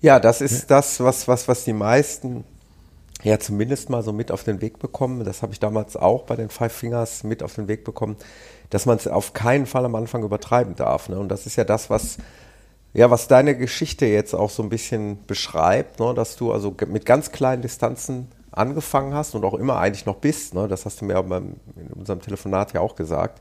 [0.00, 2.44] Ja, das ist das, was, was, was die meisten
[3.22, 6.36] ja zumindest mal so mit auf den Weg bekommen, das habe ich damals auch bei
[6.36, 8.16] den Five Fingers mit auf den Weg bekommen,
[8.70, 11.08] dass man es auf keinen Fall am Anfang übertreiben darf.
[11.08, 11.18] Ne?
[11.18, 12.18] Und das ist ja das, was
[12.94, 16.12] ja, was deine Geschichte jetzt auch so ein bisschen beschreibt, ne?
[16.14, 20.54] dass du also mit ganz kleinen Distanzen angefangen hast und auch immer eigentlich noch bist.
[20.54, 20.68] Ne?
[20.68, 23.40] Das hast du mir beim, in unserem Telefonat ja auch gesagt.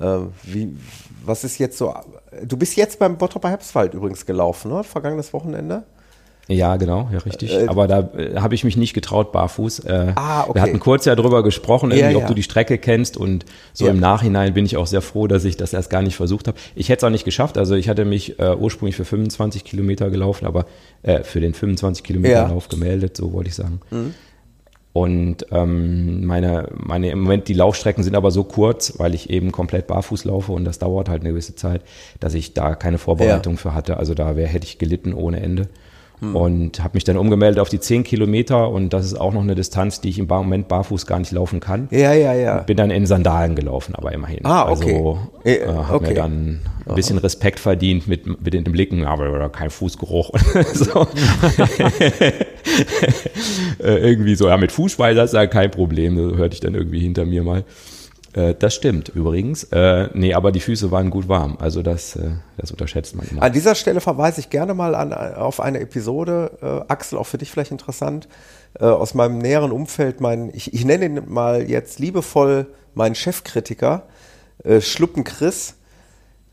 [0.00, 0.76] Äh, wie,
[1.24, 1.94] was ist jetzt so?
[2.42, 4.82] Du bist jetzt beim Bottroper Herbstwald übrigens gelaufen, ne?
[4.82, 5.84] Vergangenes Wochenende.
[6.46, 7.54] Ja, genau, ja, richtig.
[7.54, 9.78] Äh, Aber da äh, habe ich mich nicht getraut, barfuß.
[9.80, 10.54] Äh, Ah, okay.
[10.56, 12.28] Wir hatten kurz ja drüber gesprochen, irgendwie, Ja, ob ja.
[12.28, 13.92] du die Strecke kennst und so Ja.
[13.92, 16.58] im Nachhinein bin ich auch sehr froh, dass ich das erst gar nicht versucht habe.
[16.74, 17.56] Ich hätte es auch nicht geschafft.
[17.56, 20.66] Also ich hatte mich äh, ursprünglich für 25 Kilometer gelaufen, aber
[21.02, 22.48] äh, für den 25 Kilometer Ja.
[22.48, 23.80] Lauf gemeldet, so wollte ich sagen.
[24.92, 29.50] Und ähm, meine, meine im Moment die Laufstrecken sind aber so kurz, weil ich eben
[29.50, 31.80] komplett barfuß laufe und das dauert halt eine gewisse Zeit,
[32.20, 33.96] dass ich da keine Vorbereitung für hatte.
[33.96, 35.68] Also da wär, hätte ich gelitten ohne Ende.
[36.20, 39.54] Und habe mich dann umgemeldet auf die 10 Kilometer und das ist auch noch eine
[39.54, 41.88] Distanz, die ich im Moment barfuß gar nicht laufen kann.
[41.90, 42.58] Ja, ja, ja.
[42.60, 44.40] Bin dann in Sandalen gelaufen, aber immerhin.
[44.44, 44.96] Ah, okay.
[44.96, 46.08] Also Äh, äh, habe okay.
[46.08, 50.30] mir dann ein bisschen Respekt verdient mit, mit den Blicken, aber kein Fußgeruch.
[50.72, 51.00] so.
[53.82, 57.00] äh, irgendwie so, ja, mit Fußschweiß ist ja kein Problem, so hörte ich dann irgendwie
[57.00, 57.64] hinter mir mal.
[58.34, 59.64] Äh, das stimmt übrigens.
[59.64, 61.56] Äh, nee, aber die Füße waren gut warm.
[61.58, 63.42] Also das, äh, das unterschätzt man immer.
[63.42, 67.38] An dieser Stelle verweise ich gerne mal an, auf eine Episode, äh, Axel, auch für
[67.38, 68.28] dich vielleicht interessant,
[68.78, 74.02] äh, aus meinem näheren Umfeld, mein, ich, ich nenne ihn mal jetzt liebevoll meinen Chefkritiker,
[74.64, 75.74] äh, Schluppen Chris,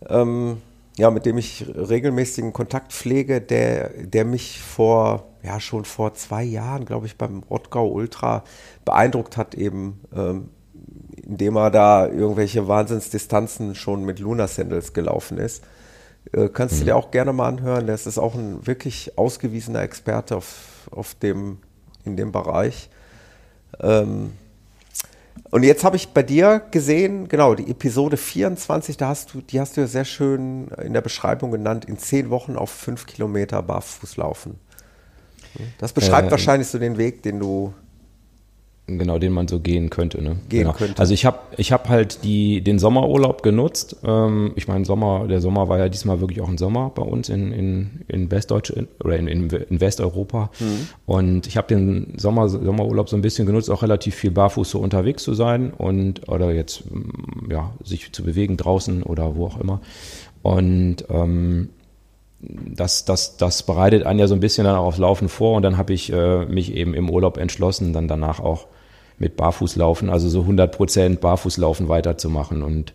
[0.07, 0.57] ähm,
[0.97, 6.43] ja, mit dem ich regelmäßigen Kontakt pflege, der, der mich vor, ja, schon vor zwei
[6.43, 8.43] Jahren, glaube ich, beim Rottgau Ultra
[8.85, 10.49] beeindruckt hat, eben, ähm,
[11.31, 15.63] indem er da irgendwelche Wahnsinnsdistanzen schon mit Luna Sandals gelaufen ist.
[16.33, 17.87] Äh, kannst du dir auch gerne mal anhören.
[17.87, 21.59] Das ist auch ein wirklich ausgewiesener Experte auf, auf dem,
[22.03, 22.89] in dem Bereich.
[23.79, 24.33] Ähm,
[25.51, 29.61] und jetzt habe ich bei dir gesehen, genau, die Episode 24, da hast du, die
[29.61, 33.61] hast du ja sehr schön in der Beschreibung genannt, in zehn Wochen auf fünf Kilometer
[33.61, 34.59] barfuß laufen.
[35.77, 37.73] Das beschreibt Äh, wahrscheinlich so den Weg, den du
[38.87, 40.21] Genau, den man so gehen könnte.
[40.21, 40.37] Ne?
[40.49, 40.73] Gehen genau.
[40.73, 40.99] könnte.
[40.99, 43.97] Also ich habe ich hab halt die, den Sommerurlaub genutzt.
[44.03, 47.29] Ähm, ich meine, Sommer, der Sommer war ja diesmal wirklich auch ein Sommer bei uns
[47.29, 50.49] in, in, in Westdeutsch oder in, in, in Westeuropa.
[50.59, 50.87] Mhm.
[51.05, 54.79] Und ich habe den Sommer, Sommerurlaub so ein bisschen genutzt, auch relativ viel barfuß so
[54.79, 56.83] unterwegs zu sein und oder jetzt
[57.49, 59.79] ja, sich zu bewegen draußen oder wo auch immer.
[60.41, 61.69] Und ähm,
[62.41, 65.63] das, das, das bereitet einen ja so ein bisschen dann auch aufs Laufen vor und
[65.63, 68.67] dann habe ich äh, mich eben im Urlaub entschlossen, dann danach auch
[69.17, 72.93] mit Barfußlaufen, also so 100 Prozent Barfußlaufen weiterzumachen und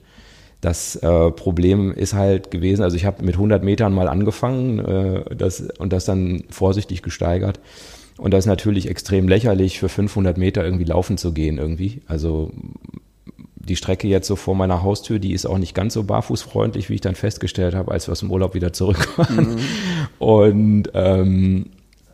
[0.60, 5.36] das äh, Problem ist halt gewesen, also ich habe mit 100 Metern mal angefangen äh,
[5.36, 7.60] das, und das dann vorsichtig gesteigert.
[8.16, 12.00] Und das ist natürlich extrem lächerlich, für 500 Meter irgendwie laufen zu gehen irgendwie.
[12.08, 12.50] Also
[13.66, 16.94] die Strecke jetzt so vor meiner Haustür, die ist auch nicht ganz so barfußfreundlich, wie
[16.94, 19.58] ich dann festgestellt habe, als wir aus dem Urlaub wieder zurück waren.
[20.18, 21.66] Und ähm,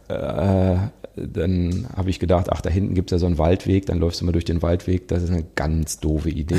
[0.08, 0.76] äh,
[1.14, 4.20] dann habe ich gedacht, ach, da hinten gibt es ja so einen Waldweg, dann läufst
[4.20, 5.08] du mal durch den Waldweg.
[5.08, 6.56] Das ist eine ganz doofe Idee.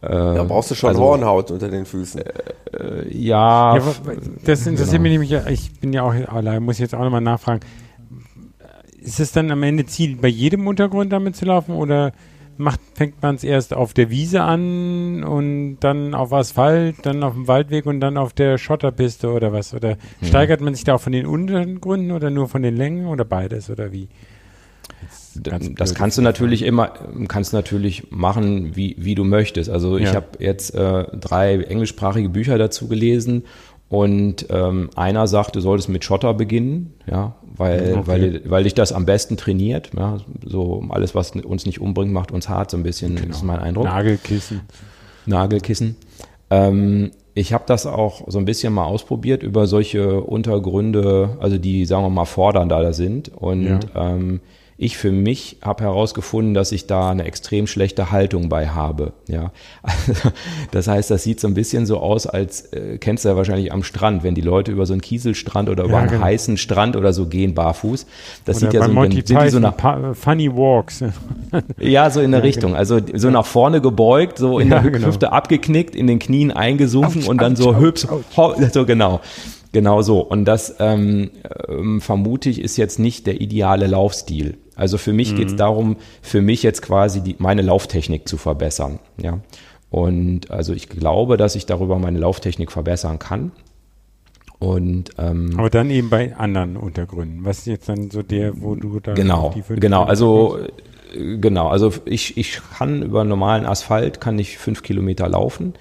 [0.00, 2.22] Da brauchst du schon also- Hornhaut unter den Füßen.
[3.10, 4.12] ja, Ja, wa- wa-
[4.44, 5.18] das interessiert genau.
[5.20, 7.60] mich nämlich, ich bin ja auch, allein, muss jetzt auch nochmal nachfragen.
[9.00, 12.12] Ist es dann am Ende Ziel, bei jedem Untergrund damit zu laufen oder
[12.62, 17.34] macht, fängt man es erst auf der Wiese an und dann auf Asphalt, dann auf
[17.34, 19.74] dem Waldweg und dann auf der Schotterpiste oder was?
[19.74, 19.90] Oder
[20.20, 20.28] Hm.
[20.28, 23.68] steigert man sich da auch von den Untergründen oder nur von den Längen oder beides
[23.70, 24.08] oder wie?
[25.42, 26.92] Das blöde kannst du natürlich immer,
[27.28, 29.70] kannst natürlich machen, wie, wie du möchtest.
[29.70, 30.14] Also ich Ja.
[30.16, 33.44] habe jetzt äh, drei englischsprachige Bücher dazu gelesen
[33.92, 38.02] und ähm, einer sagt, du solltest mit Schotter beginnen, ja, weil, Okay.
[38.06, 39.90] weil, weil dich das am besten trainiert.
[39.94, 40.16] Ja,
[40.46, 43.30] so alles, was uns nicht umbringt, macht uns hart, so ein bisschen, Genau.
[43.30, 43.84] ist mein Eindruck.
[43.84, 44.62] Nagelkissen.
[45.26, 45.96] Nagelkissen.
[46.50, 51.84] Ähm, ich habe das auch so ein bisschen mal ausprobiert über solche Untergründe, also die,
[51.84, 53.28] sagen wir mal, fordernder da sind.
[53.36, 53.80] Und Ja.
[53.94, 54.40] ähm,
[54.78, 59.12] ich für mich habe herausgefunden, dass ich da eine extrem schlechte Haltung bei habe.
[59.28, 60.30] Ja, also,
[60.72, 63.72] das heißt, das sieht so ein bisschen so aus, als äh, kennst du ja wahrscheinlich
[63.72, 66.24] am Strand, wenn die Leute über so einen Kieselstrand oder über Ja, einen genau.
[66.24, 68.06] heißen Strand oder so gehen barfuß.
[68.44, 71.04] Das sieht Oder ja bei so, Monty sind die so nach Pa- Funny Walks.
[71.78, 72.74] ja, so in der Richtung.
[72.74, 75.08] Also so nach vorne gebeugt, so in Ja, der genau.
[75.08, 79.20] Hüfte abgeknickt, in den Knien eingesunken Autsch, und dann autsch, so autsch, hübsch, so genau.
[79.72, 80.20] Genau so.
[80.20, 81.30] Und das ähm,
[81.68, 84.58] ähm, vermute ich ist jetzt nicht der ideale Laufstil.
[84.76, 85.36] Also für mich Mhm.
[85.36, 88.98] geht es darum, für mich jetzt quasi die, meine Lauftechnik zu verbessern.
[89.20, 89.40] Ja.
[89.90, 93.52] Und also ich glaube, dass ich darüber meine Lauftechnik verbessern kann.
[94.58, 97.44] Und ähm, Aber dann eben bei anderen Untergründen.
[97.44, 100.04] Was ist jetzt dann so der, wo du da genau, genau.
[100.04, 100.58] Also
[101.40, 105.74] genau, also ich, ich kann über normalen Asphalt kann ich fünf Kilometer laufen.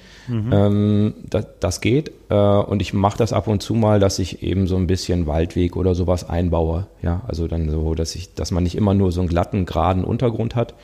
[0.51, 2.11] Ähm, das, das geht.
[2.29, 5.27] Äh, und ich mache das ab und zu mal, dass ich eben so ein bisschen
[5.27, 6.87] Waldweg oder sowas einbaue.
[7.01, 10.03] Ja, also dann so, dass ich, dass man nicht immer nur so einen glatten, geraden
[10.03, 10.75] Untergrund hat.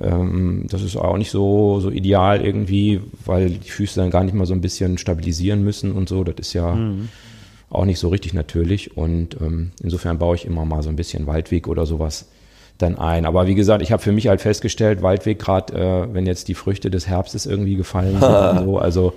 [0.00, 4.34] Ähm, das ist auch nicht so, so ideal irgendwie, weil die Füße dann gar nicht
[4.34, 6.24] mal so ein bisschen stabilisieren müssen und so.
[6.24, 6.78] Das ist ja
[7.70, 8.96] auch nicht so richtig natürlich.
[8.96, 12.28] Und ähm, insofern baue ich immer mal so ein bisschen Waldweg oder sowas
[12.78, 13.26] dann ein.
[13.26, 16.54] Aber wie gesagt, ich habe für mich halt festgestellt, Waldweg gerade, äh, wenn jetzt die
[16.54, 19.14] Früchte des Herbstes irgendwie gefallen sind und so, also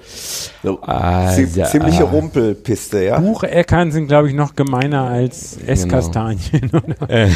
[0.64, 2.10] So, Ah, ja, ziemliche ah.
[2.10, 3.20] Rumpelpiste, ja.
[3.20, 5.72] Bucheckern sind, glaube ich, noch gemeiner als Genau.
[5.72, 6.72] Esskastanien.
[6.74, 7.10] oder?
[7.10, 7.30] Äh,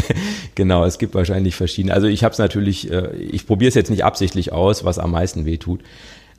[0.54, 1.94] genau, es gibt wahrscheinlich verschiedene.
[1.94, 5.10] Also ich habe es natürlich, äh, ich probiere es jetzt nicht absichtlich aus, was am
[5.12, 5.80] meisten weh tut.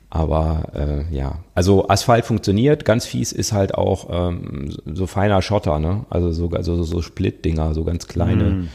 [0.08, 0.64] Aber
[1.10, 2.84] äh, ja, also Asphalt funktioniert.
[2.84, 6.04] Ganz fies ist halt auch ähm, so, feiner Schotter, ne?
[6.10, 8.68] Also so, also so Split-Dinger, so ganz kleine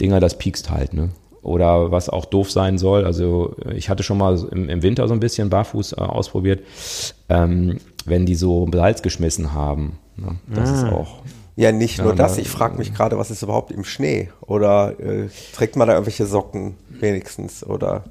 [0.00, 1.10] Dinger, das piekst halt, ne?
[1.42, 5.12] Oder was auch doof sein soll, also ich hatte schon mal im, im Winter so
[5.14, 6.62] ein bisschen barfuß äh, ausprobiert,
[7.28, 9.98] ähm, wenn die so Salz geschmissen haben.
[10.16, 10.36] Ne?
[10.54, 11.18] Das ist auch
[11.56, 12.36] Ja, nicht nur Ja, das.
[12.36, 14.30] na, Ich frage mich gerade, was ist überhaupt im Schnee?
[14.40, 17.62] Oder äh, trägt man da irgendwelche Socken wenigstens?
[17.64, 18.04] Oder,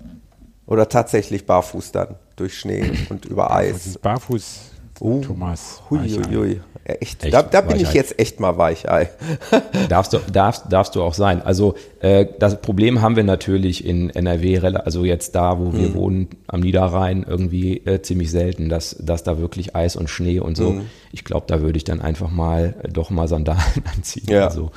[0.67, 3.85] oder tatsächlich barfuß dann durch Schnee und über Das Eis?
[3.87, 4.69] ist barfuß,
[4.99, 5.81] Uh, Thomas.
[5.89, 7.23] Hui, Echt.
[7.23, 9.09] Echt Da, da bin ich jetzt echt mal Weichei.
[9.89, 11.41] Darfst du, darfst, darfst du auch sein.
[11.41, 16.27] Also äh, das Problem haben wir natürlich in NRW, also jetzt da, wo wir wohnen,
[16.47, 20.81] am Niederrhein, irgendwie äh, ziemlich selten, dass, dass da wirklich Eis und Schnee und so.
[21.13, 23.61] Ich glaube, da würde ich dann einfach mal äh, doch mal Sandalen
[23.95, 24.25] anziehen.
[24.29, 24.47] Ja.
[24.47, 24.71] Also,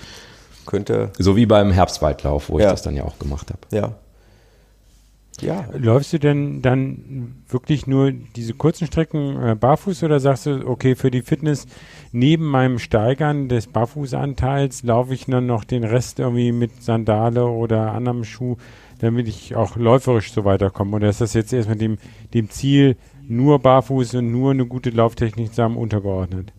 [0.65, 2.67] Könnte, so wie beim Herbstwaldlauf, wo Ja.
[2.67, 3.61] ich das dann ja auch gemacht habe.
[3.77, 3.95] ja.
[5.43, 10.67] Ja, Läufst du denn dann wirklich nur diese kurzen Strecken äh, barfuß oder sagst du,
[10.67, 11.67] okay, für die Fitness
[12.13, 17.93] neben meinem Steigern des Barfußanteils laufe ich dann noch den Rest irgendwie mit Sandale oder
[17.93, 18.57] anderem Schuh,
[19.01, 20.97] damit ich auch läuferisch so weiterkomme?
[20.97, 21.99] Oder ist das jetzt erst mit dem,
[22.33, 22.97] dem Ziel,
[23.29, 26.53] nur barfuß und nur eine gute Lauftechnik zusammen untergeordnet?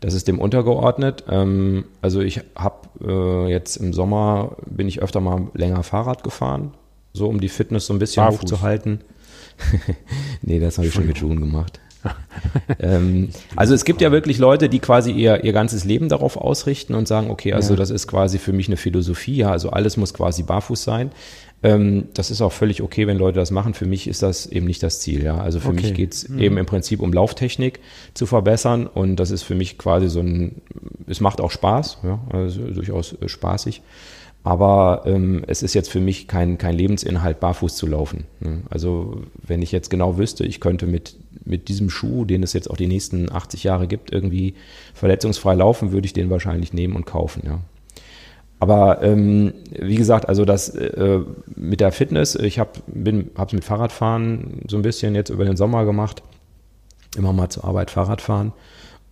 [0.00, 1.24] Das ist dem untergeordnet.
[1.28, 6.74] Ähm, also ich habe äh, jetzt im Sommer, bin ich öfter mal länger Fahrrad gefahren,
[7.18, 8.40] so um die Fitness so ein bisschen Barfuß.
[8.42, 9.00] hochzuhalten.
[10.42, 11.80] nee, das habe ich schon mit Schuhen gemacht.
[12.78, 16.94] ähm, also es gibt ja wirklich Leute, die quasi ihr, ihr ganzes Leben darauf ausrichten
[16.94, 17.76] und sagen, okay, also Ja.
[17.76, 21.10] das ist quasi für mich eine Philosophie, ja, also alles muss quasi barfuß sein.
[21.64, 23.74] Ähm, das ist auch völlig okay, wenn Leute das machen.
[23.74, 25.38] Für mich ist das eben nicht das Ziel, ja.
[25.38, 25.82] Also für Okay.
[25.82, 27.80] mich geht es eben im Prinzip um Lauftechnik
[28.14, 30.62] zu verbessern und das ist für mich quasi so ein,
[31.08, 33.82] es macht auch Spaß, ja, also durchaus äh, spaßig.
[34.48, 38.24] Aber ähm, es ist jetzt für mich kein, kein Lebensinhalt, barfuß zu laufen.
[38.40, 38.62] Ne?
[38.70, 42.70] Also wenn ich jetzt genau wüsste, ich könnte mit, mit diesem Schuh, den es jetzt
[42.70, 44.54] auch die nächsten 80 Jahre gibt, irgendwie
[44.94, 47.60] verletzungsfrei laufen, würde ich den wahrscheinlich nehmen und kaufen, ja.
[48.58, 51.20] Aber ähm, wie gesagt, also das äh,
[51.54, 55.84] mit der Fitness, ich habe es mit Fahrradfahren so ein bisschen jetzt über den Sommer
[55.84, 56.22] gemacht,
[57.18, 58.54] immer mal zur Arbeit Fahrrad fahren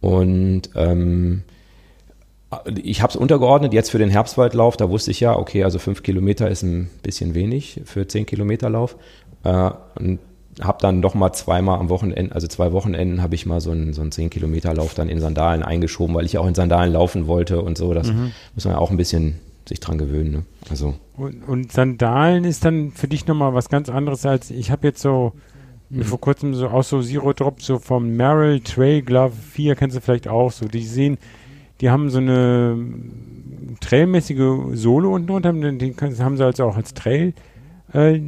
[0.01, 1.43] und ähm,
[2.77, 4.77] ich habe es untergeordnet jetzt für den Herbstwaldlauf.
[4.77, 8.71] Da wusste ich ja, okay, also fünf Kilometer ist ein bisschen wenig für zehn Kilometer
[8.71, 8.97] Lauf.
[9.45, 10.21] Äh, und
[10.61, 13.93] habe dann doch mal zweimal am Wochenende, also zwei Wochenenden, habe ich mal so einen,
[13.93, 17.27] so einen 10 Kilometer Lauf dann in Sandalen eingeschoben, weil ich auch in Sandalen laufen
[17.27, 17.93] wollte und so.
[17.93, 18.11] Das
[18.55, 20.31] muss man ja auch ein bisschen sich dran gewöhnen.
[20.31, 20.43] Ne?
[20.71, 24.87] Also Und, und Sandalen ist dann für dich nochmal was ganz anderes als, ich habe
[24.87, 25.33] jetzt so
[25.89, 29.97] mir vor kurzem so auch so Zero Drop so vom Merrill Trail Glove 4, kennst
[29.97, 31.19] du vielleicht auch so, die sehen,
[31.81, 32.77] die haben so eine
[33.81, 37.35] trailmäßige Sohle unten drunter, den haben sie also auch als Trail
[37.93, 38.21] äh,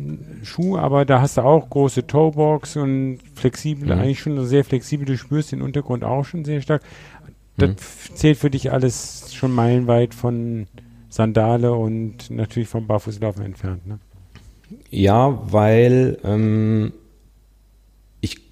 [0.44, 4.00] Schuh, aber da hast du auch große Toebox und flexibel, Mhm.
[4.00, 6.82] eigentlich schon sehr flexibel, du spürst den Untergrund auch schon sehr stark.
[7.56, 8.14] Das Mhm.
[8.14, 10.68] zählt für dich alles schon meilenweit von
[11.08, 13.84] Sandale und natürlich vom Barfußlaufen entfernt.
[13.86, 13.98] Ne?
[14.90, 16.92] Ja, weil ähm,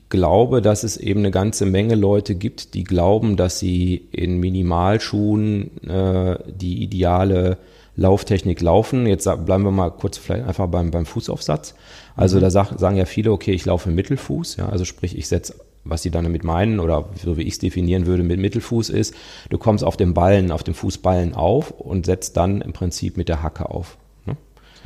[0.08, 5.84] glaube, dass es eben eine ganze Menge Leute gibt, die glauben, dass sie in Minimalschuhen
[5.86, 7.58] äh, die ideale
[7.96, 9.06] Lauftechnik laufen.
[9.06, 11.74] Jetzt bleiben wir mal kurz vielleicht einfach beim, beim Fußaufsatz.
[12.14, 15.54] Also da sag, sagen ja viele, okay, ich laufe Mittelfuß, ja, also sprich, ich setze
[15.88, 19.14] was sie dann damit meinen oder so wie ich es definieren würde mit Mittelfuß ist,
[19.50, 23.28] du kommst auf dem Ballen, auf dem Fußballen auf und setzt dann im Prinzip mit
[23.28, 23.96] der Hacke auf.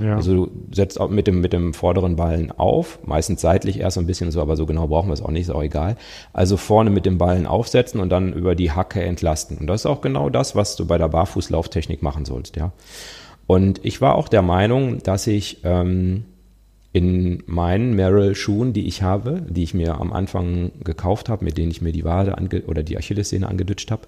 [0.01, 0.17] Ja.
[0.17, 4.01] Also du setzt auch mit dem, mit dem vorderen Ballen auf, meistens seitlich erst so
[4.01, 5.97] ein bisschen so, aber so genau brauchen wir es auch nicht, ist auch egal.
[6.33, 9.59] Also vorne mit dem Ballen aufsetzen und dann über die Hacke entlasten.
[9.59, 12.73] Und das ist auch genau das, was du bei der Barfußlauftechnik machen sollst, ja.
[13.47, 16.25] Und ich war auch der Meinung, dass ich ähm,
[16.93, 21.71] in meinen Merrill-Schuhen, die ich habe, die ich mir am Anfang gekauft habe, mit denen
[21.71, 24.03] ich mir die Wade ange oder die Achillessehne angedutscht habe,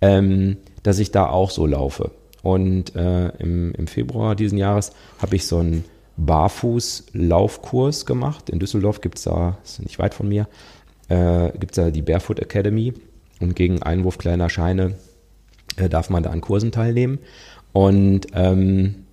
[0.00, 2.10] ähm, dass ich da auch so laufe.
[2.46, 5.82] Und äh, im, im Februar diesen Jahres habe ich so einen
[6.16, 8.50] Barfuß-Laufkurs gemacht.
[8.50, 10.46] In Düsseldorf gibt es da, ist nicht weit von mir,
[11.08, 12.94] äh, gibt es da die Barefoot Academy.
[13.40, 14.94] Und gegen Einwurf kleiner Scheine
[15.76, 17.18] äh, darf man da an Kursen teilnehmen.
[17.72, 19.06] Und ähm,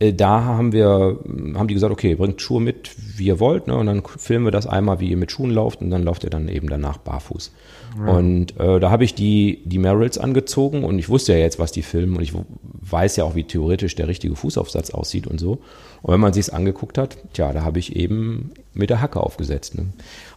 [0.00, 1.16] äh, da haben wir,
[1.54, 3.76] haben die gesagt, okay, bringt Schuhe mit, wie ihr wollt, ne?
[3.76, 6.30] Und dann filmen wir das einmal, wie ihr mit Schuhen lauft und dann lauft ihr
[6.30, 7.52] dann eben danach barfuß.
[7.98, 11.72] Und äh, da habe ich die, die Merrills angezogen und ich wusste ja jetzt, was
[11.72, 15.60] die filmen und ich weiß ja auch, wie theoretisch der richtige Fußaufsatz aussieht und so.
[16.02, 19.20] Und wenn man sich es angeguckt hat, tja, da habe ich eben mit der Hacke
[19.20, 19.76] aufgesetzt.
[19.76, 19.86] Ne?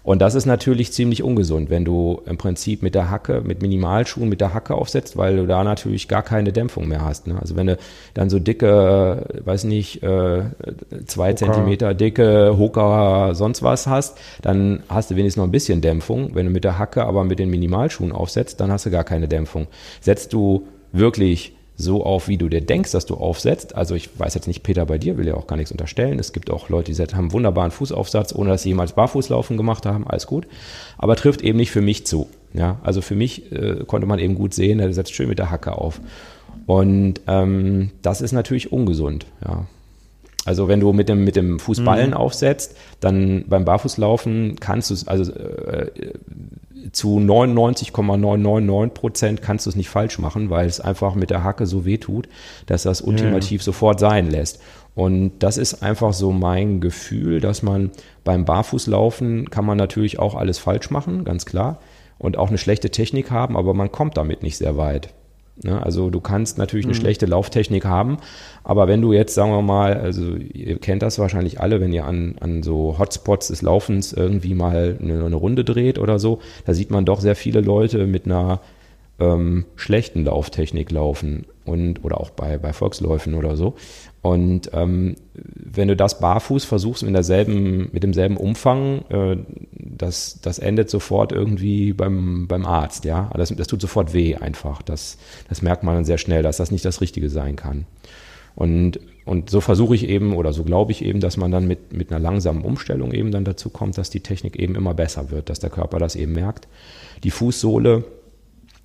[0.04, 4.28] Und das ist natürlich ziemlich ungesund, wenn du im Prinzip mit der Hacke, mit Minimalschuhen
[4.28, 7.26] mit der Hacke aufsetzt, weil du da natürlich gar keine Dämpfung mehr hast.
[7.26, 7.38] Ne?
[7.40, 7.78] Also wenn du
[8.14, 10.44] dann so dicke, weiß nicht, äh,
[11.06, 11.38] zwei Hoka.
[11.38, 16.36] Zentimeter dicke Hoka sonst was hast, dann hast du wenigstens noch ein bisschen Dämpfung.
[16.36, 19.30] Wenn du mit der Hacke aber mit den Minimalschuhen aufsetzt, dann hast du gar keine
[19.30, 19.68] Dämpfung.
[20.02, 23.76] Setzt du wirklich so auf, wie du dir denkst, dass du aufsetzt.
[23.76, 26.20] Also ich weiß jetzt nicht, Peter, bei dir will ja auch gar nichts unterstellen.
[26.20, 29.86] Es gibt auch Leute, die haben einen wunderbaren Fußaufsatz, ohne dass sie jemals Barfußlaufen gemacht
[29.86, 30.48] haben, alles gut.
[30.98, 32.30] Aber trifft eben nicht für mich zu.
[32.54, 35.50] Ja, also für mich äh, konnte man eben gut sehen, er setzt schön mit der
[35.50, 36.00] Hacke auf.
[36.68, 39.66] Und ähm, das ist natürlich ungesund, ja.
[40.46, 42.18] Also wenn du mit dem, mit dem Fußballen mhm.
[42.18, 45.90] aufsetzt, dann beim Barfußlaufen kannst du es, also äh,
[46.92, 51.66] zu 99,999 Prozent kannst du es nicht falsch machen, weil es einfach mit der Hacke
[51.66, 52.28] so weh tut,
[52.66, 53.66] dass das ultimativ ja.
[53.66, 54.60] sofort sein lässt.
[54.96, 57.92] Und das ist einfach so mein Gefühl, dass man
[58.24, 61.80] beim Barfußlaufen kann man natürlich auch alles falsch machen, ganz klar.
[62.20, 65.14] Und auch eine schlechte Technik haben, aber man kommt damit nicht sehr weit.
[65.62, 65.82] Ne?
[65.82, 67.00] Also du kannst natürlich eine mhm.
[67.00, 68.18] schlechte Lauftechnik haben,
[68.64, 72.06] aber wenn du jetzt, sagen wir mal, also ihr kennt das wahrscheinlich alle, wenn ihr
[72.06, 76.74] an, an so Hotspots des Laufens irgendwie mal eine, eine Runde dreht oder so, da
[76.74, 78.62] sieht man doch sehr viele Leute mit einer
[79.20, 83.76] ähm, schlechten Lauftechnik laufen und oder auch bei, bei Volksläufen oder so.
[84.24, 89.36] Und ähm, wenn du das barfuß versuchst mit derselben, mit demselben Umfang, äh,
[89.74, 93.30] das, das endet sofort irgendwie beim, beim Arzt, ja.
[93.36, 94.82] Das, das tut sofort weh einfach.
[94.82, 95.18] Das,
[95.50, 97.86] das merkt man dann sehr schnell, dass das nicht das Richtige sein kann.
[98.56, 101.92] Und, und so versuche ich eben oder so glaube ich eben, dass man dann mit,
[101.92, 105.50] mit einer langsamen Umstellung eben dann dazu kommt, dass die Technik eben immer besser wird,
[105.50, 106.70] dass der Körper das eben merkt.
[107.26, 108.06] Die Fußsohle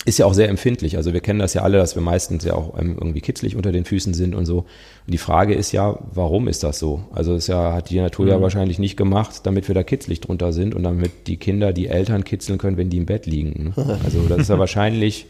[0.04, 0.96] ist ja auch sehr empfindlich.
[0.96, 3.72] Also wir kennen das ja alle, dass wir meistens ja auch ähm, irgendwie kitzlig unter
[3.72, 4.58] den Füßen sind und so.
[4.58, 4.66] Und
[5.06, 7.04] die Frage ist ja, warum ist das so?
[7.12, 8.30] Also es ja, hat die Natur mhm.
[8.30, 11.88] ja wahrscheinlich nicht gemacht, damit wir da kitzlig drunter sind und damit die Kinder die
[11.88, 13.74] Eltern kitzeln können, wenn die im Bett liegen.
[13.76, 13.98] Ne?
[14.04, 15.26] Also das ist ja wahrscheinlich,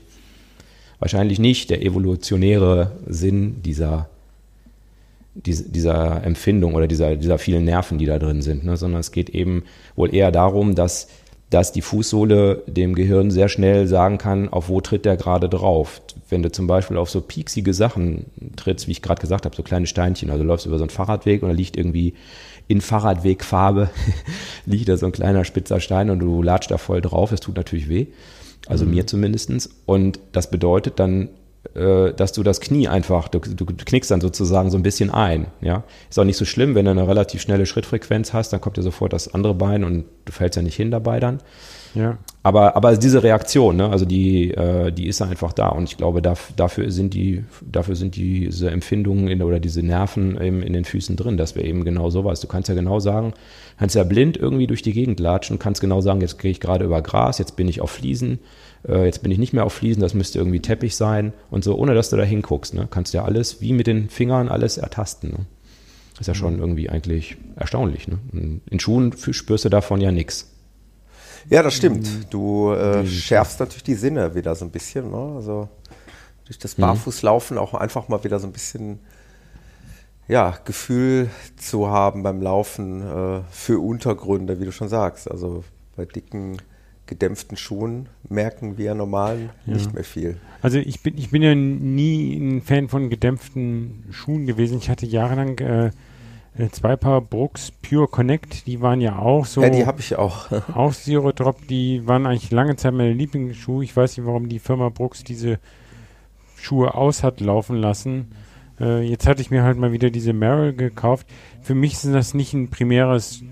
[0.98, 4.08] wahrscheinlich nicht der evolutionäre Sinn dieser,
[5.34, 8.76] dieser Empfindung oder dieser, dieser vielen Nerven, die da drin sind, ne?
[8.76, 9.64] sondern es geht eben
[9.96, 11.08] wohl eher darum, dass
[11.50, 16.02] dass die Fußsohle dem Gehirn sehr schnell sagen kann, auf wo tritt der gerade drauf.
[16.28, 18.26] Wenn du zum Beispiel auf so pieksige Sachen
[18.56, 20.90] trittst, wie ich gerade gesagt habe, so kleine Steinchen, also du läufst über so einen
[20.90, 22.14] Fahrradweg und da liegt irgendwie
[22.66, 23.88] in Fahrradwegfarbe,
[24.66, 27.56] liegt da so ein kleiner spitzer Stein und du latscht da voll drauf, das tut
[27.56, 28.08] natürlich weh.
[28.66, 28.90] Also mhm.
[28.90, 29.70] mir zumindestens.
[29.86, 31.30] Und das bedeutet dann
[31.74, 35.46] dass du das Knie einfach, du, du, knickst dann sozusagen so ein bisschen ein.
[35.60, 35.84] Ja?
[36.08, 38.82] Ist auch nicht so schlimm, wenn du eine relativ schnelle Schrittfrequenz hast, dann kommt dir
[38.82, 41.38] sofort das andere Bein und du fällst ja nicht hin dabei dann.
[41.94, 42.18] Ja.
[42.42, 45.68] Aber, aber diese Reaktion, ne, also die, äh, die ist einfach da.
[45.68, 50.40] Und ich glaube, da, dafür sind die, dafür sind diese Empfindungen in, oder diese Nerven
[50.40, 52.40] eben in den Füßen drin, dass wir eben genau sowas.
[52.40, 53.34] Du kannst ja genau sagen,
[53.78, 56.84] kannst ja blind irgendwie durch die Gegend latschen, kannst genau sagen, jetzt gehe ich gerade
[56.84, 58.38] über Gras, jetzt bin ich auf Fliesen
[58.86, 61.76] äh, jetzt bin ich nicht mehr auf Fliesen, das müsste irgendwie Teppich sein und so,
[61.76, 62.74] ohne dass du da hinguckst.
[62.74, 62.88] Ne?
[62.90, 65.30] Kannst ja alles wie mit den Fingern alles ertasten.
[65.30, 65.46] Ne?
[66.20, 68.08] ist ja schon irgendwie eigentlich erstaunlich.
[68.08, 68.18] Ne?
[68.32, 70.50] In Schuhen spürst du davon ja nichts.
[71.48, 72.32] Ja, das stimmt.
[72.32, 75.10] Du äh, schärfst natürlich die Sinne wieder so ein bisschen.
[75.10, 75.34] Ne?
[75.36, 75.68] Also
[76.44, 76.82] durch das mhm.
[76.82, 78.98] Barfußlaufen auch einfach mal wieder so ein bisschen
[80.26, 85.30] ja, Gefühl zu haben beim Laufen äh, für Untergründe, wie du schon sagst.
[85.30, 85.64] Also
[85.96, 86.58] bei dicken
[87.08, 89.74] gedämpften Schuhen merken wir normalen ja.
[89.74, 90.36] nicht mehr viel.
[90.62, 94.78] Also ich bin, ich bin ja nie ein Fan von gedämpften Schuhen gewesen.
[94.78, 95.86] Ich hatte jahrelang äh,
[96.56, 99.62] äh zwei Paar Brooks Pure Connect, die waren ja auch so.
[99.62, 100.52] Ja, die habe ich auch.
[100.74, 103.82] auch Zero Drop, die waren eigentlich lange Zeit meine Lieblingsschuhe.
[103.82, 105.58] Ich weiß nicht, warum die Firma Brooks diese
[106.56, 108.32] Schuhe aus hat laufen lassen.
[108.80, 111.26] Äh, jetzt hatte ich mir halt mal wieder diese Merrill gekauft.
[111.62, 113.42] Für mich ist das nicht ein primäres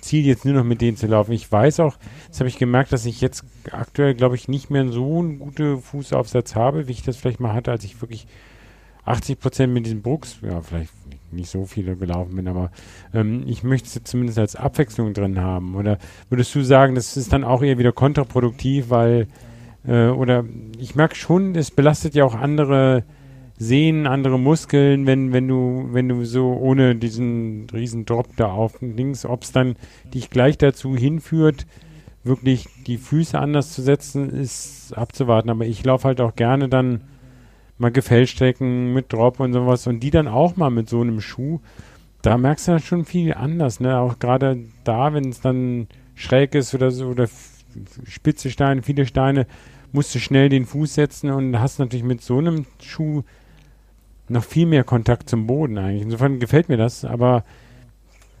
[0.00, 1.32] Ziel, jetzt nur noch mit denen zu laufen.
[1.32, 1.96] Ich weiß auch,
[2.28, 5.80] das habe ich gemerkt, dass ich jetzt aktuell, glaube ich, nicht mehr so einen guten
[5.80, 8.26] Fußaufsatz habe, wie ich das vielleicht mal hatte, als ich wirklich
[9.04, 10.92] 80 Prozent mit diesen Brooks, ja, vielleicht
[11.32, 12.70] nicht so viele gelaufen bin, aber
[13.14, 15.74] ähm, ich möchte es zumindest als Abwechslung drin haben.
[15.74, 15.98] Oder
[16.28, 19.26] würdest du sagen, das ist dann auch eher wieder kontraproduktiv, weil,
[19.86, 20.44] äh, oder
[20.78, 23.04] ich merke schon, es belastet ja auch andere
[23.62, 28.80] Sehnen, andere Muskeln, wenn, wenn du, wenn du so ohne diesen riesen Drop da auf
[28.80, 29.76] links, ob es dann
[30.12, 31.66] dich gleich dazu hinführt,
[32.24, 35.48] wirklich die Füße anders zu setzen, ist abzuwarten.
[35.48, 37.02] Aber ich laufe halt auch gerne dann
[37.78, 41.60] mal Gefällstrecken mit Drop und sowas und die dann auch mal mit so einem Schuh.
[42.20, 43.98] Da merkst du dann schon viel anders, ne?
[43.98, 47.28] Auch gerade da, wenn es dann schräg ist oder so, oder
[48.04, 49.46] spitze Steine, viele Steine,
[49.92, 53.22] musst du schnell den Fuß setzen und hast natürlich mit so einem Schuh
[54.32, 56.02] noch viel mehr Kontakt zum Boden eigentlich.
[56.02, 57.44] Insofern gefällt mir das, aber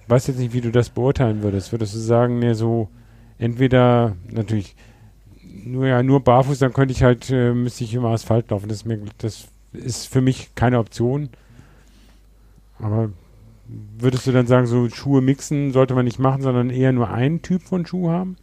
[0.08, 1.72] weiß jetzt nicht, wie du das beurteilen würdest.
[1.72, 2.88] Würdest du sagen, ne, so
[3.38, 4.74] entweder natürlich
[5.64, 8.68] nur ja nur barfuß, dann könnte ich halt äh, müsste ich immer Asphalt laufen.
[8.68, 11.28] Das ist, mir, das ist für mich keine Option.
[12.78, 13.10] Aber
[13.98, 17.42] würdest du dann sagen, so Schuhe mixen sollte man nicht machen, sondern eher nur einen
[17.42, 18.36] Typ von Schuh haben?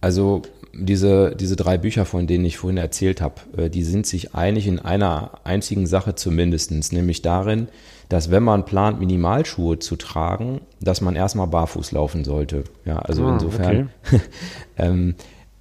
[0.00, 0.42] Also
[0.76, 4.66] diese, diese drei Bücher, von denen ich vorhin erzählt habe, äh, die sind sich einig
[4.66, 7.68] in einer einzigen Sache zumindestens, nämlich darin,
[8.08, 12.64] dass wenn man plant, Minimalschuhe zu tragen, dass man erstmal barfuß laufen sollte.
[12.84, 14.20] Ja, also ah, insofern, okay.
[14.78, 15.14] ähm,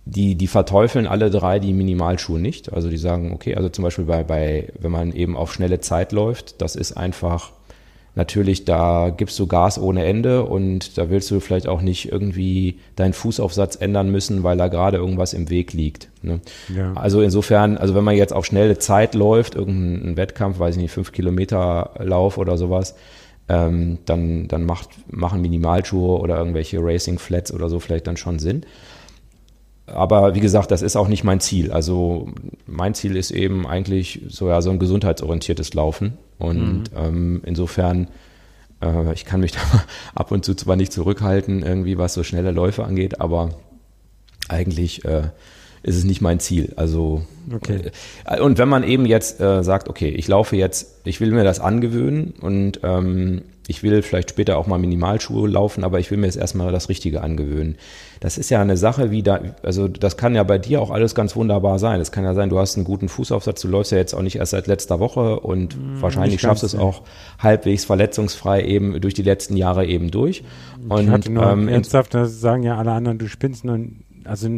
[0.06, 2.74] die, die verteufeln alle drei die Minimalschuhe nicht.
[2.74, 6.12] Also die sagen, okay, also zum Beispiel bei, bei, wenn man eben auf schnelle Zeit
[6.12, 7.52] läuft, das ist einfach
[8.16, 12.80] natürlich, da gibst du Gas ohne Ende und da willst du vielleicht auch nicht irgendwie
[12.96, 16.10] deinen Fußaufsatz ändern müssen, weil da gerade irgendwas im Weg liegt.
[16.22, 16.40] Ne?
[16.76, 16.94] Ja.
[16.94, 20.92] Also insofern, also wenn man jetzt auf schnelle Zeit läuft, irgendein Wettkampf, weiß ich nicht,
[20.92, 22.96] fünf Kilometer Lauf oder sowas,
[23.50, 28.40] ähm, dann, dann macht, machen Minimalschuhe oder irgendwelche Racing Flats oder so vielleicht dann schon
[28.40, 28.66] Sinn.
[29.86, 31.72] Aber wie gesagt, das ist auch nicht mein Ziel.
[31.72, 32.30] Also
[32.66, 36.18] mein Ziel ist eben eigentlich so, ja, so ein gesundheitsorientiertes Laufen.
[36.38, 36.98] Und mhm.
[36.98, 38.08] ähm, insofern,
[38.82, 39.60] äh, ich kann mich da
[40.16, 43.50] ab und zu zwar nicht zurückhalten, irgendwie was so schnelle Läufe angeht, aber
[44.50, 45.30] eigentlich äh,
[45.84, 46.74] ist es nicht mein Ziel.
[46.76, 47.24] Also
[47.54, 47.92] okay.
[48.26, 51.44] Äh, und wenn man eben jetzt äh, sagt, okay, ich laufe jetzt, ich will mir
[51.44, 56.18] das angewöhnen und ähm, ich will vielleicht später auch mal Minimalschuhe laufen, aber ich will
[56.18, 57.78] mir jetzt erstmal das Richtige angewöhnen.
[58.20, 61.16] Das ist ja eine Sache, wie da, also das kann ja bei dir auch alles
[61.16, 62.02] ganz wunderbar sein.
[62.02, 64.36] Es kann ja sein, du hast einen guten Fußaufsatz, du läufst ja jetzt auch nicht
[64.36, 67.04] erst seit letzter Woche und mmh, wahrscheinlich schaffst du es auch
[67.40, 70.44] halbwegs verletzungsfrei eben durch die letzten Jahre eben durch.
[70.90, 73.80] Und, ich hatte nur ähm, ernsthaft, das sagen ja alle anderen, du spinnst nur,
[74.26, 74.50] also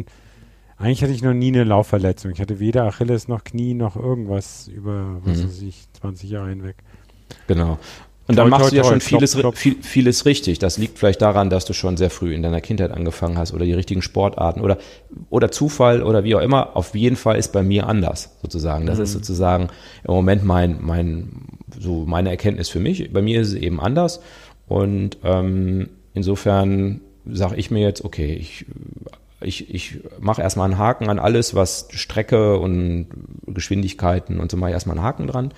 [0.78, 2.32] eigentlich hatte ich noch nie eine Laufverletzung.
[2.32, 5.44] Ich hatte weder Achilles noch Knie noch irgendwas über, was mhm.
[5.44, 6.76] weiß ich, 20 Jahre hinweg.
[7.46, 7.78] Genau.
[8.28, 9.58] Und dann machst du ja schon vieles, klopf, klopf.
[9.58, 10.58] Viel, vieles richtig.
[10.58, 13.64] Das liegt vielleicht daran, dass du schon sehr früh in deiner Kindheit angefangen hast oder
[13.64, 14.78] die richtigen Sportarten oder,
[15.30, 16.76] oder Zufall oder wie auch immer.
[16.76, 18.86] Auf jeden Fall ist bei mir anders sozusagen.
[18.86, 19.04] Das mhm.
[19.04, 19.68] ist sozusagen
[20.04, 21.28] im Moment mein, mein,
[21.78, 23.12] so meine Erkenntnis für mich.
[23.12, 24.20] Bei mir ist es eben anders.
[24.66, 28.66] Und ähm, insofern sage ich mir jetzt, okay, ich,
[29.40, 33.06] ich, ich mache erstmal einen Haken an alles, was Strecke und
[33.46, 35.52] Geschwindigkeiten und so mache ich erstmal einen Haken dran.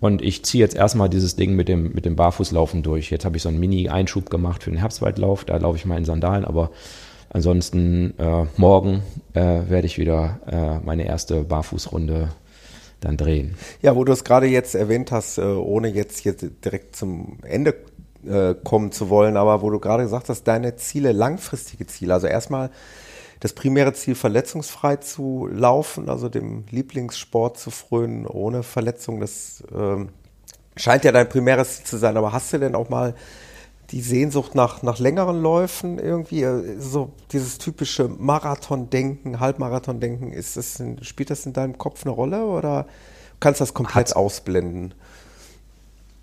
[0.00, 3.10] Und ich ziehe jetzt erstmal dieses Ding mit dem, mit dem Barfußlaufen durch.
[3.10, 5.44] Jetzt habe ich so einen Mini-Einschub gemacht für den Herbstwaldlauf.
[5.44, 6.70] Da laufe ich mal in Sandalen, aber
[7.30, 9.02] ansonsten äh, morgen
[9.32, 12.30] äh, werde ich wieder äh, meine erste Barfußrunde
[13.00, 13.54] dann drehen.
[13.82, 17.74] Ja, wo du es gerade jetzt erwähnt hast, äh, ohne jetzt, jetzt direkt zum Ende
[18.26, 22.26] äh, kommen zu wollen, aber wo du gerade gesagt hast, deine Ziele, langfristige Ziele, also
[22.26, 22.70] erstmal
[23.44, 29.20] das primäre Ziel, verletzungsfrei zu laufen, also dem Lieblingssport zu frönen ohne Verletzung.
[29.20, 30.08] Das ähm,
[30.76, 32.16] scheint ja dein primäres Ziel zu sein.
[32.16, 33.14] Aber hast du denn auch mal
[33.90, 36.42] die Sehnsucht nach, nach längeren Läufen irgendwie?
[36.42, 42.14] Äh, so dieses typische Marathon-Denken, Halbmarathon-Denken, ist das in, spielt das in deinem Kopf eine
[42.14, 42.86] Rolle oder
[43.40, 44.94] kannst du das komplett Hat's, ausblenden?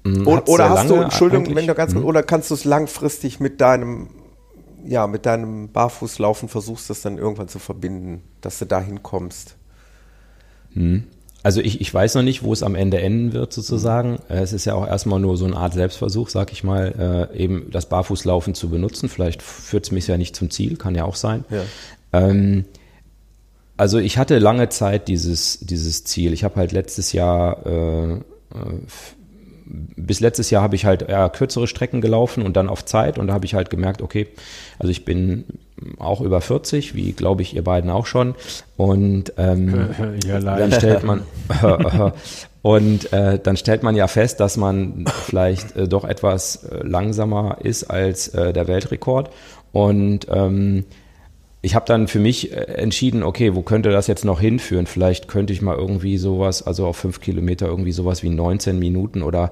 [0.05, 2.03] Hm, oder, oder hast du, Entschuldigung, wenn du ganz, mhm.
[2.03, 4.09] oder kannst du es langfristig mit deinem
[4.85, 9.55] ja, mit deinem Barfußlaufen versuchst, das dann irgendwann zu verbinden, dass du da hinkommst.
[10.73, 11.03] Hm.
[11.43, 14.19] Also ich, ich weiß noch nicht, wo es am Ende enden wird sozusagen.
[14.29, 17.71] Es ist ja auch erstmal nur so eine Art Selbstversuch, sag ich mal, äh, eben
[17.71, 19.09] das Barfußlaufen zu benutzen.
[19.09, 21.43] Vielleicht führt es mich ja nicht zum Ziel, kann ja auch sein.
[21.49, 21.63] Ja.
[22.13, 22.65] Ähm,
[23.75, 26.33] also ich hatte lange Zeit dieses, dieses Ziel.
[26.33, 28.19] Ich habe halt letztes Jahr äh, äh
[29.65, 33.17] bis letztes Jahr habe ich halt eher kürzere Strecken gelaufen und dann auf Zeit.
[33.17, 34.27] Und da habe ich halt gemerkt, okay,
[34.79, 35.45] also ich bin
[35.99, 38.35] auch über 40, wie glaube ich ihr beiden auch schon.
[38.77, 39.89] Und ähm,
[40.25, 41.23] ja, dann stellt man
[42.61, 47.57] und äh, dann stellt man ja fest, dass man vielleicht äh, doch etwas äh, langsamer
[47.61, 49.31] ist als äh, der Weltrekord.
[49.71, 50.85] Und ähm,
[51.61, 54.87] ich habe dann für mich äh, entschieden, okay, wo könnte das jetzt noch hinführen?
[54.87, 59.21] Vielleicht könnte ich mal irgendwie sowas, also auf fünf Kilometer irgendwie sowas wie 19 Minuten
[59.21, 59.51] oder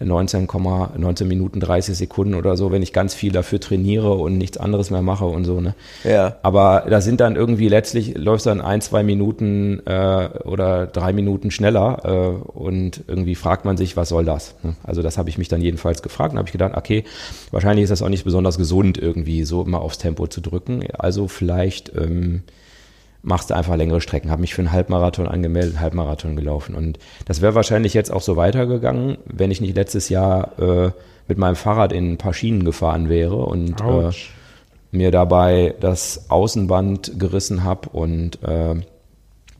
[0.00, 0.48] 19,
[0.96, 4.90] 19 Minuten 30 Sekunden oder so, wenn ich ganz viel dafür trainiere und nichts anderes
[4.90, 5.60] mehr mache und so.
[5.60, 5.74] Ne?
[6.04, 6.36] Ja.
[6.42, 11.50] Aber da sind dann irgendwie letztlich läuft dann ein, zwei Minuten äh, oder drei Minuten
[11.50, 14.54] schneller äh, und irgendwie fragt man sich, was soll das?
[14.62, 14.74] Ne?
[14.82, 17.04] Also das habe ich mich dann jedenfalls gefragt und habe ich gedacht, okay,
[17.50, 20.84] wahrscheinlich ist das auch nicht besonders gesund irgendwie so immer aufs Tempo zu drücken.
[20.98, 22.42] Also vielleicht ähm,
[23.22, 24.30] machst du einfach längere Strecken.
[24.30, 26.74] Habe mich für einen Halbmarathon angemeldet, Halbmarathon gelaufen.
[26.74, 30.90] Und das wäre wahrscheinlich jetzt auch so weitergegangen, wenn ich nicht letztes Jahr äh,
[31.28, 34.10] mit meinem Fahrrad in ein paar Schienen gefahren wäre und äh,
[34.90, 38.74] mir dabei das Außenband gerissen habe und äh,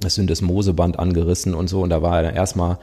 [0.01, 1.83] das Syndesmoseband angerissen und so.
[1.83, 2.79] Und da war dann erstmal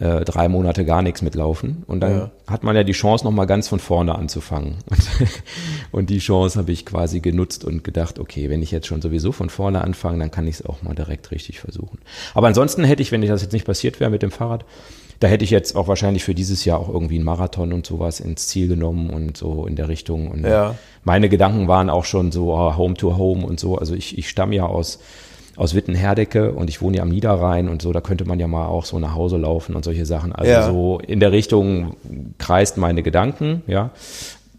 [0.00, 1.84] äh, drei Monate gar nichts mitlaufen.
[1.86, 2.30] Und dann Ja.
[2.48, 4.76] hat man ja die Chance, nochmal ganz von vorne anzufangen.
[4.90, 4.98] Und,
[5.92, 9.30] und die Chance habe ich quasi genutzt und gedacht, okay, wenn ich jetzt schon sowieso
[9.32, 11.98] von vorne anfange, dann kann ich es auch mal direkt richtig versuchen.
[12.34, 14.64] Aber ansonsten hätte ich, wenn das jetzt nicht passiert wäre mit dem Fahrrad,
[15.20, 18.18] da hätte ich jetzt auch wahrscheinlich für dieses Jahr auch irgendwie einen Marathon und sowas
[18.18, 20.28] ins Ziel genommen und so in der Richtung.
[20.30, 20.74] Und Ja.
[21.04, 23.78] meine Gedanken waren auch schon so ah, Home to Home und so.
[23.78, 24.98] Also ich, ich stamme ja aus,
[25.56, 28.66] aus Wittenherdecke und ich wohne ja am Niederrhein und so, da könnte man ja mal
[28.66, 30.32] auch so nach Hause laufen und solche Sachen.
[30.32, 30.66] Also Ja.
[30.66, 31.96] so in der Richtung
[32.38, 33.90] kreist meine Gedanken, ja.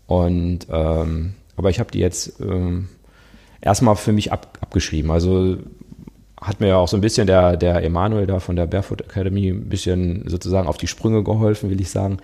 [0.08, 2.90] Und ähm, aber ich habe die jetzt ähm,
[3.62, 5.12] erstmal für mich ab, abgeschrieben.
[5.12, 5.58] Also
[6.40, 9.50] hat mir ja auch so ein bisschen der, der Emanuel da von der Barefoot Academy
[9.50, 12.18] ein bisschen sozusagen auf die Sprünge geholfen, will ich sagen.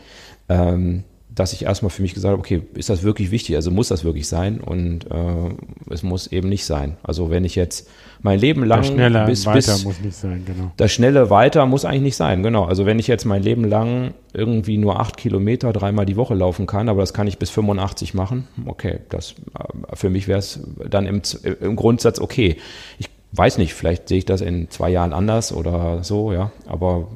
[0.49, 3.55] Ähm, dass ich erstmal für mich gesagt habe, okay, ist das wirklich wichtig?
[3.55, 4.59] Also muss das wirklich sein?
[4.59, 5.49] Und äh,
[5.89, 6.97] es muss eben nicht sein.
[7.03, 7.89] Also wenn ich jetzt
[8.21, 10.71] mein Leben lang Das schneller bis, weiter bis muss nicht sein, genau.
[10.75, 12.65] das schnelle Weiter muss eigentlich nicht sein, genau.
[12.65, 16.67] Also wenn ich jetzt mein Leben lang irgendwie nur acht Kilometer dreimal die Woche laufen
[16.67, 20.59] kann, aber das kann ich bis 85 machen, okay, das äh, für mich wäre es
[20.89, 21.21] dann im,
[21.61, 22.57] im Grundsatz okay.
[22.99, 26.51] Ich weiß nicht, vielleicht sehe ich das in zwei Jahren anders oder so, ja.
[26.67, 27.07] Aber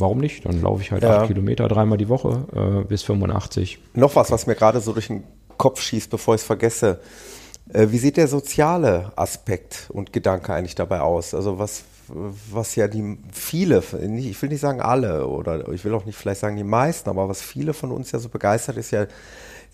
[0.00, 0.44] warum nicht?
[0.44, 1.20] Dann laufe ich halt Ja.
[1.20, 3.78] acht Kilometer dreimal die Woche äh, bis 85.
[3.94, 5.24] Noch was, was mir gerade so durch den
[5.56, 7.00] Kopf schießt, bevor ich es vergesse.
[7.72, 11.34] Äh, wie sieht der soziale Aspekt und Gedanke eigentlich dabei aus?
[11.34, 11.82] Also was,
[12.50, 13.82] was ja die viele,
[14.16, 17.28] ich will nicht sagen alle oder ich will auch nicht vielleicht sagen die meisten, aber
[17.28, 19.06] was viele von uns ja so begeistert ist ja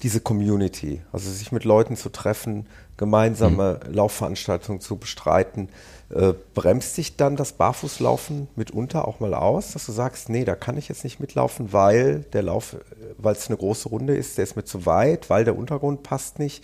[0.02, 1.00] diese Community.
[1.12, 2.66] Also sich mit Leuten zu treffen,
[2.96, 5.68] gemeinsame Laufveranstaltungen zu bestreiten.
[6.10, 10.54] Äh, bremst sich dann das Barfußlaufen mitunter auch mal aus, dass du sagst, nee, da
[10.54, 12.76] kann ich jetzt nicht mitlaufen, weil der Lauf,
[13.18, 16.38] weil es eine große Runde ist, der ist mir zu weit, weil der Untergrund passt
[16.38, 16.62] nicht,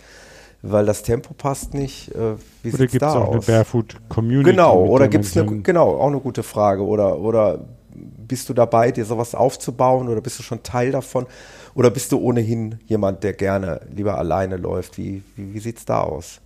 [0.61, 2.13] weil das Tempo passt nicht.
[2.15, 3.45] Äh, wie Oder gibt es auch eine aus?
[3.47, 4.51] Barefoot-Community?
[4.51, 6.85] Genau, oder der gibt es eine, genau, auch eine gute Frage.
[6.85, 7.59] Oder, oder
[7.93, 11.25] bist du dabei, dir sowas aufzubauen oder bist du schon Teil davon?
[11.73, 14.97] Oder bist du ohnehin jemand, der gerne lieber alleine läuft?
[14.97, 16.41] Wie, wie, wie sieht es da aus?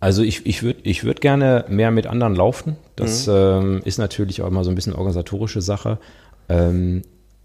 [0.00, 2.76] Also ich, ich würde ich würd gerne mehr mit anderen laufen.
[2.96, 3.32] Das Mhm.
[3.34, 5.98] ähm, ist natürlich auch immer so ein bisschen organisatorische Sache.
[6.48, 7.02] Ähm,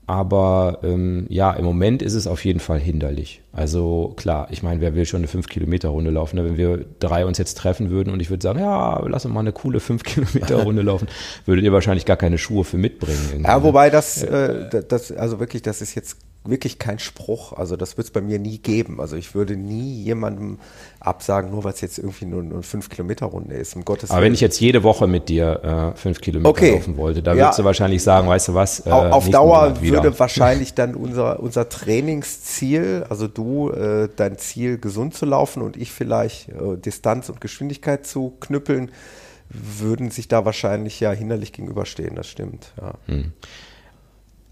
[0.07, 3.41] aber ähm, ja, im Moment ist es auf jeden Fall hinderlich.
[3.51, 6.35] Also klar, ich meine, wer will schon eine 5-Kilometer-Runde laufen?
[6.37, 6.45] ne?
[6.45, 9.39] Wenn wir drei uns jetzt treffen würden und ich würde sagen, ja, lass uns mal
[9.41, 11.07] eine coole 5-Kilometer-Runde laufen,
[11.45, 13.43] würdet ihr wahrscheinlich gar keine Schuhe für mitbringen.
[13.43, 16.17] Ja, wobei das, äh, da- das, also wirklich, das ist jetzt
[16.49, 17.53] wirklich kein Spruch.
[17.53, 18.99] Also das wird es bei mir nie geben.
[19.01, 20.59] Also ich würde nie jemandem
[20.99, 23.75] absagen, nur weil es jetzt irgendwie nur eine 5-Kilometer-Runde ist.
[23.75, 26.71] Um Gottes Aber wenn ich jetzt jede Woche mit dir äh, fünf Kilometer Okay.
[26.75, 27.45] laufen wollte, da Ja.
[27.45, 28.85] würdest du wahrscheinlich sagen, weißt du was?
[28.85, 34.77] Äh, Au- auf Dauer würde wahrscheinlich dann unser, unser Trainingsziel, also du, äh, dein Ziel
[34.77, 38.91] gesund zu laufen und ich vielleicht äh, Distanz und Geschwindigkeit zu knüppeln,
[39.49, 42.73] würden sich da wahrscheinlich ja hinderlich gegenüberstehen, das stimmt.
[42.81, 42.93] Ja.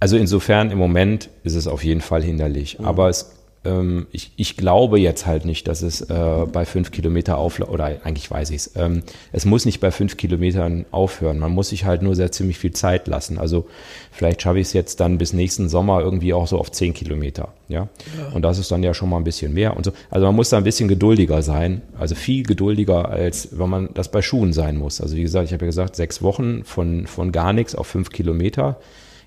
[0.04, 2.78] Also insofern im Moment ist es auf jeden Fall hinderlich.
[2.78, 2.84] Mhm.
[2.84, 3.32] Aber es,
[3.64, 7.86] ähm, ich, ich glaube jetzt halt nicht, dass es äh, bei fünf Kilometer aufhört, oder
[8.04, 8.76] eigentlich weiß ich es.
[8.76, 11.40] Ähm, es muss nicht bei fünf Kilometern aufhören.
[11.40, 13.38] Man muss sich halt nur sehr ziemlich viel Zeit lassen.
[13.38, 13.66] Also
[14.12, 17.54] vielleicht schaffe ich es jetzt dann bis nächsten Sommer irgendwie auch so auf zehn Kilometer.
[17.70, 17.88] Ja?
[18.34, 19.94] Und das ist dann ja schon mal ein bisschen mehr und so.
[20.10, 21.82] Also man muss da ein bisschen geduldiger sein.
[21.98, 25.00] Also viel geduldiger, als wenn man das bei Schuhen sein muss.
[25.00, 28.10] Also wie gesagt, ich habe ja gesagt, sechs Wochen von, von gar nichts auf fünf
[28.10, 28.76] Kilometer.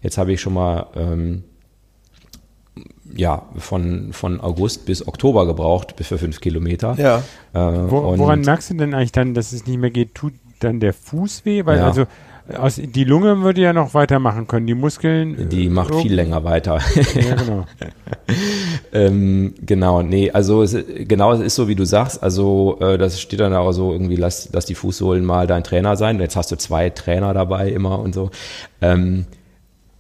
[0.07, 1.43] Jetzt habe ich schon mal ähm,
[3.13, 6.95] ja, von, von August bis Oktober gebraucht, bis für fünf Kilometer.
[6.97, 7.19] Ja.
[7.53, 10.15] Äh, Wo, und- woran merkst du denn eigentlich dann, dass es nicht mehr geht?
[10.15, 11.67] Tut dann der Fuß weh?
[11.67, 11.87] Weil Ja.
[11.89, 12.05] also
[12.57, 14.69] aus, die Lunge würde ja noch weitermachen können.
[14.69, 15.49] Die Muskeln.
[15.49, 16.79] Die äh, macht viel länger weiter.
[17.21, 17.65] Ja, genau.
[18.93, 20.77] ähm, genau, nee, also es,
[21.09, 22.23] genau, es ist so, wie du sagst.
[22.23, 25.97] Also äh, das steht dann auch so irgendwie, lass, lass die Fußsohlen mal dein Trainer
[25.97, 26.21] sein.
[26.21, 28.31] Jetzt hast du zwei Trainer dabei immer und so.
[28.81, 29.27] Ähm,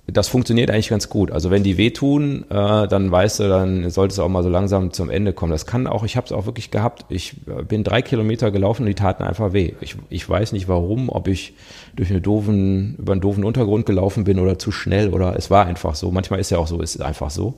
[0.07, 1.33] das funktioniert eigentlich ganz gut.
[1.33, 4.93] Also wenn die wehtun, äh, dann weißt du, dann solltest du auch mal so langsam
[4.93, 5.51] zum Ende kommen.
[5.51, 7.07] Das kann auch, ich habe es auch wirklich gehabt.
[7.09, 9.74] Ich äh, bin drei Kilometer gelaufen und die taten einfach weh.
[9.81, 11.55] Ich, ich weiß nicht warum, ob ich
[11.97, 15.66] durch eine doofen, über einen doofen Untergrund gelaufen bin oder zu schnell oder es war
[15.66, 16.12] einfach so.
[16.12, 17.55] Manchmal ist ja auch so, ist einfach so.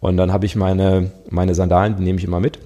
[0.00, 2.58] Und dann habe ich meine, meine Sandalen, die nehme ich immer mit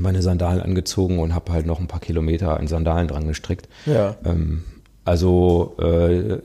[0.00, 3.68] meine Sandalen angezogen und habe halt noch ein paar Kilometer in Sandalen dran gestrickt.
[3.86, 4.16] Ja.
[4.24, 4.64] Ähm,
[5.04, 6.38] also äh,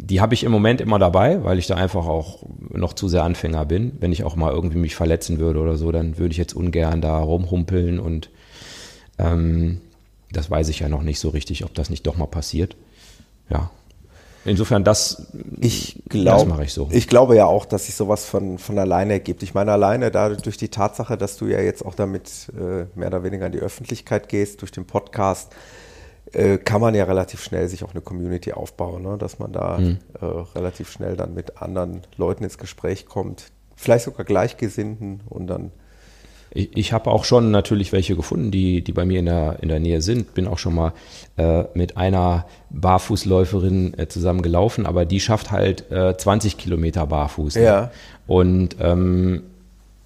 [0.00, 3.24] die habe ich im Moment immer dabei, weil ich da einfach auch noch zu sehr
[3.24, 3.92] Anfänger bin.
[3.98, 7.00] Wenn ich auch mal irgendwie mich verletzen würde oder so, dann würde ich jetzt ungern
[7.00, 8.30] da rumhumpeln und
[9.18, 9.80] ähm,
[10.30, 12.76] das weiß ich ja noch nicht so richtig, ob das nicht doch mal passiert.
[13.50, 13.70] Ja.
[14.44, 16.88] Insofern, das, Ich das glaube, mache ich so.
[16.92, 19.42] ich glaube ja auch, dass sich sowas von, von alleine ergibt.
[19.42, 23.08] Ich meine, alleine da durch die Tatsache, dass du ja jetzt auch damit äh, mehr
[23.08, 25.52] oder weniger in die Öffentlichkeit gehst, durch den Podcast,
[26.32, 29.16] äh, kann man ja relativ schnell sich auch eine Community aufbauen, ne?
[29.18, 29.98] dass man da Mhm.
[30.20, 30.24] äh,
[30.56, 35.70] relativ schnell dann mit anderen Leuten ins Gespräch kommt, vielleicht sogar Gleichgesinnten und dann
[36.50, 39.68] Ich, ich habe auch schon natürlich welche gefunden, die, die bei mir in der, in
[39.68, 40.32] der Nähe sind.
[40.34, 40.92] Bin auch schon mal
[41.36, 47.56] äh, mit einer Barfußläuferin äh, zusammen gelaufen, aber die schafft halt äh, 20 Kilometer barfuß.
[47.56, 47.62] ne?
[47.62, 47.90] Ja.
[48.26, 49.42] Und ähm,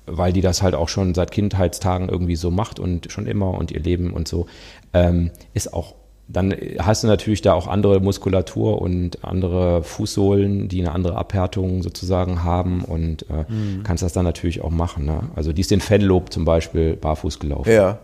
[0.07, 3.71] weil die das halt auch schon seit Kindheitstagen irgendwie so macht und schon immer und
[3.71, 4.47] ihr Leben und so,
[4.93, 5.95] ähm, ist auch,
[6.33, 11.83] dann hast du natürlich da auch andere Muskulatur und andere Fußsohlen, die eine andere Abhärtung
[11.83, 13.45] sozusagen haben und äh,
[13.85, 15.05] kannst das dann natürlich auch machen.
[15.05, 15.25] Ne?
[15.37, 17.71] Also die ist den Fenlob zum Beispiel barfuß gelaufen.
[17.71, 17.99] ja,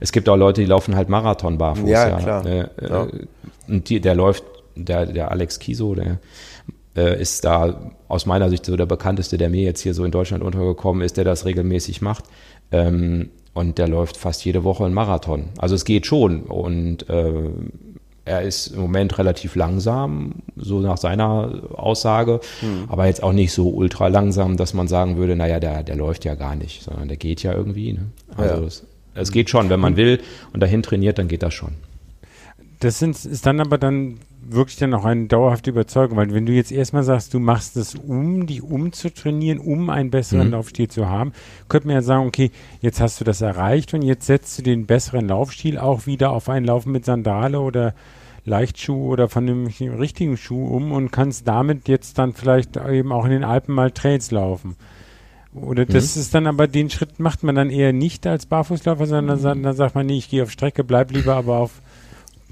[0.00, 1.88] Es gibt auch Leute, die laufen halt Marathon barfuß.
[1.88, 2.46] Ja, klar.
[2.46, 3.04] Äh, Ja.
[3.04, 3.08] äh,
[3.68, 4.44] Und die, der läuft,
[4.74, 6.18] der, der Alex Kiso, der
[6.96, 10.10] äh, ist da aus meiner Sicht so der bekannteste, der mir jetzt hier so in
[10.10, 12.24] Deutschland untergekommen ist, der das regelmäßig macht.
[12.72, 15.44] Ähm, und der läuft fast jede Woche einen Marathon.
[15.58, 16.42] Also es geht schon.
[16.42, 17.32] Und äh,
[18.26, 22.40] er ist im Moment relativ langsam, so nach seiner Aussage,
[22.88, 26.24] aber jetzt auch nicht so ultra langsam, dass man sagen würde, naja, der, der läuft
[26.24, 27.92] ja gar nicht, sondern der geht ja irgendwie.
[27.92, 28.06] Ne?
[28.36, 28.66] Also Ja.
[28.66, 28.82] es,
[29.14, 30.20] es geht schon, wenn man will
[30.54, 31.72] und dahin trainiert, dann geht das schon.
[32.80, 36.52] Das sind, ist dann aber dann wirklich dann auch eine dauerhafte Überzeugung, weil wenn du
[36.52, 40.52] jetzt erstmal sagst, du machst das um, die umzutrainieren, um einen besseren Mhm.
[40.52, 41.32] Laufstil zu haben,
[41.68, 42.50] könnte man ja sagen, okay,
[42.82, 46.48] jetzt hast du das erreicht und jetzt setzt du den besseren Laufstil auch wieder auf
[46.50, 47.94] ein Laufen mit Sandale oder
[48.44, 53.24] Leichtschuh oder von dem richtigen Schuh um und kannst damit jetzt dann vielleicht eben auch
[53.24, 54.76] in den Alpen mal Trails laufen.
[55.54, 59.38] Oder das ist dann aber, den Schritt macht man dann eher nicht als Barfußläufer, sondern
[59.38, 61.80] sa- dann sagt man, nee, ich gehe auf Strecke, bleib lieber aber auf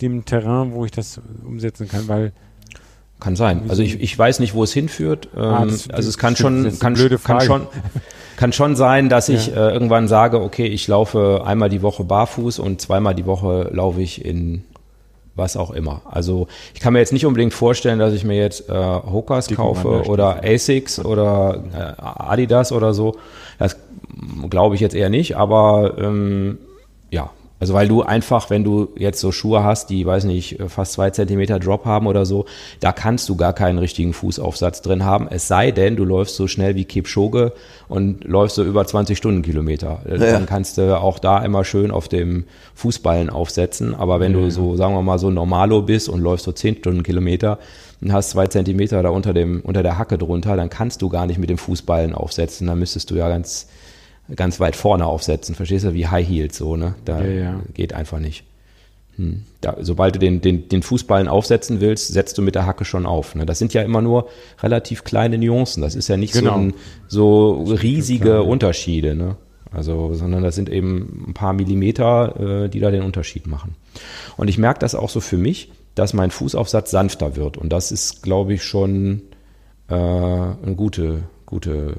[0.00, 2.32] dem Terrain, wo ich das umsetzen kann, weil
[3.20, 3.62] Kann sein.
[3.68, 5.28] Also ich, ich weiß nicht, wo es hinführt.
[5.36, 7.66] Ähm, Ah, das- also es kann schon, kann, kann schon,
[8.36, 9.68] kann schon sein, dass ich Ja.
[9.68, 14.00] äh, irgendwann sage, okay, ich laufe einmal die Woche barfuß und zweimal die Woche laufe
[14.02, 14.64] ich in
[15.34, 16.02] was auch immer.
[16.04, 19.84] Also ich kann mir jetzt nicht unbedingt vorstellen, dass ich mir jetzt äh, Hokas kaufe
[19.84, 20.12] Wanderstiefel.
[20.12, 23.16] oder Asics oder äh, Adidas oder so.
[23.58, 23.76] Das
[24.50, 26.58] glaube ich jetzt eher nicht, aber ähm,
[27.10, 27.30] ja,
[27.62, 31.10] also weil du einfach, wenn du jetzt so Schuhe hast, die, weiß nicht, fast zwei
[31.10, 32.44] Zentimeter Drop haben oder so,
[32.80, 35.28] da kannst du gar keinen richtigen Fußaufsatz drin haben.
[35.30, 37.52] Es sei denn, du läufst so schnell wie Kipchoge
[37.86, 40.00] und läufst so über 20 Stundenkilometer.
[40.06, 43.94] Äh, Dann kannst du auch da immer schön auf dem Fußballen aufsetzen.
[43.94, 47.60] Aber wenn du so, sagen wir mal, so Normalo bist und läufst so 10 Stundenkilometer
[48.00, 51.26] und hast zwei Zentimeter da unter dem, unter der Hacke drunter, dann kannst du gar
[51.26, 52.66] nicht mit dem Fußballen aufsetzen.
[52.66, 53.68] Dann müsstest du ja ganz,
[54.34, 55.54] ganz weit vorne aufsetzen.
[55.54, 55.94] Verstehst du?
[55.94, 56.94] Wie High Heels so, ne?
[57.04, 57.60] Da Ja, ja.
[57.74, 58.44] geht einfach nicht.
[59.16, 59.42] Hm.
[59.60, 63.04] Da, sobald du den, den, den Fußballen aufsetzen willst, setzt du mit der Hacke schon
[63.04, 63.34] auf.
[63.34, 63.44] Ne?
[63.44, 64.28] Das sind ja immer nur
[64.62, 65.82] relativ kleine Nuancen.
[65.82, 66.54] Das ist ja nicht Genau.
[66.54, 66.74] so, ein,
[67.08, 69.14] so riesige Unterschiede.
[69.14, 69.36] Ne?
[69.70, 73.74] Also, sondern das sind eben ein paar Millimeter, äh, die da den Unterschied machen.
[74.38, 77.58] Und ich merke das auch so für mich, dass mein Fußaufsatz sanfter wird.
[77.58, 79.20] Und das ist, glaube ich, schon
[79.88, 81.96] äh, eine gute, gute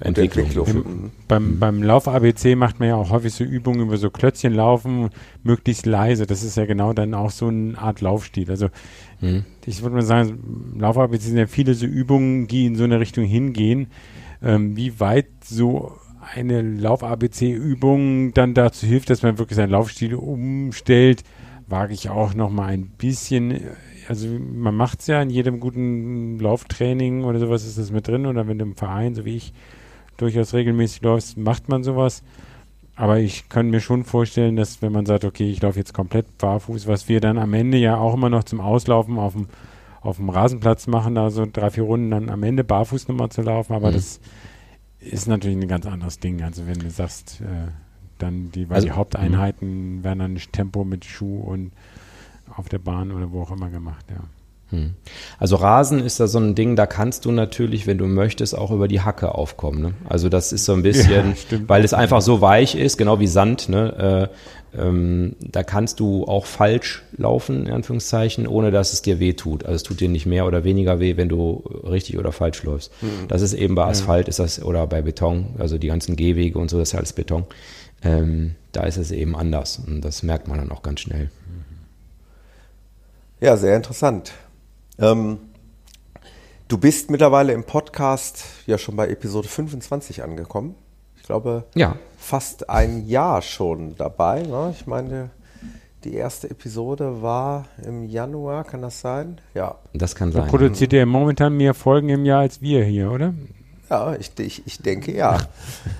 [0.00, 0.46] äh, Entwicklung.
[0.46, 1.10] Entwicklung.
[1.26, 5.10] beim, beim Lauf-ABC macht man ja auch häufig so Übungen über so Klötzchen laufen,
[5.42, 6.24] möglichst leise.
[6.26, 8.48] Das ist ja genau dann auch so eine Art Laufstil.
[8.48, 8.68] Also
[9.20, 9.44] Mhm.
[9.66, 13.24] ich würde mal sagen, Lauf-ABC sind ja viele so Übungen, die in so eine Richtung
[13.24, 13.86] hingehen.
[14.42, 15.92] Ähm, wie weit so
[16.34, 21.22] eine Lauf-ABC-Übung dann dazu hilft, dass man wirklich seinen Laufstil umstellt,
[21.68, 23.60] wage ich auch noch mal ein bisschen.
[24.08, 28.26] Also man macht es ja in jedem guten Lauftraining oder sowas ist das mit drin
[28.26, 29.52] oder wenn du im Verein, so wie ich,
[30.16, 32.22] durchaus regelmäßig läufst, macht man sowas.
[32.94, 36.38] Aber ich kann mir schon vorstellen, dass wenn man sagt, okay, ich laufe jetzt komplett
[36.38, 39.46] barfuß, was wir dann am Ende ja auch immer noch zum Auslaufen auf dem,
[40.02, 43.42] auf dem Rasenplatz machen, da so drei, vier Runden dann am Ende barfuß nochmal zu
[43.42, 43.94] laufen, aber Mhm.
[43.94, 44.20] das
[45.00, 46.42] ist natürlich ein ganz anderes Ding.
[46.42, 47.70] Also wenn du sagst, äh,
[48.18, 51.72] dann die, weil Also, die Haupteinheiten werden dann Tempo mit Schuh und
[52.56, 54.22] auf der Bahn oder wo auch immer gemacht, ja.
[55.38, 58.70] Also Rasen ist da so ein Ding, da kannst du natürlich, wenn du möchtest, auch
[58.70, 59.82] über die Hacke aufkommen.
[59.82, 59.94] Ne?
[60.08, 63.26] Also das ist so ein bisschen, Ja, weil es einfach so weich ist, genau wie
[63.26, 63.68] Sand.
[63.68, 64.30] Ne?
[64.74, 69.34] Äh, ähm, da kannst du auch falsch laufen, in Anführungszeichen, ohne dass es dir weh
[69.34, 69.64] tut.
[69.64, 72.90] Also es tut dir nicht mehr oder weniger weh, wenn du richtig oder falsch läufst.
[73.28, 76.70] Das ist eben bei Asphalt, ist das oder bei Beton, also die ganzen Gehwege und
[76.70, 77.44] so, das ist ja alles Beton.
[78.02, 81.30] Ähm, da ist es eben anders und das merkt man dann auch ganz schnell.
[83.42, 84.30] Ja, sehr interessant.
[85.00, 85.38] Ähm,
[86.68, 90.76] du bist mittlerweile im Podcast ja schon bei Episode 25 angekommen.
[91.16, 94.42] Ich glaube, Ja, fast ein Jahr schon dabei.
[94.42, 94.72] Ne?
[94.78, 95.30] Ich meine,
[96.04, 99.40] die erste Episode war im Januar, kann das sein?
[99.54, 99.74] Ja.
[99.92, 100.48] das kann Da sein.
[100.48, 103.34] produziert er momentan mehr Folgen im Jahr als wir hier, oder?
[103.90, 105.38] Ja, ich, ich, ich denke ja.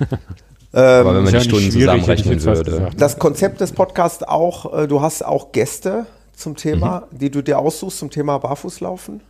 [0.73, 2.91] Aber wenn man die Stunden zusammenrechnen würde.
[2.97, 6.07] Das Konzept des Podcasts auch, äh, du hast auch Gäste
[6.43, 9.21] zum Thema, die du dir aussuchst zum Thema Barfußlaufen.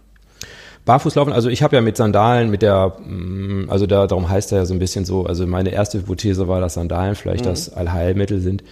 [0.85, 4.59] Barfußlaufen, also ich habe ja mit Sandalen, mit der, mm, also da, darum heißt er
[4.59, 8.41] ja so ein bisschen so, also meine erste Hypothese war, dass Sandalen vielleicht das Allheilmittel
[8.41, 8.65] sind.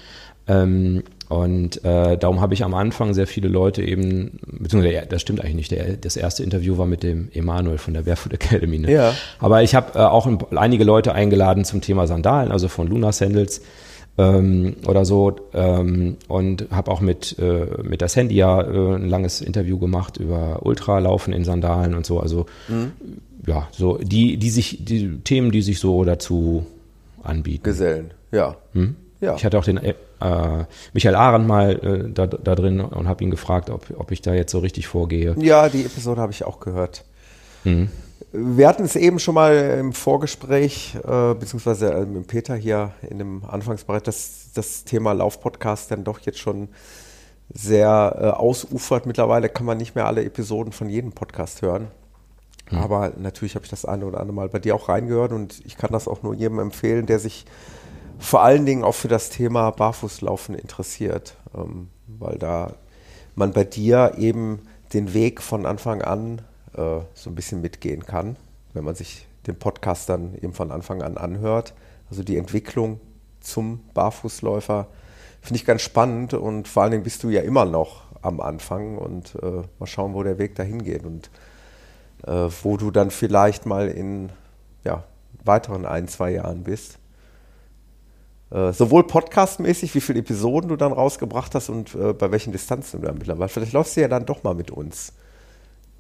[0.48, 5.40] Ähm, und äh, darum habe ich am Anfang sehr viele Leute eben, beziehungsweise das stimmt
[5.40, 8.80] eigentlich nicht, der, das erste Interview war mit dem Emanuel von der Barefoot Academy.
[8.80, 8.90] Ne?
[8.90, 9.14] Ja.
[9.38, 13.12] Aber ich habe äh, auch ein, einige Leute eingeladen zum Thema Sandalen, also von Luna
[13.12, 13.62] Sandals
[14.20, 19.08] ähm, oder so ähm, und habe auch mit, äh, mit der Sandy ja äh, ein
[19.08, 22.20] langes Interview gemacht über Ultralaufen in Sandalen und so.
[22.20, 22.46] Also
[23.46, 26.66] ja, so die, die sich, die Themen, die sich so dazu
[27.22, 27.64] anbieten.
[27.64, 28.56] Gesellen, ja.
[29.20, 29.34] Ja.
[29.36, 29.94] Ich hatte auch den äh,
[30.92, 34.34] Michael Arendt mal äh, da, da drin und habe ihn gefragt, ob, ob ich da
[34.34, 35.34] jetzt so richtig vorgehe.
[35.38, 37.04] Ja, die Episode habe ich auch gehört.
[38.32, 43.18] Wir hatten es eben schon mal im Vorgespräch, äh, beziehungsweise äh, mit Peter hier in
[43.18, 46.68] dem Anfangsbereich, dass das Thema Laufpodcast dann doch jetzt schon
[47.52, 49.06] sehr äh, ausufert.
[49.06, 51.88] Mittlerweile kann man nicht mehr alle Episoden von jedem Podcast hören.
[52.70, 55.76] Aber natürlich habe ich das eine oder andere Mal bei dir auch reingehört und ich
[55.76, 57.44] kann das auch nur jedem empfehlen, der sich
[58.18, 62.74] vor allen Dingen auch für das Thema Barfußlaufen interessiert, ähm, weil da
[63.34, 64.60] man bei dir eben
[64.92, 66.42] den Weg von Anfang an
[66.74, 68.36] äh, so ein bisschen mitgehen kann,
[68.72, 71.74] wenn man sich den Podcast dann eben von Anfang an anhört.
[72.10, 73.00] Also die Entwicklung
[73.40, 74.86] zum Barfußläufer
[75.40, 78.98] finde ich ganz spannend und vor allen Dingen bist du ja immer noch am Anfang
[78.98, 81.30] und äh, mal schauen, wo der Weg dahin geht und
[82.26, 84.30] äh, wo du dann vielleicht mal in
[84.84, 85.04] ja,
[85.44, 86.98] weiteren ein, zwei Jahren bist.
[88.50, 93.00] Äh, sowohl podcastmäßig, wie viele Episoden du dann rausgebracht hast und äh, bei welchen Distanzen
[93.00, 93.48] du dann mittlerweile.
[93.48, 95.12] Vielleicht läufst du ja dann doch mal mit uns.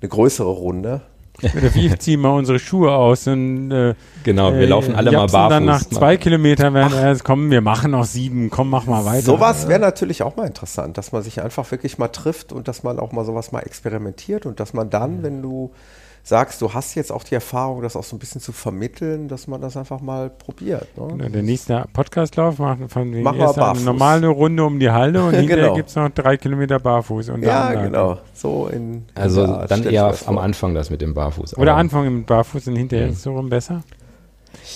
[0.00, 1.02] Eine größere Runde.
[1.42, 3.94] Oder wir ziehen mal unsere Schuhe aus und äh,
[4.24, 5.50] Genau, wir äh, laufen alle mal barfuß.
[5.50, 9.22] dann nach zwei Kilometern werden erst, komm, wir machen noch sieben, komm, mach mal weiter.
[9.22, 12.82] Sowas wäre natürlich auch mal interessant, dass man sich einfach wirklich mal trifft und dass
[12.82, 15.70] man auch mal sowas mal experimentiert und dass man dann, wenn du
[16.22, 19.46] sagst, du hast jetzt auch die Erfahrung, das auch so ein bisschen zu vermitteln, dass
[19.46, 20.86] man das einfach mal probiert.
[20.96, 21.30] Ne?
[21.30, 23.84] Der nächste Podcastlauf machen von wegen Machen wir erst eine barfuß.
[23.84, 25.74] normale Runde um die Halle und hinterher Genau.
[25.74, 27.30] gibt es noch drei Kilometer barfuß.
[27.30, 28.18] Und Ja, dann- genau.
[28.34, 30.38] So in, Also Art dann eher am.
[30.38, 31.56] Anfang das mit dem Barfuß.
[31.58, 33.82] Oder anfangen mit barfuß und hinterher ist es so rum besser?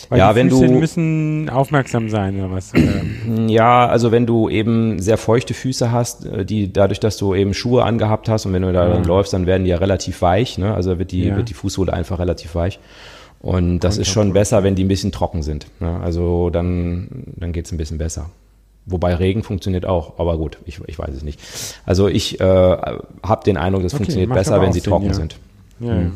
[0.08, 2.72] Weil Ja, die wenn Füße du- müssen aufmerksam sein oder was.
[3.46, 7.54] Ja, also wenn du eben sehr feuchte Füße hast, äh, die dadurch, dass du eben
[7.54, 10.58] Schuhe angehabt hast und wenn du da dann läufst, dann werden die ja relativ weich.
[10.58, 10.74] Ne?
[10.74, 11.36] Also wird die, Ja.
[11.36, 12.78] wird die Fußsohle einfach relativ weich.
[13.40, 15.66] Und das ist schon besser, wenn die ein bisschen trocken sind.
[15.80, 16.00] Ne?
[16.02, 18.30] Also dann, dann geht's ein bisschen besser.
[18.86, 21.40] Wobei Regen funktioniert auch, aber gut, ich, ich weiß es nicht.
[21.86, 25.14] Also ich äh, habe den Eindruck, das Okay, funktioniert besser, wenn sie Sinn, trocken ja.
[25.14, 25.36] sind.
[25.80, 26.10] Ja, ja.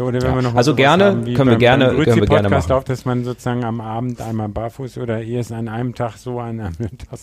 [0.00, 0.34] Ja, oder wenn Ja.
[0.36, 2.72] wir noch Also gerne, haben können wir gerne- beim können wir gerne machen.
[2.72, 6.58] Auf, dass man sozusagen am Abend einmal barfuß oder erst an einem Tag so, an
[6.60, 7.18] einem Tag.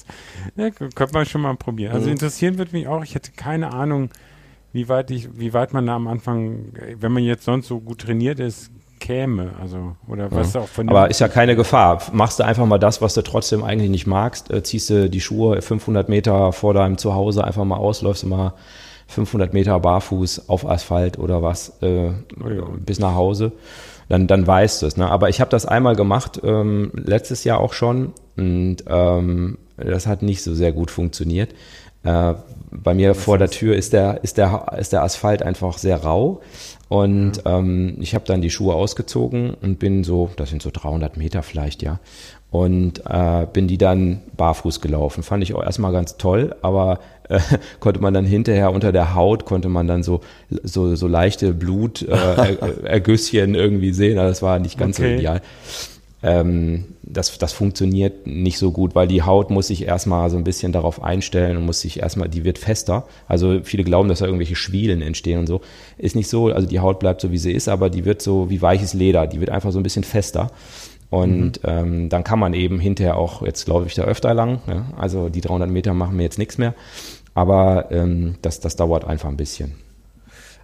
[0.56, 1.92] Ja, k- könnte man schon mal probieren.
[1.92, 1.98] Mhm.
[1.98, 3.04] Also interessieren wird mich auch.
[3.04, 4.10] Ich hätte keine Ahnung,
[4.74, 6.66] wie weit ich, wie weit man da am Anfang,
[7.00, 9.52] wenn man jetzt sonst so gut trainiert ist, käme.
[9.62, 12.02] Also oder was auch von Aber ist ja keine Gefahr.
[12.14, 15.22] Machst du einfach mal das, was du trotzdem eigentlich nicht magst, äh, ziehst du die
[15.22, 18.54] Schuhe 500 Meter vor deinem Zuhause einfach mal aus, läufst du mal
[19.08, 22.12] 500 Meter barfuß auf Asphalt oder was äh,
[22.86, 23.54] bis nach Hause,
[24.10, 24.98] dann, dann weißt du es.
[24.98, 25.10] Ne?
[25.10, 30.22] Aber ich habe das einmal gemacht, ähm, letztes Jahr auch schon und ähm, das hat
[30.22, 31.54] nicht so sehr gut funktioniert.
[32.04, 32.36] Äh,
[32.72, 36.42] bei mir vor der Tür ist der, ist, der, ist der Asphalt einfach sehr rau.
[36.90, 41.18] Und ähm, ich habe dann die Schuhe ausgezogen und bin so, das sind so 300
[41.18, 42.00] Meter vielleicht, ja.
[42.50, 45.22] Und äh, bin die dann barfuß gelaufen.
[45.22, 47.40] Fand ich auch erstmal ganz toll, aber äh,
[47.82, 50.22] konnte man dann hinterher unter der Haut, konnte man dann so,
[50.64, 54.18] so, so leichte Blutergüsschen äh, irgendwie sehen.
[54.18, 55.18] Also das war nicht ganz so Okay.
[55.18, 55.42] ideal.
[56.24, 60.44] ähm, das, das funktioniert nicht so gut, weil die Haut muss sich erstmal so ein
[60.44, 63.06] bisschen darauf einstellen und muss sich erstmal, die wird fester.
[63.28, 65.62] Also viele glauben, dass da irgendwelche Schwielen entstehen und so.
[65.98, 68.50] Ist nicht so, also die Haut bleibt so, wie sie ist, aber die wird so
[68.50, 70.50] wie weiches Leder, die wird einfach so ein bisschen fester.
[71.10, 71.70] Und mhm.
[71.70, 75.30] ähm, dann kann man eben hinterher auch, jetzt laufe ich da öfter lang, ja, also
[75.30, 76.74] die 300 Meter machen mir jetzt nichts mehr,
[77.34, 79.76] aber ähm, das, das dauert einfach ein bisschen.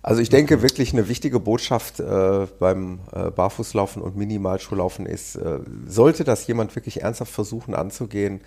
[0.02, 5.60] Also ich denke wirklich eine wichtige Botschaft äh, beim äh, Barfußlaufen und Minimalschuhlaufen ist, äh,
[5.88, 8.42] sollte das jemand wirklich ernsthaft versuchen anzugehen,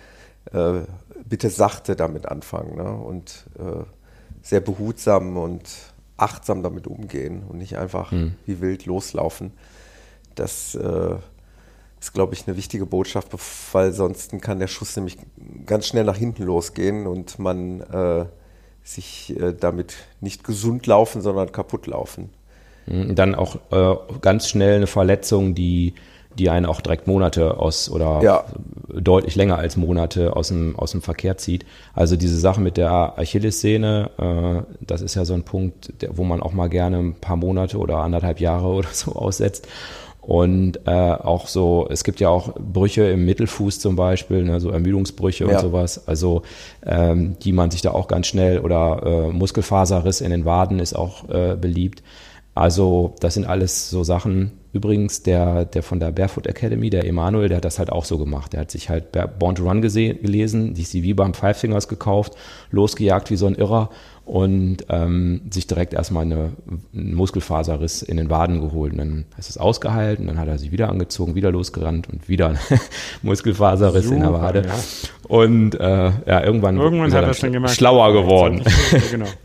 [0.53, 0.81] äh,
[1.27, 2.91] bitte sachte damit anfangen ne?
[2.91, 3.83] und äh,
[4.43, 5.63] sehr behutsam und
[6.15, 8.35] achtsam damit umgehen und nicht einfach mhm.
[8.45, 9.51] wie wild loslaufen.
[10.35, 11.15] Das äh,
[11.99, 13.29] ist, glaube ich, eine wichtige Botschaft,
[13.73, 15.17] weil sonst kann der Schuss nämlich
[15.65, 17.81] ganz schnell nach hinten losgehen und man
[18.87, 22.29] sich äh, damit nicht gesund laufen, sondern kaputt laufen.
[22.85, 25.93] Mhm, dann auch äh, ganz schnell eine Verletzung, die,
[26.39, 28.45] die einen auch direkt Monate aus oder ja.
[28.87, 31.65] deutlich länger als Monate aus dem, aus dem Verkehr zieht.
[31.93, 36.23] Also diese Sache mit der Achillessehne, äh, das ist ja so ein Punkt, der, wo
[36.23, 39.67] man auch mal gerne ein paar Monate oder anderthalb Jahre oder so aussetzt.
[40.27, 44.71] Und äh, auch so, es gibt ja auch Brüche im Mittelfuß zum Beispiel, ne, so
[44.71, 45.55] Ermüdungsbrüche ja.
[45.55, 46.41] und sowas, also
[46.85, 50.97] ähm, die man sich da auch ganz schnell oder äh, Muskelfaserriss in den Waden ist
[50.97, 52.03] auch äh, beliebt.
[52.55, 54.51] Also das sind alles so Sachen.
[54.73, 58.17] Übrigens, der, der von der Barefoot Academy, der Emanuel, der hat das halt auch so
[58.17, 58.51] gemacht.
[58.51, 62.33] Der hat sich halt Born to Run gelesen, die CV beim Five Fingers gekauft,
[62.69, 63.91] losgejagt wie so ein Irrer
[64.27, 66.51] und ähm, sich direkt erstmal eine,
[66.93, 68.91] einen Muskelfaserriss in den Waden geholt.
[68.91, 72.27] Und dann ist es ausgeheilt und dann hat er sich wieder angezogen, wieder losgerannt und
[72.27, 72.59] wieder ein
[73.21, 74.63] Muskelfaserriss Super, in der Wade.
[74.67, 74.73] Ja.
[75.29, 78.63] Und äh, ja, irgendwann, irgendwann ist er dann gemerkt, schlauer geworden.
[79.11, 79.27] genau.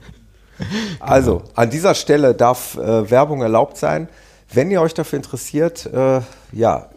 [1.01, 4.09] Also, an dieser Stelle darf äh, Werbung erlaubt sein.
[4.53, 6.21] Wenn ihr euch dafür interessiert, äh,
[6.53, 6.89] ja,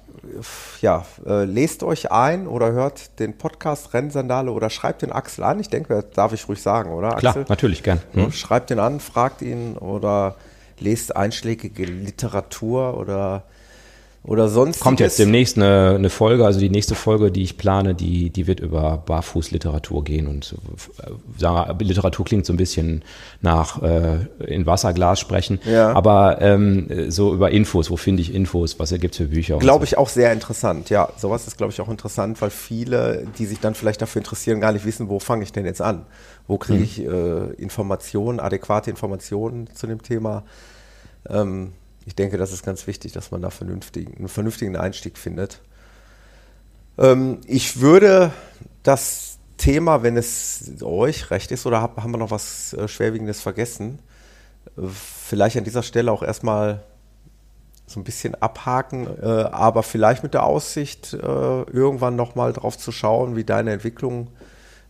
[0.82, 5.60] ja, äh, lest euch ein oder hört den Podcast Rennsandale oder schreibt den Axel an.
[5.60, 7.16] Ich denke, das darf ich ruhig sagen, oder?
[7.16, 7.32] Axel?
[7.32, 8.02] Klar, natürlich, gern.
[8.14, 8.32] Mhm.
[8.32, 10.36] Schreibt ihn an, fragt ihn oder
[10.80, 13.44] lest einschlägige Literatur oder
[14.28, 14.80] oder sonst.
[14.80, 18.48] Kommt jetzt demnächst eine, eine, Folge, also die nächste Folge, die ich plane, die, die
[18.48, 20.56] wird über Barfußliteratur gehen und
[21.00, 23.04] äh, sagen, Literatur klingt so ein bisschen
[23.42, 25.94] nach äh, in Wasserglas sprechen, ja.
[25.94, 29.60] aber ähm, so über Infos, wo finde ich Infos, was gibt es für Bücher?
[29.60, 29.90] Glaube so.
[29.90, 31.10] ich auch sehr interessant, ja.
[31.18, 34.72] Sowas ist, glaube ich, auch interessant, weil viele, die sich dann vielleicht dafür interessieren, gar
[34.72, 36.06] nicht wissen, wo fange ich denn jetzt an?
[36.48, 36.84] Wo kriege hm.
[36.84, 40.44] ich äh, Informationen, adäquate Informationen zu dem Thema?
[41.30, 41.74] Ähm,
[42.06, 45.62] ich denke, das ist ganz wichtig, dass man da vernünftig, einen vernünftigen Einstieg findet.
[46.98, 48.32] Ähm, ich würde
[48.84, 54.00] das Thema, wenn es euch recht ist, oder haben wir noch was äh, Schwerwiegendes vergessen,
[54.78, 56.84] äh, vielleicht an dieser Stelle auch erstmal
[57.88, 62.92] so ein bisschen abhaken, äh, aber vielleicht mit der Aussicht, äh, irgendwann nochmal drauf zu
[62.92, 64.30] schauen, wie deine Entwicklung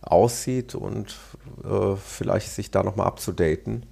[0.02, 1.16] aussieht und
[1.64, 3.86] äh, vielleicht sich da nochmal abzudaten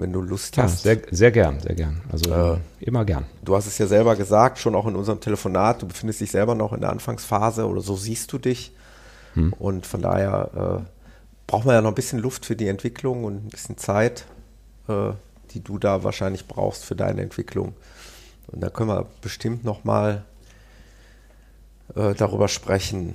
[0.00, 0.82] wenn du Lust ja, hast.
[0.82, 2.00] Sehr, sehr gern, sehr gern.
[2.10, 3.26] Also äh, immer gern.
[3.42, 6.54] Du hast es ja selber gesagt, schon auch in unserem Telefonat, du befindest dich selber
[6.54, 8.72] noch in der Anfangsphase oder so siehst du dich.
[9.34, 9.52] Hm.
[9.54, 10.90] Und von daher äh,
[11.46, 14.24] braucht man ja noch ein bisschen Luft für die Entwicklung und ein bisschen Zeit,
[14.88, 15.12] äh,
[15.52, 17.74] die du da wahrscheinlich brauchst für deine Entwicklung.
[18.48, 20.24] Und da können wir bestimmt noch mal
[21.94, 23.14] äh, darüber sprechen.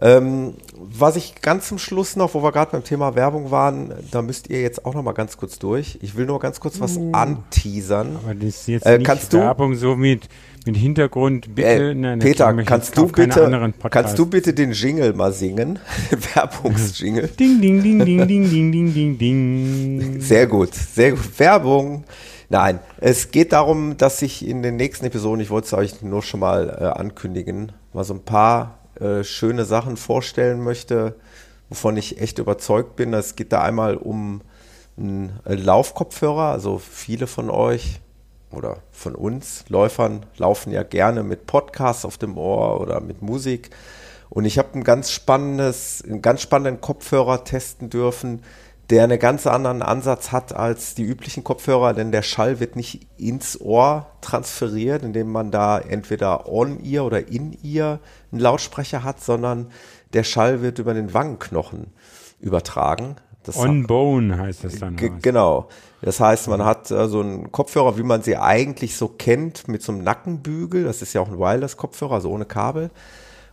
[0.00, 4.22] Ähm, was ich ganz zum Schluss noch, wo wir gerade beim Thema Werbung waren, da
[4.22, 5.98] müsst ihr jetzt auch noch mal ganz kurz durch.
[6.02, 7.12] Ich will nur ganz kurz was uh.
[7.12, 8.16] anteasern.
[8.22, 10.28] Aber das ist jetzt äh, nicht kannst Werbung du, so mit,
[10.66, 11.54] mit Hintergrund.
[11.54, 15.78] Bitte, äh, nein, Peter, kannst du bitte, kannst du bitte den Jingle mal singen?
[16.34, 17.28] Werbungsjingle.
[17.28, 20.20] ding, ding, ding, ding, ding, ding, ding, ding, ding.
[20.20, 21.38] Sehr gut, sehr gut.
[21.38, 22.02] Werbung.
[22.50, 26.22] Nein, es geht darum, dass ich in den nächsten Episoden, ich wollte es euch nur
[26.22, 31.16] schon mal äh, ankündigen, mal so ein paar äh, schöne Sachen vorstellen möchte,
[31.68, 33.12] wovon ich echt überzeugt bin.
[33.14, 34.42] Es geht da einmal um
[34.96, 36.52] einen Laufkopfhörer.
[36.52, 38.00] Also viele von euch
[38.50, 43.70] oder von uns Läufern laufen ja gerne mit Podcasts auf dem Ohr oder mit Musik.
[44.30, 48.42] Und ich habe ein ganz spannendes, einen ganz spannenden Kopfhörer testen dürfen,
[48.90, 53.06] der einen ganz anderen Ansatz hat als die üblichen Kopfhörer, denn der Schall wird nicht
[53.16, 58.00] ins Ohr transferiert, indem man da entweder on-ear oder in-ear
[58.30, 59.70] einen Lautsprecher hat, sondern
[60.12, 61.92] der Schall wird über den Wangenknochen
[62.40, 63.16] übertragen.
[63.42, 64.96] Das On Bone heißt das dann.
[64.96, 65.68] Genau.
[66.00, 69.82] Das heißt, man hat äh, so einen Kopfhörer, wie man sie eigentlich so kennt, mit
[69.82, 70.84] so einem Nackenbügel.
[70.84, 72.90] Das ist ja auch ein Wireless-Kopfhörer, also ohne Kabel.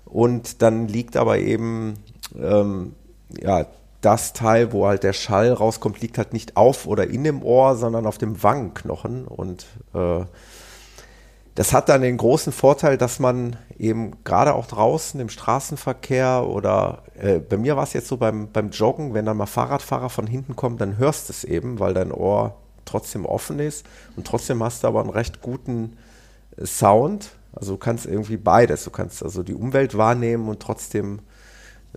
[0.06, 1.95] Und dann liegt aber eben
[2.38, 2.94] ähm,
[3.40, 3.66] ja,
[4.02, 7.76] das Teil, wo halt der Schall rauskommt, liegt halt nicht auf oder in dem Ohr,
[7.76, 9.26] sondern auf dem Wangenknochen.
[9.26, 10.26] Und äh,
[11.56, 17.03] das hat dann den großen Vorteil, dass man eben gerade auch draußen im Straßenverkehr oder
[17.19, 20.28] äh, bei mir war es jetzt so beim, beim Joggen, wenn dann mal Fahrradfahrer von
[20.28, 22.56] hinten kommen, dann hörst du es eben, weil dein Ohr
[22.86, 25.98] trotzdem offen ist und trotzdem hast du aber einen recht guten
[26.57, 27.32] äh, Sound.
[27.53, 28.86] Also du kannst irgendwie beides.
[28.86, 31.19] Du kannst also die Umwelt wahrnehmen und trotzdem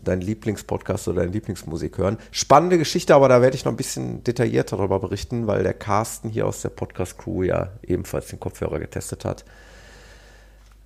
[0.02, 2.18] deinen Lieblingspodcast oder deine Lieblingsmusik hören.
[2.30, 6.28] Spannende Geschichte, aber da werde ich noch ein bisschen detaillierter darüber berichten, weil der Carsten
[6.30, 9.44] hier aus der Podcast-Crew ja ebenfalls den Kopfhörer getestet hat.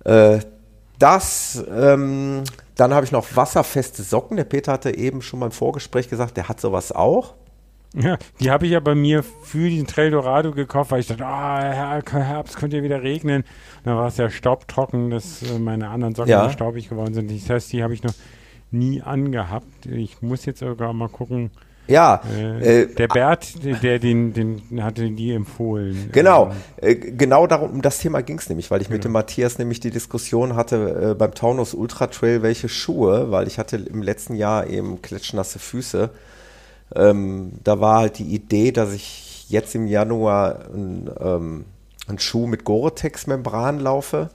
[0.05, 0.39] Äh,
[0.99, 2.43] das, ähm,
[2.75, 4.37] dann habe ich noch wasserfeste Socken.
[4.37, 7.35] Der Peter hatte eben schon mal im Vorgespräch gesagt, der hat sowas auch.
[7.95, 11.23] Ja, die habe ich ja bei mir für den Trail Dorado gekauft, weil ich dachte,
[11.23, 13.43] oh, Herbst könnte ja wieder regnen.
[13.83, 16.51] Da war es ja staubtrocken, dass äh, meine anderen Socken Ja.
[16.51, 17.31] staubig geworden sind.
[17.31, 18.13] Das heißt, die habe ich noch
[18.71, 19.85] nie angehabt.
[19.85, 21.51] Ich muss jetzt sogar mal gucken.
[21.87, 23.47] Ja, Äh, äh, der Bert,
[23.81, 26.09] der, den, den hatte die empfohlen.
[26.11, 29.09] Genau, Ähm, äh, genau darum, um das Thema ging es nämlich, weil ich mit Genau.
[29.09, 33.57] dem Matthias nämlich die Diskussion hatte äh, beim Taunus Ultra Trail, welche Schuhe, weil ich
[33.57, 36.11] hatte im letzten Jahr eben klatschnasse Füße.
[36.95, 41.65] Ähm, da war halt die Idee, dass ich jetzt im Januar ein, ähm,
[42.07, 44.29] einen Schuh mit Gore-Tex-Membran laufe.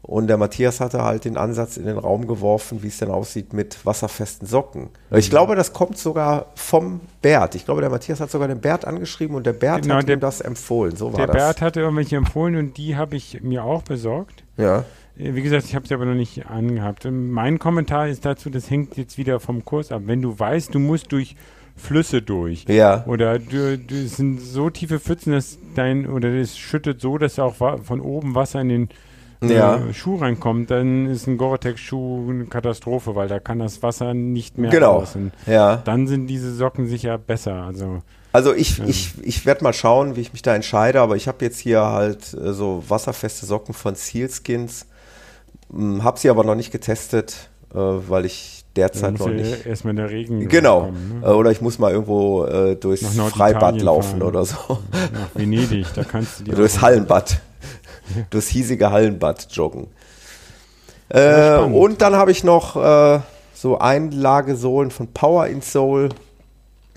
[0.00, 3.52] Und der Matthias hatte halt den Ansatz in den Raum geworfen, wie es denn aussieht
[3.52, 4.88] mit wasserfesten Socken.
[5.10, 5.18] Mhm.
[5.18, 7.54] Ich glaube, das kommt sogar vom Bert.
[7.56, 10.16] Ich glaube, der Matthias hat sogar den Bert angeschrieben und der Bert Genau, hat der-
[10.16, 10.96] ihm das empfohlen.
[10.96, 11.36] So war der das.
[11.36, 14.44] Bert hatte irgendwelche empfohlen und die habe ich mir auch besorgt.
[14.56, 14.84] Ja.
[15.18, 17.06] Äh, Wie gesagt, ich habe sie aber noch nicht angehabt.
[17.10, 20.02] Mein Kommentar ist dazu, das hängt jetzt wieder vom Kurs ab.
[20.06, 21.34] Wenn du weißt, du musst durch
[21.76, 22.64] Flüsse durch.
[22.68, 23.04] Ja.
[23.06, 27.38] Oder du, du es sind so tiefe Pfützen, dass dein, oder es schüttet so, dass
[27.38, 28.88] auch von oben Wasser in den
[29.42, 29.80] Ja.
[29.92, 34.70] Schuh reinkommt, dann ist ein Gore-Tex-Schuh eine Katastrophe, weil da kann das Wasser nicht mehr
[34.70, 34.98] Genau.
[34.98, 35.14] raus.
[35.14, 35.76] Und Ja.
[35.84, 37.54] dann sind diese Socken sicher besser.
[37.62, 38.02] Also
[38.32, 41.44] Also ich, ich, ich werde mal schauen, wie ich mich da entscheide, aber ich habe
[41.44, 44.86] jetzt hier halt äh, so wasserfeste Socken von Sealskins.
[45.72, 49.66] Hm, Habe sie aber noch nicht getestet, äh, weil ich derzeit noch nicht.
[49.66, 50.82] erstmal der Regen Genau.
[50.82, 51.26] kommen, ne?
[51.26, 54.22] Äh, Oder ich muss mal irgendwo äh, durchs Freibad laufen fahren.
[54.22, 54.56] oder so.
[55.12, 57.40] Nach Venedig, da kannst du die durchs Hallenbad.
[58.30, 59.88] durchs hiesige Hallenbad joggen.
[61.08, 63.20] Äh, und dann habe ich noch äh,
[63.54, 66.10] so Einlagesohlen von Power in Soul.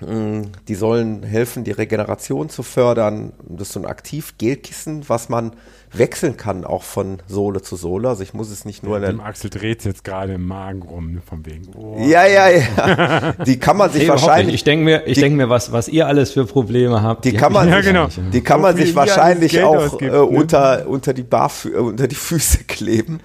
[0.02, 3.34] Mm, Die sollen helfen, die Regeneration zu fördern.
[3.48, 5.52] Das ist so ein Aktiv-Gelkissen, was man
[5.94, 8.10] wechseln kann, auch von Sohle zu Sohle.
[8.10, 10.82] Also ich muss es nicht nur in Dem der Axel dreht jetzt gerade im Magen
[10.84, 11.68] rum, ne, von wegen.
[11.76, 13.34] Oh, ja, ja, ja.
[13.45, 15.88] Die kann man sich Nee, wahrscheinlich, Ich denke mir, ich die- denk mir was, was
[15.90, 17.26] ihr alles für Probleme habt.
[17.26, 18.07] die hab kann man Ja, sich, genau.
[18.32, 20.23] die kann So man sich wahrscheinlich auch ausgibt, äh, ne?
[20.23, 23.19] unter, unter, die Barfü äh, unter die Füße kleben.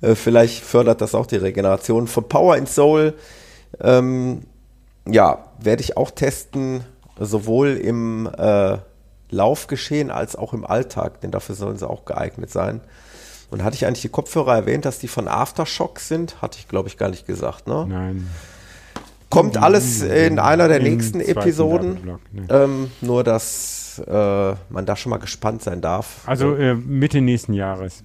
[0.00, 2.06] Äh, vielleicht fördert das auch die Regeneration.
[2.06, 3.14] Von Power in Soul,
[3.82, 4.42] ähm,
[5.06, 6.84] ja, werde ich auch testen,
[7.18, 8.78] sowohl im äh,
[9.30, 12.80] Laufgeschehen als auch im Alltag, denn dafür sollen sie auch geeignet sein.
[13.50, 16.40] Und hatte ich eigentlich die Kopfhörer erwähnt, dass die von Aftershock sind?
[16.40, 17.66] Hatte ich, glaube ich, gar nicht gesagt.
[17.66, 17.86] Ne?
[17.86, 18.30] Nein.
[19.28, 22.18] Kommt alles in einer der Im nächsten Episoden.
[22.32, 22.46] Ne.
[22.50, 26.22] Ähm, nur, dass äh, man da schon mal gespannt sein darf.
[26.26, 28.02] Also äh, Mitte nächsten Jahres.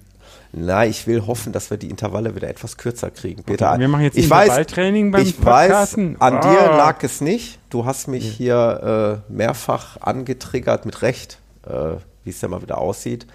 [0.52, 3.42] Na, ich will hoffen, dass wir die Intervalle wieder etwas kürzer kriegen.
[3.42, 6.40] Peter, wir machen jetzt ich weiß, Intervalltraining beim ich weiß, an Ah.
[6.40, 7.58] dir lag es nicht.
[7.68, 12.78] Du hast mich hier äh, mehrfach angetriggert, mit Recht, äh, wie es ja mal wieder
[12.78, 13.26] aussieht.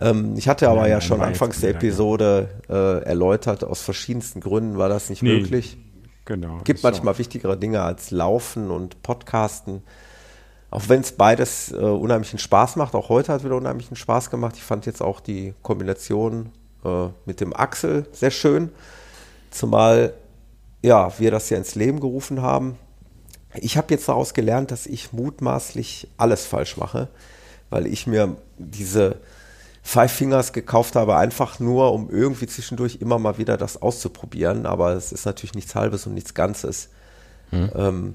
[0.00, 1.76] Ähm, ich hatte aber Nein, ja nein, schon anfangs der ja.
[1.76, 5.78] Episode äh, erläutert, aus verschiedensten Gründen war das nicht Nee, möglich.
[6.26, 6.58] Genau.
[6.64, 6.88] gibt ist so.
[6.88, 9.82] manchmal wichtigere Dinge als Laufen und Podcasten.
[10.70, 12.94] Auch wenn es beides äh, unheimlichen Spaß macht.
[12.94, 14.56] Auch heute hat wieder unheimlichen Spaß gemacht.
[14.56, 16.50] Ich fand jetzt auch die Kombination
[16.84, 18.70] äh, mit dem Axel sehr schön.
[19.50, 20.12] Zumal
[20.82, 22.76] ja, wir das ja ins Leben gerufen haben.
[23.54, 27.08] Ich habe jetzt daraus gelernt, dass ich mutmaßlich alles falsch mache,
[27.70, 29.16] weil ich mir diese
[29.82, 34.66] Five Fingers gekauft habe, einfach nur, um irgendwie zwischendurch immer mal wieder das auszuprobieren.
[34.66, 36.90] Aber es ist natürlich nichts Halbes und nichts Ganzes.
[37.50, 38.14] Ähm,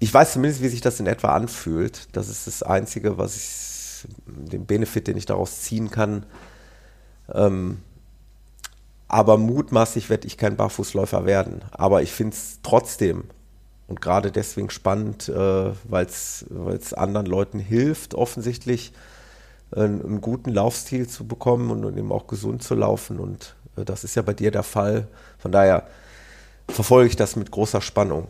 [0.00, 2.08] ich weiß zumindest, wie sich das in etwa anfühlt.
[2.16, 6.24] Das ist das Einzige, was ich, den Benefit, den ich daraus ziehen kann.
[7.32, 7.82] Ähm,
[9.08, 11.62] aber mutmaßlich werde ich kein Barfußläufer werden.
[11.70, 13.24] Aber ich finde es trotzdem
[13.88, 18.94] und gerade deswegen spannend, äh, weil es anderen Leuten hilft, offensichtlich
[19.70, 23.20] einen, einen guten Laufstil zu bekommen und, und eben auch gesund zu laufen.
[23.20, 25.08] Und äh, das ist ja bei dir der Fall.
[25.38, 25.86] Von daher
[26.70, 28.28] verfolge ich das mit großer Spannung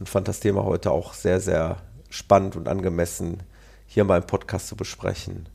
[0.00, 1.76] und fand das Thema heute auch sehr, sehr
[2.08, 3.44] spannend und angemessen,
[3.86, 5.48] hier mal im Podcast zu besprechen.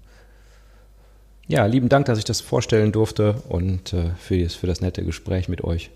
[1.47, 5.03] Ja, lieben Dank, dass ich das vorstellen durfte und äh, für, das, für das nette
[5.03, 5.91] Gespräch mit euch.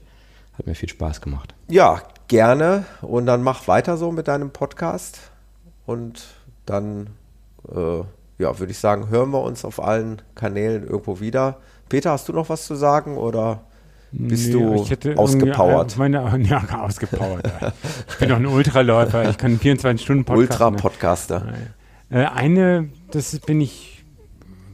[0.57, 1.55] Hat mir viel Spaß gemacht.
[1.69, 2.85] Ja, gerne.
[3.01, 5.31] Und dann mach weiter so mit deinem Podcast.
[5.85, 6.26] Und
[6.65, 7.11] dann
[7.73, 8.03] äh,
[8.39, 11.57] ja, würde ich sagen, hören wir uns auf allen Kanälen irgendwo wieder.
[11.89, 13.61] Peter, hast du noch was zu sagen oder
[14.11, 15.98] bist Nee, du ich hätte ausgepowert?
[15.98, 16.18] Meine,
[16.49, 17.45] ja, ausgepowert.
[17.61, 17.73] ja.
[18.10, 19.30] Ich bin doch ein Ultraläufer.
[19.30, 20.60] Ich kann 24 Stunden Podcast.
[20.60, 20.65] ne?
[20.68, 21.53] Ultra-Podcaster.
[22.10, 24.03] Äh, eine, das bin ich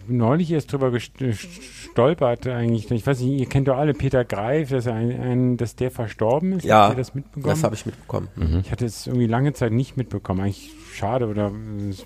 [0.08, 2.90] neulich erst drüber gest- gestolpert eigentlich.
[2.92, 6.54] Ich weiß nicht, ihr kennt doch alle Peter Greif, dass, ein, ein, dass der verstorben
[6.54, 6.64] ist.
[6.66, 7.12] Ja, das?
[7.36, 8.28] Das habe ich mitbekommen.
[8.64, 10.42] Ich hatte es irgendwie lange Zeit nicht mitbekommen.
[10.42, 11.52] Eigentlich schade oder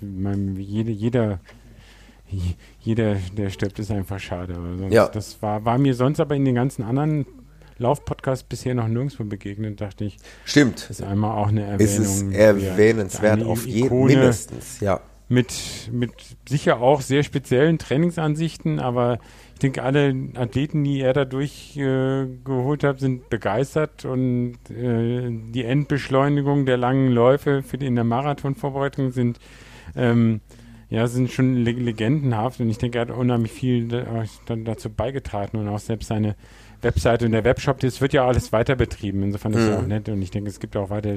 [0.00, 1.40] mein, jede, jeder,
[2.80, 4.54] jeder, der stirbt, ist einfach schade.
[4.54, 5.08] Sonst, Ja.
[5.08, 7.26] Das war, war mir sonst aber in den ganzen anderen
[7.78, 10.18] Laufpodcasts bisher noch nirgendwo begegnet, dachte ich.
[10.44, 10.88] Stimmt.
[10.90, 12.30] Ist einmal auch eine Ist Erwähnung.
[12.32, 12.62] es wert.
[12.62, 15.00] erwähnenswert auf jeden Ikone mindestens, ja.
[15.28, 15.54] Mit,
[15.92, 16.10] mit
[16.48, 19.18] sicher auch sehr speziellen Trainingsansichten, aber
[19.54, 25.64] ich denke, alle Athleten, die er dadurch äh, geholt hat, sind begeistert und äh, die
[25.64, 29.38] Endbeschleunigung der langen Läufe für die, in der Marathonvorbereitung sind
[29.94, 30.40] ähm,
[30.90, 33.88] ja, sind schon le legendenhaft und ich denke, er hat unheimlich viel
[34.46, 36.34] dazu beigetragen und auch selbst seine
[36.82, 39.22] Webseite und der Webshop, das wird ja alles weiter betrieben.
[39.22, 41.16] Insofern ist es auch nett und ich denke, es gibt auch weiter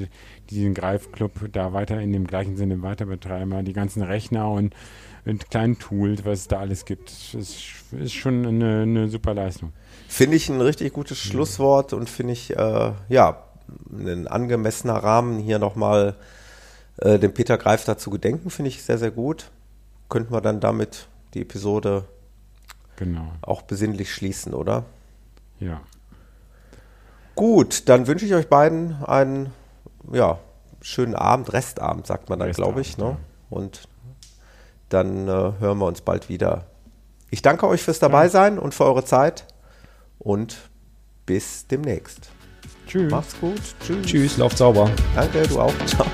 [0.50, 3.64] diesen Greifclub da weiter in dem gleichen Sinne weiter betreiben.
[3.64, 4.74] Die ganzen Rechner und,
[5.24, 9.72] und kleinen Tools, was es da alles gibt, ist, ist schon eine, eine super Leistung.
[10.06, 13.42] Finde ich ein richtig gutes Schlusswort und finde ich, äh, ja,
[13.90, 16.16] ein angemessener Rahmen hier nochmal
[16.98, 19.50] äh, dem Peter Greif dazu gedenken, finde ich sehr, sehr gut.
[20.14, 22.04] Könnten wir dann damit die Episode
[22.94, 24.84] Genau, auch besinnlich schließen, oder?
[25.58, 25.80] ja.
[27.34, 29.52] Gut, dann wünsche ich euch beiden einen
[30.12, 30.38] ja,
[30.82, 32.96] schönen Abend, Restabend, sagt man dann, glaube ich.
[32.96, 33.16] Ne?
[33.50, 33.88] Und
[34.88, 36.66] dann äh, hören wir uns bald wieder.
[37.30, 39.48] Ich danke euch fürs Dabeisein und für eure Zeit
[40.20, 40.70] und
[41.26, 42.30] bis demnächst.
[42.86, 43.10] Tschüss.
[43.10, 43.60] Macht's gut.
[43.84, 44.06] Tschüss.
[44.06, 44.88] Tschüss, lauft sauber.
[45.16, 45.74] Danke, du auch.
[45.86, 46.06] Ciao.